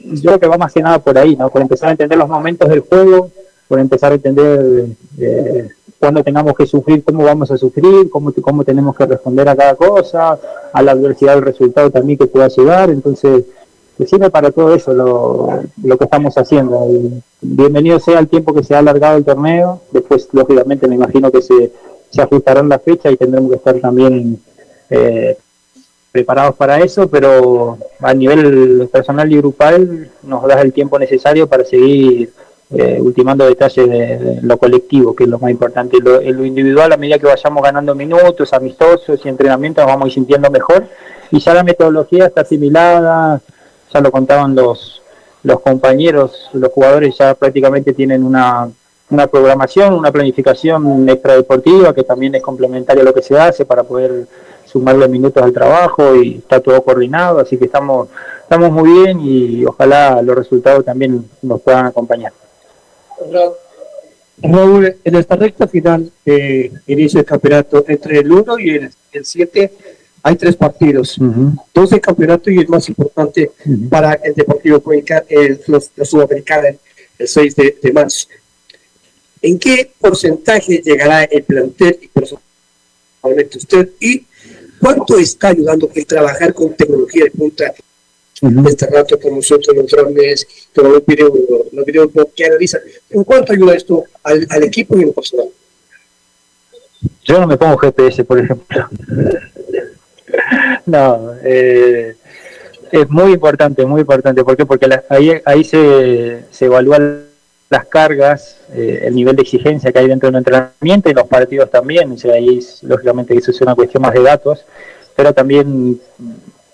yo 0.04 0.22
creo 0.24 0.40
que 0.40 0.48
va 0.48 0.58
más 0.58 0.74
que 0.74 0.82
nada 0.82 1.00
por 1.00 1.18
ahí, 1.18 1.36
¿no? 1.36 1.50
Por 1.50 1.62
empezar 1.62 1.90
a 1.90 1.92
entender 1.94 2.18
los 2.18 2.28
momentos 2.28 2.68
del 2.70 2.82
juego, 2.82 3.30
por 3.68 3.80
empezar 3.80 4.12
a 4.12 4.16
entender 4.16 4.88
eh, 5.18 5.70
cuándo 5.98 6.24
tengamos 6.24 6.56
que 6.56 6.66
sufrir, 6.66 7.04
cómo 7.04 7.24
vamos 7.24 7.52
a 7.52 7.58
sufrir, 7.58 8.10
cómo, 8.10 8.34
cómo 8.42 8.64
tenemos 8.64 8.96
que 8.96 9.06
responder 9.06 9.48
a 9.48 9.56
cada 9.56 9.76
cosa, 9.76 10.38
a 10.74 10.82
la 10.82 10.92
adversidad 10.92 11.36
del 11.36 11.44
resultado 11.46 11.90
también 11.90 12.18
que 12.18 12.26
pueda 12.26 12.48
llegar. 12.48 12.90
Entonces, 12.90 13.46
que 14.02 14.08
sirve 14.08 14.32
para 14.32 14.50
todo 14.50 14.74
eso 14.74 14.96
lo, 14.96 15.62
lo 15.84 15.98
que 15.98 16.06
estamos 16.06 16.36
haciendo. 16.36 16.88
Y 16.90 17.22
bienvenido 17.40 18.00
sea 18.00 18.18
el 18.18 18.28
tiempo 18.28 18.52
que 18.52 18.64
se 18.64 18.74
ha 18.74 18.80
alargado 18.80 19.16
el 19.16 19.24
torneo, 19.24 19.80
después 19.92 20.28
lógicamente 20.32 20.88
me 20.88 20.96
imagino 20.96 21.32
que 21.32 21.44
se, 21.44 21.72
se 22.10 22.20
ajustarán 22.20 22.68
la 22.68 22.80
fecha 22.80 23.12
y 23.12 23.18
tendremos 23.18 23.52
que 23.52 23.58
estar 23.58 23.76
también 23.76 24.42
eh, 24.90 25.38
preparados 26.12 26.56
para 26.56 26.80
eso, 26.80 27.10
pero 27.10 27.78
a 28.00 28.14
nivel 28.16 28.90
personal 28.92 29.32
y 29.32 29.38
grupal 29.38 30.10
nos 30.24 30.48
da 30.48 30.60
el 30.62 30.74
tiempo 30.74 30.98
necesario 30.98 31.46
para 31.48 31.64
seguir 31.64 32.34
eh, 32.72 32.98
ultimando 33.00 33.46
detalles 33.46 33.88
de, 33.88 34.40
lo 34.42 34.58
colectivo, 34.58 35.16
que 35.16 35.26
es 35.26 35.30
lo 35.30 35.38
más 35.38 35.52
importante. 35.52 36.00
Lo, 36.00 36.20
en 36.20 36.38
lo 36.38 36.44
individual, 36.44 36.92
a 36.92 36.98
medida 36.98 37.20
que 37.20 37.28
vayamos 37.28 37.62
ganando 37.62 37.94
minutos, 37.94 38.52
amistosos 38.52 39.24
y 39.24 39.30
entrenamientos, 39.30 39.86
nos 39.86 39.94
vamos 39.94 40.12
sintiendo 40.12 40.50
mejor. 40.50 40.88
Y 41.30 41.40
ya 41.40 41.54
la 41.54 41.64
metodología 41.64 42.26
está 42.26 42.42
asimilada, 42.42 43.42
ya 43.94 44.02
lo 44.02 44.12
contaban 44.12 44.56
los 44.56 45.02
los 45.44 45.60
compañeros, 45.62 46.50
los 46.54 46.72
jugadores 46.72 47.18
ya 47.18 47.34
prácticamente 47.34 47.94
tienen 47.94 48.24
una, 48.24 48.70
una 49.10 49.28
programación, 49.28 49.94
una 49.94 50.12
planificación 50.12 51.08
extradeportiva 51.10 51.94
que 51.94 52.04
también 52.04 52.36
es 52.36 52.42
complementaria 52.42 53.02
a 53.02 53.06
lo 53.06 53.14
que 53.14 53.24
se 53.24 53.38
hace 53.38 53.66
para 53.66 53.84
poder 53.84 54.28
sumarle 54.66 55.08
minutos 55.08 55.44
al 55.44 55.52
trabajo 55.52 56.16
y 56.16 56.38
está 56.38 56.60
todo 56.60 56.82
coordinado, 56.82 57.40
así 57.40 57.58
que 57.58 57.66
estamos, 57.66 58.08
estamos 58.42 58.72
muy 58.72 58.90
bien 59.04 59.20
y 59.20 59.66
ojalá 59.66 60.22
los 60.22 60.36
resultados 60.36 60.86
también 60.86 61.28
nos 61.42 61.62
puedan 61.62 61.88
acompañar. 61.88 62.32
Raúl, 64.42 64.96
en 65.04 65.16
esta 65.16 65.36
recta 65.36 65.68
final 65.68 66.10
de 66.26 66.72
inicio 66.88 67.20
del 67.20 67.26
campeonato, 67.26 67.84
entre 67.88 68.20
el 68.20 68.32
1 68.32 68.60
y 68.60 68.70
el, 69.12 69.26
7 69.26 69.72
hay 70.24 70.36
tres 70.36 70.56
partidos, 70.56 71.18
dos 71.74 71.90
de 71.90 72.00
campeonato 72.00 72.52
y 72.52 72.60
el 72.60 72.68
más 72.68 72.88
importante 72.90 73.52
para 73.90 74.14
el 74.14 74.34
Deportivo 74.34 74.80
Cuenca, 74.80 75.24
el, 75.28 75.60
Sudamericana, 76.04 76.70
el 77.18 77.28
6 77.28 77.56
de, 77.56 77.78
de 77.82 77.92
marzo. 77.92 78.28
¿En 79.42 79.58
qué 79.58 79.92
porcentaje 80.00 80.82
llegará 80.84 81.24
el 81.24 81.44
plantel 81.44 81.98
y 82.02 82.08
personalmente 82.08 83.58
usted? 83.58 83.90
¿Y 84.00 84.26
cuánto 84.80 85.18
está 85.18 85.50
ayudando 85.50 85.90
el 85.96 86.06
trabajar 86.06 86.54
con 86.54 86.76
tecnología 86.76 87.24
de 87.24 87.32
punta 87.32 87.74
este 88.68 88.88
rato 88.88 89.20
con 89.20 89.36
nosotros 89.36 89.76
los 89.76 89.88
drones, 89.88 90.48
con 90.74 90.92
los 90.92 91.06
videos, 91.06 91.32
los 91.72 91.86
videos 91.86 92.10
que 92.36 92.46
analizan? 92.46 92.82
¿En 93.10 93.24
cuánto 93.24 93.54
ayuda 93.54 93.76
esto 93.76 94.04
al, 94.24 94.46
al 94.50 94.64
equipo 94.64 94.96
y 94.98 95.04
al 95.04 95.12
personal? 95.12 95.48
Yo 97.24 97.40
no 97.40 97.48
me 97.48 97.58
pongo 97.58 97.78
GPS, 97.78 98.24
por 98.24 98.40
ejemplo. 98.40 98.88
no, 100.86 101.32
eh, 101.44 102.16
es 102.92 103.10
muy 103.10 103.34
importante, 103.34 103.86
muy 103.86 104.02
importante. 104.02 104.44
¿Por 104.44 104.58
qué? 104.58 104.66
Porque 104.66 104.88
ahí, 105.10 105.42
ahí 105.46 105.64
se, 105.64 106.46
se 106.52 106.66
evalúa 106.66 107.00
las 107.72 107.86
cargas, 107.86 108.58
eh, 108.74 109.04
el 109.06 109.16
nivel 109.16 109.36
de 109.38 109.44
exigencia 109.44 109.94
que 109.94 110.00
hay 110.00 110.08
dentro 110.08 110.28
del 110.28 110.40
entrenamiento 110.40 111.10
y 111.10 111.14
los 111.14 111.28
partidos 111.28 111.72
también. 111.72 112.12
O 112.12 112.18
sea, 112.18 112.34
ahí 112.34 112.60
lógicamente 112.82 113.34
eso 113.34 113.52
es 113.52 113.62
una 113.62 113.76
cuestión 113.76 114.04
más 114.04 114.14
de 114.14 114.22
datos, 114.22 114.66
pero 115.16 115.34
también 115.34 116.00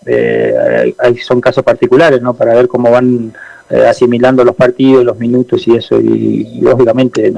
eh, 0.07 0.95
hay, 0.97 1.17
son 1.17 1.39
casos 1.39 1.63
particulares, 1.63 2.19
¿no? 2.19 2.33
Para 2.33 2.55
ver 2.55 2.67
cómo 2.67 2.89
van 2.89 3.31
eh, 3.69 3.85
asimilando 3.85 4.43
los 4.43 4.55
partidos, 4.55 5.05
los 5.05 5.19
minutos 5.19 5.67
y 5.67 5.75
eso. 5.75 6.01
Y, 6.01 6.61
lógicamente, 6.61 7.31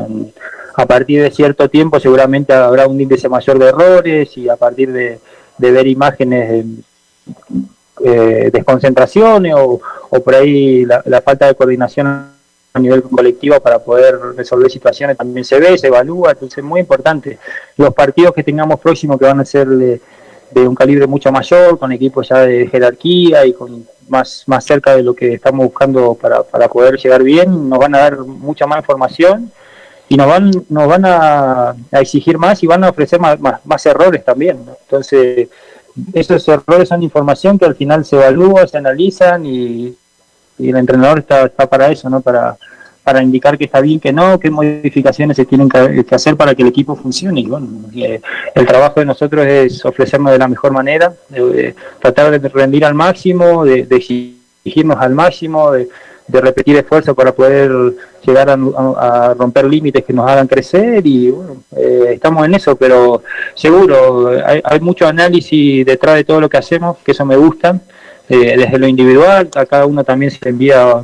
a 0.76 0.86
partir 0.86 1.22
de 1.22 1.32
cierto 1.32 1.70
tiempo 1.70 2.00
seguramente 2.00 2.54
habrá 2.54 2.88
un 2.88 3.02
índice 3.02 3.28
mayor 3.28 3.60
de 3.60 3.68
errores 3.68 4.38
y 4.38 4.48
a 4.48 4.56
partir 4.56 4.94
de, 4.94 5.20
ver 5.60 5.88
imágenes 5.88 6.66
eh, 8.04 8.50
desconcentraciones 8.52 9.54
o, 9.56 9.82
o 10.10 10.20
por 10.24 10.36
ahí 10.36 10.86
la 10.86 11.22
falta 11.22 11.48
de 11.48 11.56
coordinación 11.56 12.30
a 12.74 12.80
nivel 12.80 13.04
colectivo 13.04 13.60
para 13.60 13.80
poder 13.80 14.20
resolver 14.36 14.70
situaciones 14.70 15.18
también 15.18 15.44
se 15.44 15.60
ve, 15.60 15.78
se 15.78 15.88
evalúa, 15.88 16.32
entonces 16.32 16.60
es 16.60 16.64
muy 16.64 16.82
importante. 16.82 17.40
Los 17.78 17.94
partidos 17.94 18.34
que 18.34 18.44
tengamos 18.44 18.80
próximos 18.80 19.18
que 19.18 19.26
van 19.26 19.40
a 19.40 19.46
ser 19.46 19.68
de, 19.68 20.00
un 20.56 20.76
calibre 20.76 21.08
mucho 21.08 21.32
mayor, 21.32 21.78
con 21.80 21.92
equipos 21.92 22.30
ya 22.30 22.40
de 22.40 22.68
jerarquía 22.68 23.46
y 23.46 23.54
con 23.54 23.88
más, 24.08 24.44
más 24.48 24.66
cerca 24.66 24.96
de 24.96 25.04
lo 25.04 25.14
que 25.14 25.34
estamos 25.34 25.66
buscando 25.66 26.16
para, 26.16 26.44
para 26.44 26.68
poder 26.68 26.98
llegar 26.98 27.24
bien, 27.24 27.70
nos 27.70 27.80
van 27.80 27.96
a 27.96 28.00
dar 28.00 28.20
mucha 28.20 28.66
más 28.66 28.80
información 28.80 29.52
y 30.10 30.18
nos 30.18 30.28
van, 30.28 30.52
nos 30.70 30.88
van 30.88 31.04
a, 31.06 31.76
exigir 31.92 32.38
más 32.38 32.62
y 32.64 32.68
van 32.68 32.84
a 32.84 32.90
ofrecer 32.90 33.20
más, 33.20 33.40
más, 33.40 33.86
errores 33.86 34.26
también. 34.26 34.60
Entonces, 34.82 35.48
esos 36.14 36.48
errores 36.48 36.90
son 36.90 37.04
información 37.04 37.58
que 37.58 37.66
al 37.66 37.76
final 37.76 38.04
se 38.04 38.16
evalúa, 38.16 38.68
se 38.68 38.78
analizan 38.78 39.46
y 39.46 39.96
y 40.60 40.70
el 40.70 40.76
entrenador 40.76 41.20
está, 41.20 41.46
está 41.46 41.68
para 41.68 41.90
eso, 41.90 42.10
¿no? 42.10 42.22
Para, 42.22 42.58
para 43.04 43.24
indicar 43.24 43.58
que 43.58 43.64
está 43.64 43.80
bien, 43.80 44.00
que 44.00 44.12
no, 44.12 44.38
qué 44.38 44.52
modificaciones 44.52 45.38
se 45.38 45.46
tienen 45.46 45.70
que, 45.70 46.06
hacer 46.14 46.36
para 46.36 46.54
que 46.54 46.62
el 46.62 46.68
equipo 46.68 46.96
funcione. 46.96 47.40
Y 47.40 47.48
bueno, 47.48 47.68
eh, 47.96 48.22
el 48.54 48.66
trabajo 48.66 49.00
de 49.00 49.06
nosotros 49.06 49.46
es 49.46 49.84
ofrecernos 49.86 50.34
de 50.34 50.38
la 50.38 50.50
mejor 50.50 50.74
manera, 50.74 51.14
tratar 52.00 52.40
de 52.40 52.50
rendir 52.50 52.84
al 52.84 52.94
máximo, 52.94 53.64
de, 53.64 53.88
exigirnos 53.90 54.98
al 55.00 55.16
máximo, 55.16 55.72
de, 55.72 55.88
repetir 56.32 56.76
esfuerzos 56.78 57.16
para 57.16 57.32
poder 57.34 57.72
llegar 58.26 58.50
a, 58.50 59.34
romper 59.34 59.66
límites 59.66 60.04
que 60.06 60.14
nos 60.14 60.30
hagan 60.30 60.48
crecer 60.48 61.06
y 61.06 61.32
bueno, 61.32 61.58
eh, 61.76 62.12
estamos 62.14 62.46
en 62.46 62.56
eso, 62.56 62.76
pero 62.76 63.24
seguro, 63.56 64.30
hay, 64.46 64.62
hay 64.64 64.80
mucho 64.80 65.08
análisis 65.08 65.86
detrás 65.86 66.16
de 66.16 66.24
todo 66.24 66.40
lo 66.40 66.50
que 66.50 66.58
hacemos, 66.58 66.98
que 67.00 67.12
eso 67.12 67.26
me 67.26 67.38
gusta 67.38 67.80
eh, 68.30 68.56
desde 68.56 68.78
lo 68.78 68.88
individual, 68.88 69.50
a 69.56 69.66
cada 69.66 69.88
uno 69.88 70.04
también 70.04 70.30
se 70.30 70.48
envía 70.48 71.04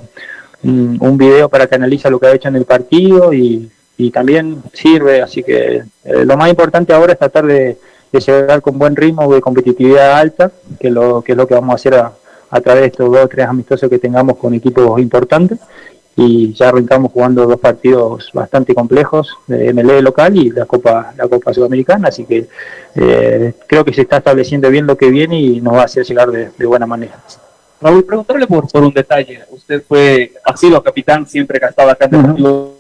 un, 0.62 1.18
video 1.18 1.50
para 1.50 1.66
que 1.66 1.76
analice 1.76 2.10
lo 2.10 2.20
que 2.20 2.28
ha 2.28 2.34
hecho 2.34 2.50
en 2.50 2.56
el 2.56 2.66
partido 2.66 3.34
y, 3.34 3.72
también 4.14 4.62
sirve, 4.74 5.22
así 5.22 5.42
que 5.42 5.84
eh, 6.04 6.26
lo 6.26 6.38
más 6.38 6.50
importante 6.50 6.94
ahora 6.94 7.14
es 7.14 7.20
tratar 7.20 7.46
de, 7.46 7.78
llegar 8.12 8.62
con 8.62 8.78
buen 8.78 8.96
ritmo 8.96 9.34
de 9.34 9.42
competitividad 9.42 10.18
alta, 10.18 10.52
que, 10.80 10.90
lo, 10.90 11.22
que 11.22 11.32
es 11.32 11.38
lo 11.38 11.48
que 11.48 11.56
vamos 11.56 11.72
a 11.72 11.76
hacer 11.76 11.96
a, 11.96 12.14
a 12.56 12.62
través 12.62 12.82
de 12.82 12.88
estos 12.88 13.12
dos 13.12 13.26
o 13.26 13.28
tres 13.28 13.46
amistosos 13.48 13.90
que 13.90 14.00
tengamos 14.00 14.38
con 14.38 14.54
equipos 14.54 15.00
importantes 15.00 15.60
y 16.16 16.54
ya 16.54 16.70
arrancamos 16.70 17.12
jugando 17.12 17.46
dos 17.46 17.60
partidos 17.60 18.30
bastante 18.34 18.74
complejos 18.74 19.36
de 19.48 19.74
MLE 19.74 20.02
local 20.02 20.38
y 20.38 20.50
la 20.50 20.66
Copa 20.66 21.14
la 21.18 21.28
Copa 21.28 21.54
Sudamericana, 21.54 22.08
así 22.08 22.24
que 22.24 22.48
eh, 22.96 23.54
creo 23.68 23.84
que 23.84 23.94
se 23.94 24.04
está 24.04 24.18
estableciendo 24.18 24.70
bien 24.70 24.88
lo 24.88 24.96
que 24.98 25.10
viene 25.10 25.40
y 25.40 25.60
nos 25.60 25.74
va 25.74 25.82
a 25.82 25.86
hacer 25.86 26.06
llegar 26.06 26.32
de, 26.32 26.66
buena 26.66 26.86
manera. 26.86 27.20
Raúl, 27.82 28.06
preguntarle 28.06 28.48
por, 28.48 28.66
por 28.70 28.84
un 28.84 28.94
detalle. 28.94 29.42
Usted 29.52 29.84
fue, 29.86 30.32
ha 30.46 30.56
sido 30.56 30.82
capitán 30.82 31.28
siempre 31.28 31.60
que 31.60 31.66
ha 31.66 31.70
estado 31.70 31.90
acá 31.90 32.06
en 32.06 32.16
el 32.16 32.75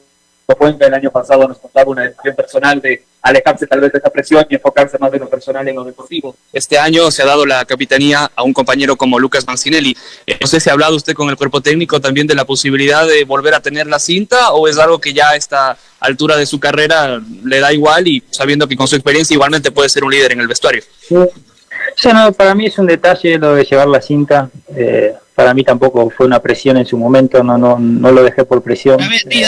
Cuenca 0.53 0.85
el 0.85 0.93
año 0.93 1.11
pasado 1.11 1.47
nos 1.47 1.57
contaba 1.57 1.89
una 1.89 2.03
decisión 2.03 2.35
personal 2.35 2.79
de 2.79 3.03
alejarse 3.21 3.65
tal 3.65 3.81
vez 3.81 3.91
de 3.91 3.97
esa 3.97 4.11
presión 4.11 4.45
y 4.47 4.55
enfocarse 4.55 4.97
más 4.99 5.11
de 5.11 5.17
lo 5.17 5.27
personal 5.27 5.67
en 5.67 5.75
lo 5.75 5.83
deportivo. 5.83 6.35
Este 6.53 6.77
año 6.77 7.09
se 7.09 7.23
ha 7.23 7.25
dado 7.25 7.47
la 7.47 7.65
capitanía 7.65 8.29
a 8.35 8.43
un 8.43 8.53
compañero 8.53 8.95
como 8.95 9.19
Lucas 9.19 9.47
Mancinelli. 9.47 9.97
Eh, 10.27 10.37
no 10.39 10.45
sé 10.45 10.59
si 10.59 10.69
ha 10.69 10.73
hablado 10.73 10.95
usted 10.95 11.13
con 11.13 11.29
el 11.29 11.35
cuerpo 11.35 11.61
técnico 11.61 11.99
también 11.99 12.27
de 12.27 12.35
la 12.35 12.45
posibilidad 12.45 13.07
de 13.07 13.23
volver 13.23 13.55
a 13.55 13.59
tener 13.59 13.87
la 13.87 13.97
cinta 13.97 14.51
o 14.51 14.67
es 14.67 14.77
algo 14.77 14.99
que 14.99 15.13
ya 15.13 15.29
a 15.29 15.35
esta 15.35 15.77
altura 15.99 16.37
de 16.37 16.45
su 16.45 16.59
carrera 16.59 17.19
le 17.43 17.59
da 17.59 17.73
igual 17.73 18.07
y 18.07 18.23
sabiendo 18.29 18.67
que 18.67 18.75
con 18.75 18.87
su 18.87 18.95
experiencia 18.95 19.33
igualmente 19.33 19.71
puede 19.71 19.89
ser 19.89 20.03
un 20.03 20.11
líder 20.11 20.33
en 20.33 20.41
el 20.41 20.47
vestuario. 20.47 20.83
Sí. 21.01 22.09
no, 22.13 22.31
para 22.33 22.53
mí 22.53 22.67
es 22.67 22.77
un 22.77 22.85
detalle 22.85 23.39
lo 23.39 23.55
de 23.55 23.63
llevar 23.63 23.87
la 23.87 24.01
cinta. 24.01 24.49
Eh, 24.75 25.15
para 25.35 25.53
mí 25.53 25.63
tampoco 25.63 26.09
fue 26.09 26.25
una 26.25 26.39
presión 26.39 26.77
en 26.77 26.85
su 26.85 26.97
momento, 26.97 27.43
no, 27.43 27.57
no, 27.57 27.77
no 27.77 28.11
lo 28.11 28.23
dejé 28.23 28.45
por 28.45 28.61
presión. 28.61 28.99
Eh, 29.01 29.45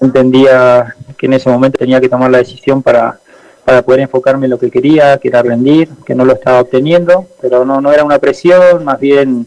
entendía 0.00 0.96
que 1.16 1.26
en 1.26 1.34
ese 1.34 1.48
momento 1.48 1.78
tenía 1.78 2.00
que 2.00 2.08
tomar 2.08 2.30
la 2.30 2.38
decisión 2.38 2.82
para, 2.82 3.20
para 3.64 3.82
poder 3.82 4.00
enfocarme 4.00 4.46
en 4.46 4.50
lo 4.50 4.58
que 4.58 4.70
quería, 4.70 5.18
que 5.18 5.28
era 5.28 5.42
rendir, 5.42 5.88
que 6.04 6.16
no 6.16 6.24
lo 6.24 6.32
estaba 6.32 6.60
obteniendo, 6.60 7.28
pero 7.40 7.64
no, 7.64 7.80
no 7.80 7.92
era 7.92 8.02
una 8.02 8.18
presión, 8.18 8.84
más 8.84 8.98
bien 8.98 9.46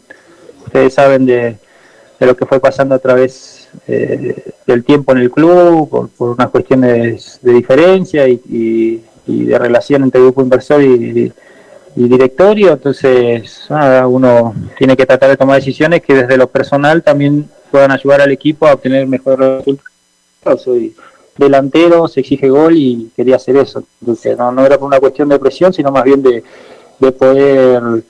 ustedes 0.66 0.94
saben 0.94 1.26
de, 1.26 1.58
de 2.20 2.26
lo 2.26 2.38
que 2.38 2.46
fue 2.46 2.62
pasando 2.62 2.96
a 2.96 3.00
través 3.00 3.68
eh, 3.88 4.54
del 4.66 4.86
tiempo 4.86 5.12
en 5.12 5.18
el 5.18 5.30
club, 5.30 5.90
por, 5.90 6.10
por 6.10 6.30
unas 6.32 6.50
cuestiones 6.50 7.40
de 7.42 7.52
diferencia 7.52 8.28
y, 8.30 8.42
y, 8.50 9.04
y 9.28 9.44
de 9.44 9.60
relación 9.60 10.04
entre 10.04 10.22
grupo 10.22 10.42
inversor 10.42 10.82
y, 10.82 11.34
y 11.96 12.10
directorio, 12.10 12.74
entonces 12.74 13.68
uno 13.70 14.54
tiene 14.78 14.98
que 14.98 15.06
tratar 15.06 15.30
de 15.30 15.38
tomar 15.38 15.56
decisiones 15.58 16.02
que 16.02 16.14
desde 16.14 16.38
lo 16.38 16.48
personal 16.48 17.02
también 17.02 17.50
puedan 17.72 17.92
ayudar 17.92 18.22
al 18.22 18.32
equipo 18.32 18.68
a 18.68 18.74
obtener 18.74 19.08
mejores 19.08 19.40
resultados. 19.60 20.62
Soy 20.62 20.96
delantero, 21.38 22.08
se 22.08 22.20
exige 22.20 22.50
gol 22.50 22.76
y 22.76 23.12
quería 23.16 23.38
hacer 23.38 23.58
eso. 23.58 23.84
Entonces 24.02 24.38
no, 24.38 24.52
no 24.52 24.66
era 24.66 24.78
por 24.78 24.88
una 24.88 25.00
cuestión 25.00 25.30
de 25.30 25.40
presión, 25.40 25.74
sino 25.74 25.92
más 25.92 26.04
bien 26.04 26.22
de, 26.22 26.44
de 27.00 27.12
poder 27.12 28.04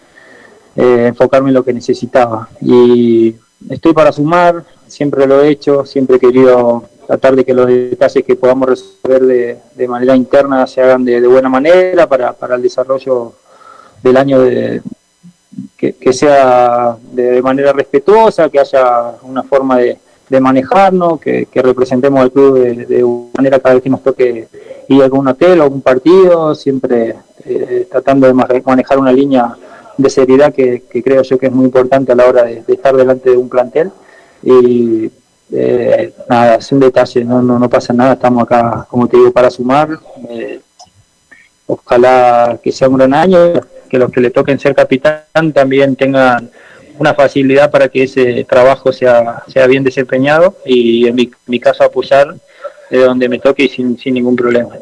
eh, 0.75 1.05
enfocarme 1.07 1.49
en 1.49 1.53
lo 1.53 1.63
que 1.63 1.73
necesitaba. 1.73 2.49
Y 2.61 3.35
estoy 3.69 3.93
para 3.93 4.11
sumar, 4.11 4.65
siempre 4.87 5.27
lo 5.27 5.41
he 5.41 5.49
hecho, 5.49 5.85
siempre 5.85 6.17
he 6.17 6.19
querido 6.19 6.83
tratar 7.05 7.35
de 7.35 7.45
que 7.45 7.53
los 7.53 7.67
detalles 7.67 8.23
que 8.23 8.35
podamos 8.35 8.69
resolver 8.69 9.21
de, 9.21 9.57
de 9.75 9.87
manera 9.87 10.15
interna 10.15 10.65
se 10.65 10.81
hagan 10.81 11.05
de, 11.05 11.21
de 11.21 11.27
buena 11.27 11.49
manera 11.49 12.07
para, 12.07 12.33
para 12.33 12.55
el 12.55 12.63
desarrollo 12.63 13.33
del 14.05 14.17
año 14.17 14.39
de, 14.39 14.81
que, 15.77 16.13
sea 16.13 16.95
de 17.11 17.41
manera 17.41 17.73
respetuosa, 17.73 18.49
que 18.49 18.59
haya 18.59 19.15
una 19.23 19.43
forma 19.43 19.77
de, 19.77 19.97
manejarnos, 20.39 21.19
que, 21.19 21.47
representemos 21.53 22.19
al 22.19 22.31
club 22.31 22.59
de, 22.59 23.03
una 23.03 23.29
manera 23.37 23.59
cada 23.59 23.75
vez 23.75 23.83
que 23.83 23.89
nos 23.89 24.03
toque 24.03 24.47
ir 24.87 25.01
a 25.01 25.05
algún 25.05 25.27
hotel 25.27 25.59
o 25.59 25.63
algún 25.63 25.81
partido, 25.81 26.53
siempre 26.53 27.15
eh, 27.45 27.87
tratando 27.89 28.27
de 28.27 28.33
manejar 28.33 28.99
una 28.99 29.11
línea 29.11 29.55
de 29.97 30.09
seriedad 30.09 30.53
que, 30.53 30.83
creo 31.03 31.21
yo 31.23 31.37
que 31.37 31.47
es 31.47 31.51
muy 31.51 31.65
importante 31.65 32.11
a 32.11 32.15
la 32.15 32.25
hora 32.25 32.43
de, 32.43 32.63
estar 32.67 32.95
delante 32.95 33.31
de 33.31 33.37
un 33.37 33.49
plantel. 33.49 33.91
Y 34.43 35.09
eh, 35.51 36.13
nada, 36.29 36.55
es 36.55 36.71
un 36.71 36.79
detalle, 36.79 37.23
no, 37.23 37.41
no, 37.41 37.57
no 37.57 37.69
pasa 37.69 37.93
nada, 37.93 38.13
estamos 38.13 38.43
acá, 38.43 38.85
como 38.89 39.07
te 39.07 39.17
digo, 39.17 39.31
para 39.31 39.49
sumar. 39.49 39.89
Eh, 40.29 40.59
ojalá 41.67 42.59
que 42.61 42.71
sea 42.71 42.87
un 42.89 42.97
gran 42.97 43.13
año 43.13 43.39
que 43.95 43.99
los 43.99 44.11
que 44.11 44.21
le 44.21 44.29
toquen 44.29 44.59
ser 44.59 44.75
capitán 44.75 45.53
también 45.53 45.95
tengan 45.95 46.49
una 46.99 47.13
facilidad 47.13 47.71
para 47.71 47.87
que 47.87 48.03
ese 48.03 48.43
trabajo 48.43 48.91
sea, 48.91 49.43
sea 49.47 49.67
bien 49.67 49.83
desempeñado 49.83 50.57
y 50.65 51.07
en 51.07 51.15
mi, 51.15 51.31
mi 51.47 51.59
caso 51.59 51.83
apoyar 51.83 52.35
de 52.89 52.99
donde 52.99 53.29
me 53.29 53.39
toque 53.39 53.63
y 53.63 53.69
sin, 53.69 53.97
sin 53.97 54.13
ningún 54.13 54.35
problema. 54.35 54.75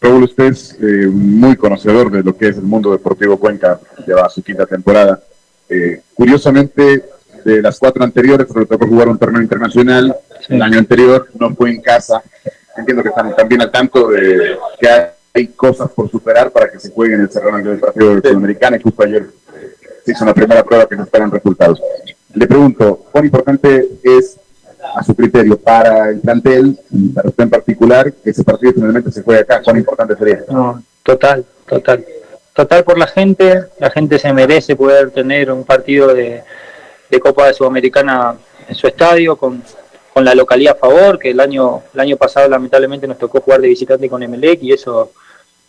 Raúl, 0.00 0.24
usted 0.24 0.44
es 0.44 0.76
eh, 0.80 1.06
muy 1.06 1.56
conocedor 1.56 2.10
de 2.10 2.22
lo 2.22 2.36
que 2.36 2.48
es 2.48 2.56
el 2.56 2.62
mundo 2.62 2.92
deportivo 2.92 3.38
Cuenca, 3.38 3.80
lleva 4.06 4.28
su 4.28 4.42
quinta 4.42 4.66
temporada. 4.66 5.20
Eh, 5.68 6.02
curiosamente, 6.14 7.04
de 7.44 7.62
las 7.62 7.78
cuatro 7.78 8.04
anteriores, 8.04 8.46
le 8.54 8.66
tocó 8.66 8.86
jugar 8.86 9.08
un 9.08 9.18
torneo 9.18 9.40
internacional, 9.40 10.14
el 10.48 10.62
año 10.62 10.78
anterior 10.78 11.28
no 11.38 11.54
fue 11.54 11.70
en 11.70 11.80
casa. 11.80 12.22
Entiendo 12.76 13.02
que 13.02 13.10
están 13.10 13.34
también 13.34 13.62
al 13.62 13.70
tanto 13.70 14.08
de 14.08 14.56
que 14.78 14.88
hay 15.34 15.48
cosas 15.48 15.90
por 15.90 16.10
superar 16.10 16.50
para 16.50 16.70
que 16.70 16.78
se 16.78 16.90
juegue 16.90 17.14
en 17.14 17.22
el 17.22 17.30
Cerrado 17.30 17.58
del 17.58 17.78
Partido 17.78 18.14
de 18.14 18.28
Sudamericana, 18.28 18.76
y 18.76 18.82
justo 18.82 19.02
ayer 19.02 19.22
eh, 19.54 19.76
se 20.04 20.12
hizo 20.12 20.24
una 20.24 20.34
primera 20.34 20.62
prueba 20.62 20.86
que 20.86 20.96
no 20.96 21.04
esperan 21.04 21.30
resultados. 21.30 21.80
Le 22.34 22.46
pregunto, 22.46 23.06
¿cuán 23.10 23.24
importante 23.24 23.88
es 24.02 24.38
a 24.94 25.02
su 25.02 25.14
criterio 25.14 25.58
para 25.58 26.10
el 26.10 26.20
plantel, 26.20 26.78
para 27.14 27.28
usted 27.28 27.44
en 27.44 27.50
particular, 27.50 28.12
que 28.12 28.30
ese 28.30 28.44
partido 28.44 28.72
finalmente 28.74 29.10
se 29.10 29.22
juegue 29.22 29.40
acá? 29.40 29.62
¿Cuán 29.62 29.78
importante 29.78 30.16
sería? 30.16 30.44
No, 30.50 30.82
total, 31.02 31.44
total. 31.66 32.04
Total 32.54 32.84
por 32.84 32.98
la 32.98 33.06
gente, 33.06 33.64
la 33.78 33.90
gente 33.90 34.18
se 34.18 34.30
merece 34.32 34.76
poder 34.76 35.10
tener 35.10 35.50
un 35.50 35.64
partido 35.64 36.08
de, 36.08 36.42
de 37.10 37.20
Copa 37.20 37.46
de 37.46 37.54
Sudamericana 37.54 38.34
en 38.68 38.74
su 38.74 38.86
estadio 38.86 39.36
con, 39.36 39.62
con 40.12 40.24
la 40.24 40.34
localidad 40.34 40.76
a 40.76 40.78
favor, 40.78 41.18
que 41.18 41.30
el 41.30 41.40
año, 41.40 41.82
el 41.94 42.00
año 42.00 42.16
pasado 42.16 42.48
lamentablemente 42.48 43.06
nos 43.06 43.18
tocó 43.18 43.40
jugar 43.40 43.60
de 43.60 43.68
visitante 43.68 44.08
con 44.08 44.22
Emelec 44.22 44.62
y 44.62 44.72
eso 44.72 45.10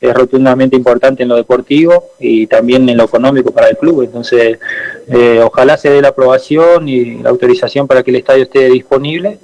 es 0.02 0.14
rotundamente 0.14 0.76
importante 0.76 1.24
en 1.24 1.30
lo 1.30 1.38
deportivo 1.38 2.12
y 2.20 2.46
también 2.48 2.88
en 2.90 2.98
lo 2.98 3.06
económico 3.06 3.52
para 3.52 3.70
el 3.70 3.78
club. 3.78 4.04
Entonces, 4.04 4.60
eh, 5.08 5.42
ojalá 5.42 5.78
se 5.78 5.90
dé 5.90 6.02
la 6.02 6.10
aprobación 6.10 6.90
y 6.90 7.20
la 7.20 7.30
autorización 7.30 7.88
para 7.88 8.04
que 8.04 8.12
el 8.12 8.18
estadio 8.18 8.44
esté 8.44 8.68
disponible 8.70 9.40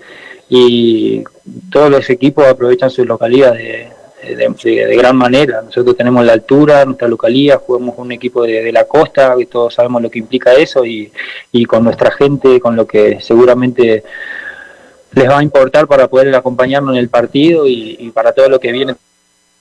y 0.49 1.23
todos 1.71 1.89
los 1.89 2.09
equipos 2.09 2.45
aprovechan 2.45 2.89
su 2.89 3.05
localidad 3.05 3.53
de, 3.53 3.87
de, 4.35 4.95
gran 4.97 5.15
manera. 5.15 5.61
Nosotros 5.61 5.95
tenemos 5.95 6.25
la 6.25 6.33
altura, 6.33 6.83
nuestra 6.83 7.07
localidad, 7.07 7.61
jugamos 7.65 7.95
un 7.97 8.11
equipo 8.11 8.43
de, 8.43 8.71
la 8.71 8.83
costa, 8.83 9.35
y 9.39 9.45
todos 9.45 9.75
sabemos 9.75 10.01
lo 10.01 10.09
que 10.09 10.19
implica 10.19 10.53
eso 10.53 10.85
y, 10.85 11.11
y 11.53 11.65
con 11.65 11.83
nuestra 11.83 12.11
gente, 12.11 12.59
con 12.59 12.75
lo 12.75 12.85
que 12.85 13.19
seguramente 13.21 14.03
les 15.11 15.29
va 15.29 15.39
a 15.39 15.43
importar 15.43 15.87
para 15.87 16.07
poder 16.07 16.33
acompañarnos 16.35 16.93
en 16.93 16.99
el 16.99 17.09
partido 17.09 17.67
y, 17.67 18.11
para 18.13 18.31
todo 18.31 18.49
lo 18.49 18.59
que 18.59 18.71
viene 18.71 18.95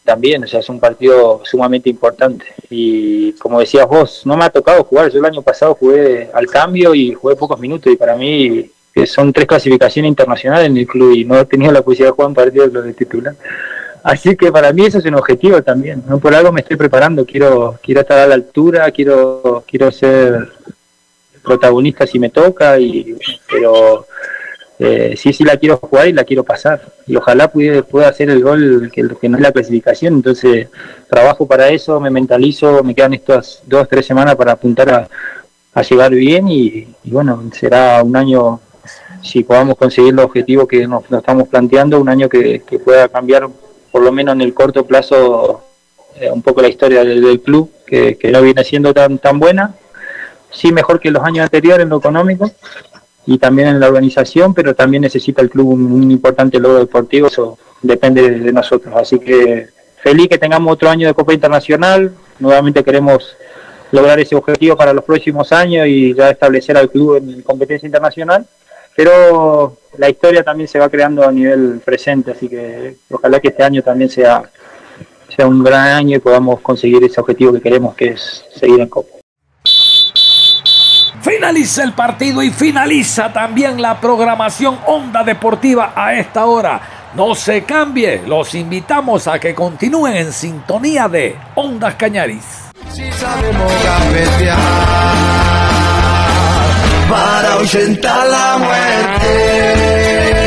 también, 0.05 0.43
o 0.43 0.47
sea, 0.47 0.61
es 0.61 0.69
un 0.69 0.81
partido 0.81 1.43
sumamente 1.45 1.91
importante. 1.91 2.47
Y 2.71 3.33
como 3.33 3.61
decías 3.61 3.87
vos, 3.87 4.23
no 4.25 4.37
me 4.37 4.45
ha 4.45 4.51
tocado 4.51 4.85
jugar, 4.85 5.11
yo 5.11 5.19
el 5.19 5.25
año 5.25 5.43
pasado 5.43 5.75
jugué 5.75 6.31
al 6.33 6.47
cambio 6.47 6.95
y 6.95 7.13
jugué 7.13 7.37
pocos 7.37 7.61
minutos 7.61 7.93
y 7.93 7.97
para 7.97 8.17
mí 8.17 8.71
son 9.07 9.33
tres 9.33 9.47
clasificaciones 9.47 10.09
internacionales 10.09 10.67
en 10.67 10.77
el 10.77 10.87
club 10.87 11.13
y 11.13 11.25
no 11.25 11.39
he 11.39 11.45
tenido 11.45 11.73
la 11.73 11.83
posibilidad 11.83 12.09
de 12.09 12.17
jugar 12.17 12.29
un 12.29 12.35
partido 12.35 12.69
de 12.69 12.95
titular. 12.95 13.35
Así 14.03 14.37
que 14.37 14.51
para 14.51 14.73
mí 14.73 14.87
eso 14.87 14.99
es 14.99 15.05
un 15.05 15.15
objetivo 15.15 15.63
también, 15.63 16.03
no 16.09 16.19
por 16.19 16.35
algo 16.35 16.53
me 16.53 16.61
estoy 16.61 16.77
preparando, 16.77 17.27
quiero 17.27 17.79
quiero 17.83 18.01
estar 18.01 18.19
a 18.19 18.27
la 18.27 18.35
altura, 18.35 18.91
quiero 18.91 19.65
quiero 19.67 19.91
ser 19.91 20.49
protagonista 21.43 22.07
si 22.07 22.19
me 22.19 22.31
toca 22.31 22.79
y 22.79 23.17
pero 23.51 24.07
eh, 24.79 25.15
sí, 25.17 25.33
sí 25.33 25.45
la 25.45 25.57
quiero 25.57 25.77
jugar 25.79 26.09
y 26.09 26.13
la 26.13 26.25
quiero 26.25 26.45
pasar. 26.45 26.81
Y 27.07 27.17
ojalá 27.17 27.51
pueda, 27.51 28.09
hacer 28.09 28.31
el 28.31 28.43
gol 28.43 28.91
que, 28.93 29.09
que 29.21 29.29
no 29.29 29.37
es 29.37 29.43
la 29.43 29.53
clasificación. 29.53 30.15
Entonces, 30.15 30.69
trabajo 31.09 31.47
para 31.47 31.69
eso, 31.69 32.01
me 32.01 32.11
mentalizo, 32.11 32.83
me 32.85 32.95
quedan 32.95 33.15
estas 33.15 33.63
dos, 33.67 33.89
tres 33.89 34.07
semanas 34.07 34.37
para 34.37 34.53
apuntar 34.53 34.91
a, 34.91 35.09
a 35.79 35.83
llegar 35.83 36.11
bien 36.11 36.49
y, 36.49 36.89
bueno, 37.05 37.51
será 37.53 38.03
un 38.03 38.17
año, 38.17 38.61
si 39.23 39.45
podamos 39.45 39.77
conseguir 39.77 40.13
el 40.13 40.19
objetivo 40.19 40.67
que 40.67 40.87
nos, 40.87 41.05
estamos 41.11 41.49
planteando, 41.49 42.01
un 42.01 42.09
año 42.09 42.29
que, 42.29 42.63
pueda 42.85 43.09
cambiar, 43.09 43.49
por 43.93 44.03
lo 44.03 44.11
menos 44.11 44.35
en 44.35 44.41
el 44.41 44.55
corto 44.55 44.85
plazo, 44.85 45.63
eh, 46.17 46.31
un 46.31 46.43
poco 46.43 46.63
la 46.63 46.69
historia 46.69 47.05
del, 47.05 47.41
club, 47.41 47.71
que, 47.87 48.17
que 48.17 48.33
no 48.33 48.43
viene 48.43 48.65
siendo 48.65 48.93
tan, 48.93 49.19
tan 49.19 49.39
buena. 49.39 49.75
Sí, 50.51 50.73
mejor 50.73 50.99
que 50.99 51.11
los 51.11 51.23
años 51.23 51.45
anteriores 51.45 51.85
en 51.85 51.91
lo 51.91 51.99
económico, 51.99 52.51
y 53.27 53.39
también 53.39 53.69
en 53.69 53.81
la 53.81 53.89
organización, 53.89 54.55
pero 54.55 54.75
también 54.75 55.03
necesita 55.03 55.43
el 55.43 55.51
club 55.51 55.69
un, 55.69 56.11
importante 56.11 56.59
logro 56.59 56.79
deportivo, 56.79 57.29
eso 57.29 57.59
depende 57.83 58.31
de, 58.31 58.53
nosotros. 58.53 58.95
Así 58.97 59.19
que 59.19 59.69
feliz 60.03 60.29
que 60.29 60.39
tengamos 60.39 60.73
otro 60.73 60.89
año 60.89 61.07
de 61.07 61.15
Copa 61.15 61.35
Internacional, 61.35 62.13
nuevamente 62.39 62.83
queremos 62.83 63.37
lograr 63.91 64.19
ese 64.21 64.35
objetivo 64.35 64.77
para 64.77 64.93
los 64.93 65.05
próximos 65.05 65.53
años 65.53 65.87
y 65.87 66.15
ya 66.15 66.31
establecer 66.31 66.77
al 66.77 66.91
club 66.91 67.17
en 67.17 67.43
competencia 67.43 67.87
internacional, 67.87 68.47
pero 68.97 69.77
la 69.97 70.09
historia 70.09 70.43
también 70.43 70.69
se 70.69 70.79
va 70.79 70.89
creando 70.89 71.23
a 71.23 71.33
nivel 71.33 71.81
presente, 71.85 72.33
así 72.33 72.49
que 72.49 72.97
ojalá 73.11 73.41
que 73.41 73.49
este 73.49 73.63
año 73.63 73.83
también 73.83 74.11
sea, 74.11 74.43
sea 75.35 75.47
un 75.47 75.63
gran 75.63 75.89
año 75.89 76.17
y 76.17 76.21
podamos 76.21 76.61
conseguir 76.61 77.05
ese 77.05 77.21
objetivo 77.21 77.53
que 77.53 77.61
queremos, 77.61 77.95
que 77.95 78.09
es 78.09 78.45
seguir 78.55 78.81
en 78.81 78.89
Copa. 78.89 79.18
Finaliza 81.21 81.83
el 81.83 81.93
partido 81.93 82.43
y 82.43 82.51
finaliza 82.51 83.33
también 83.33 83.83
la 83.83 84.01
programación 84.01 84.79
Onda 84.87 85.25
Deportiva 85.25 85.93
a 85.95 86.15
esta 86.15 86.47
hora. 86.47 86.81
No 87.15 87.35
se 87.35 87.65
cambie, 87.65 88.23
los 88.27 88.55
invitamos 88.55 89.27
a 89.27 89.39
que 89.39 89.55
continúen 89.55 90.17
en 90.17 90.33
sintonía 90.33 91.09
de 91.09 91.37
Ondas 91.55 91.95
Cañaris. 91.95 92.71
Si 92.91 93.11
sabemos 93.13 93.73
para 97.09 97.57
la 98.25 98.59
muerte. 98.59 100.38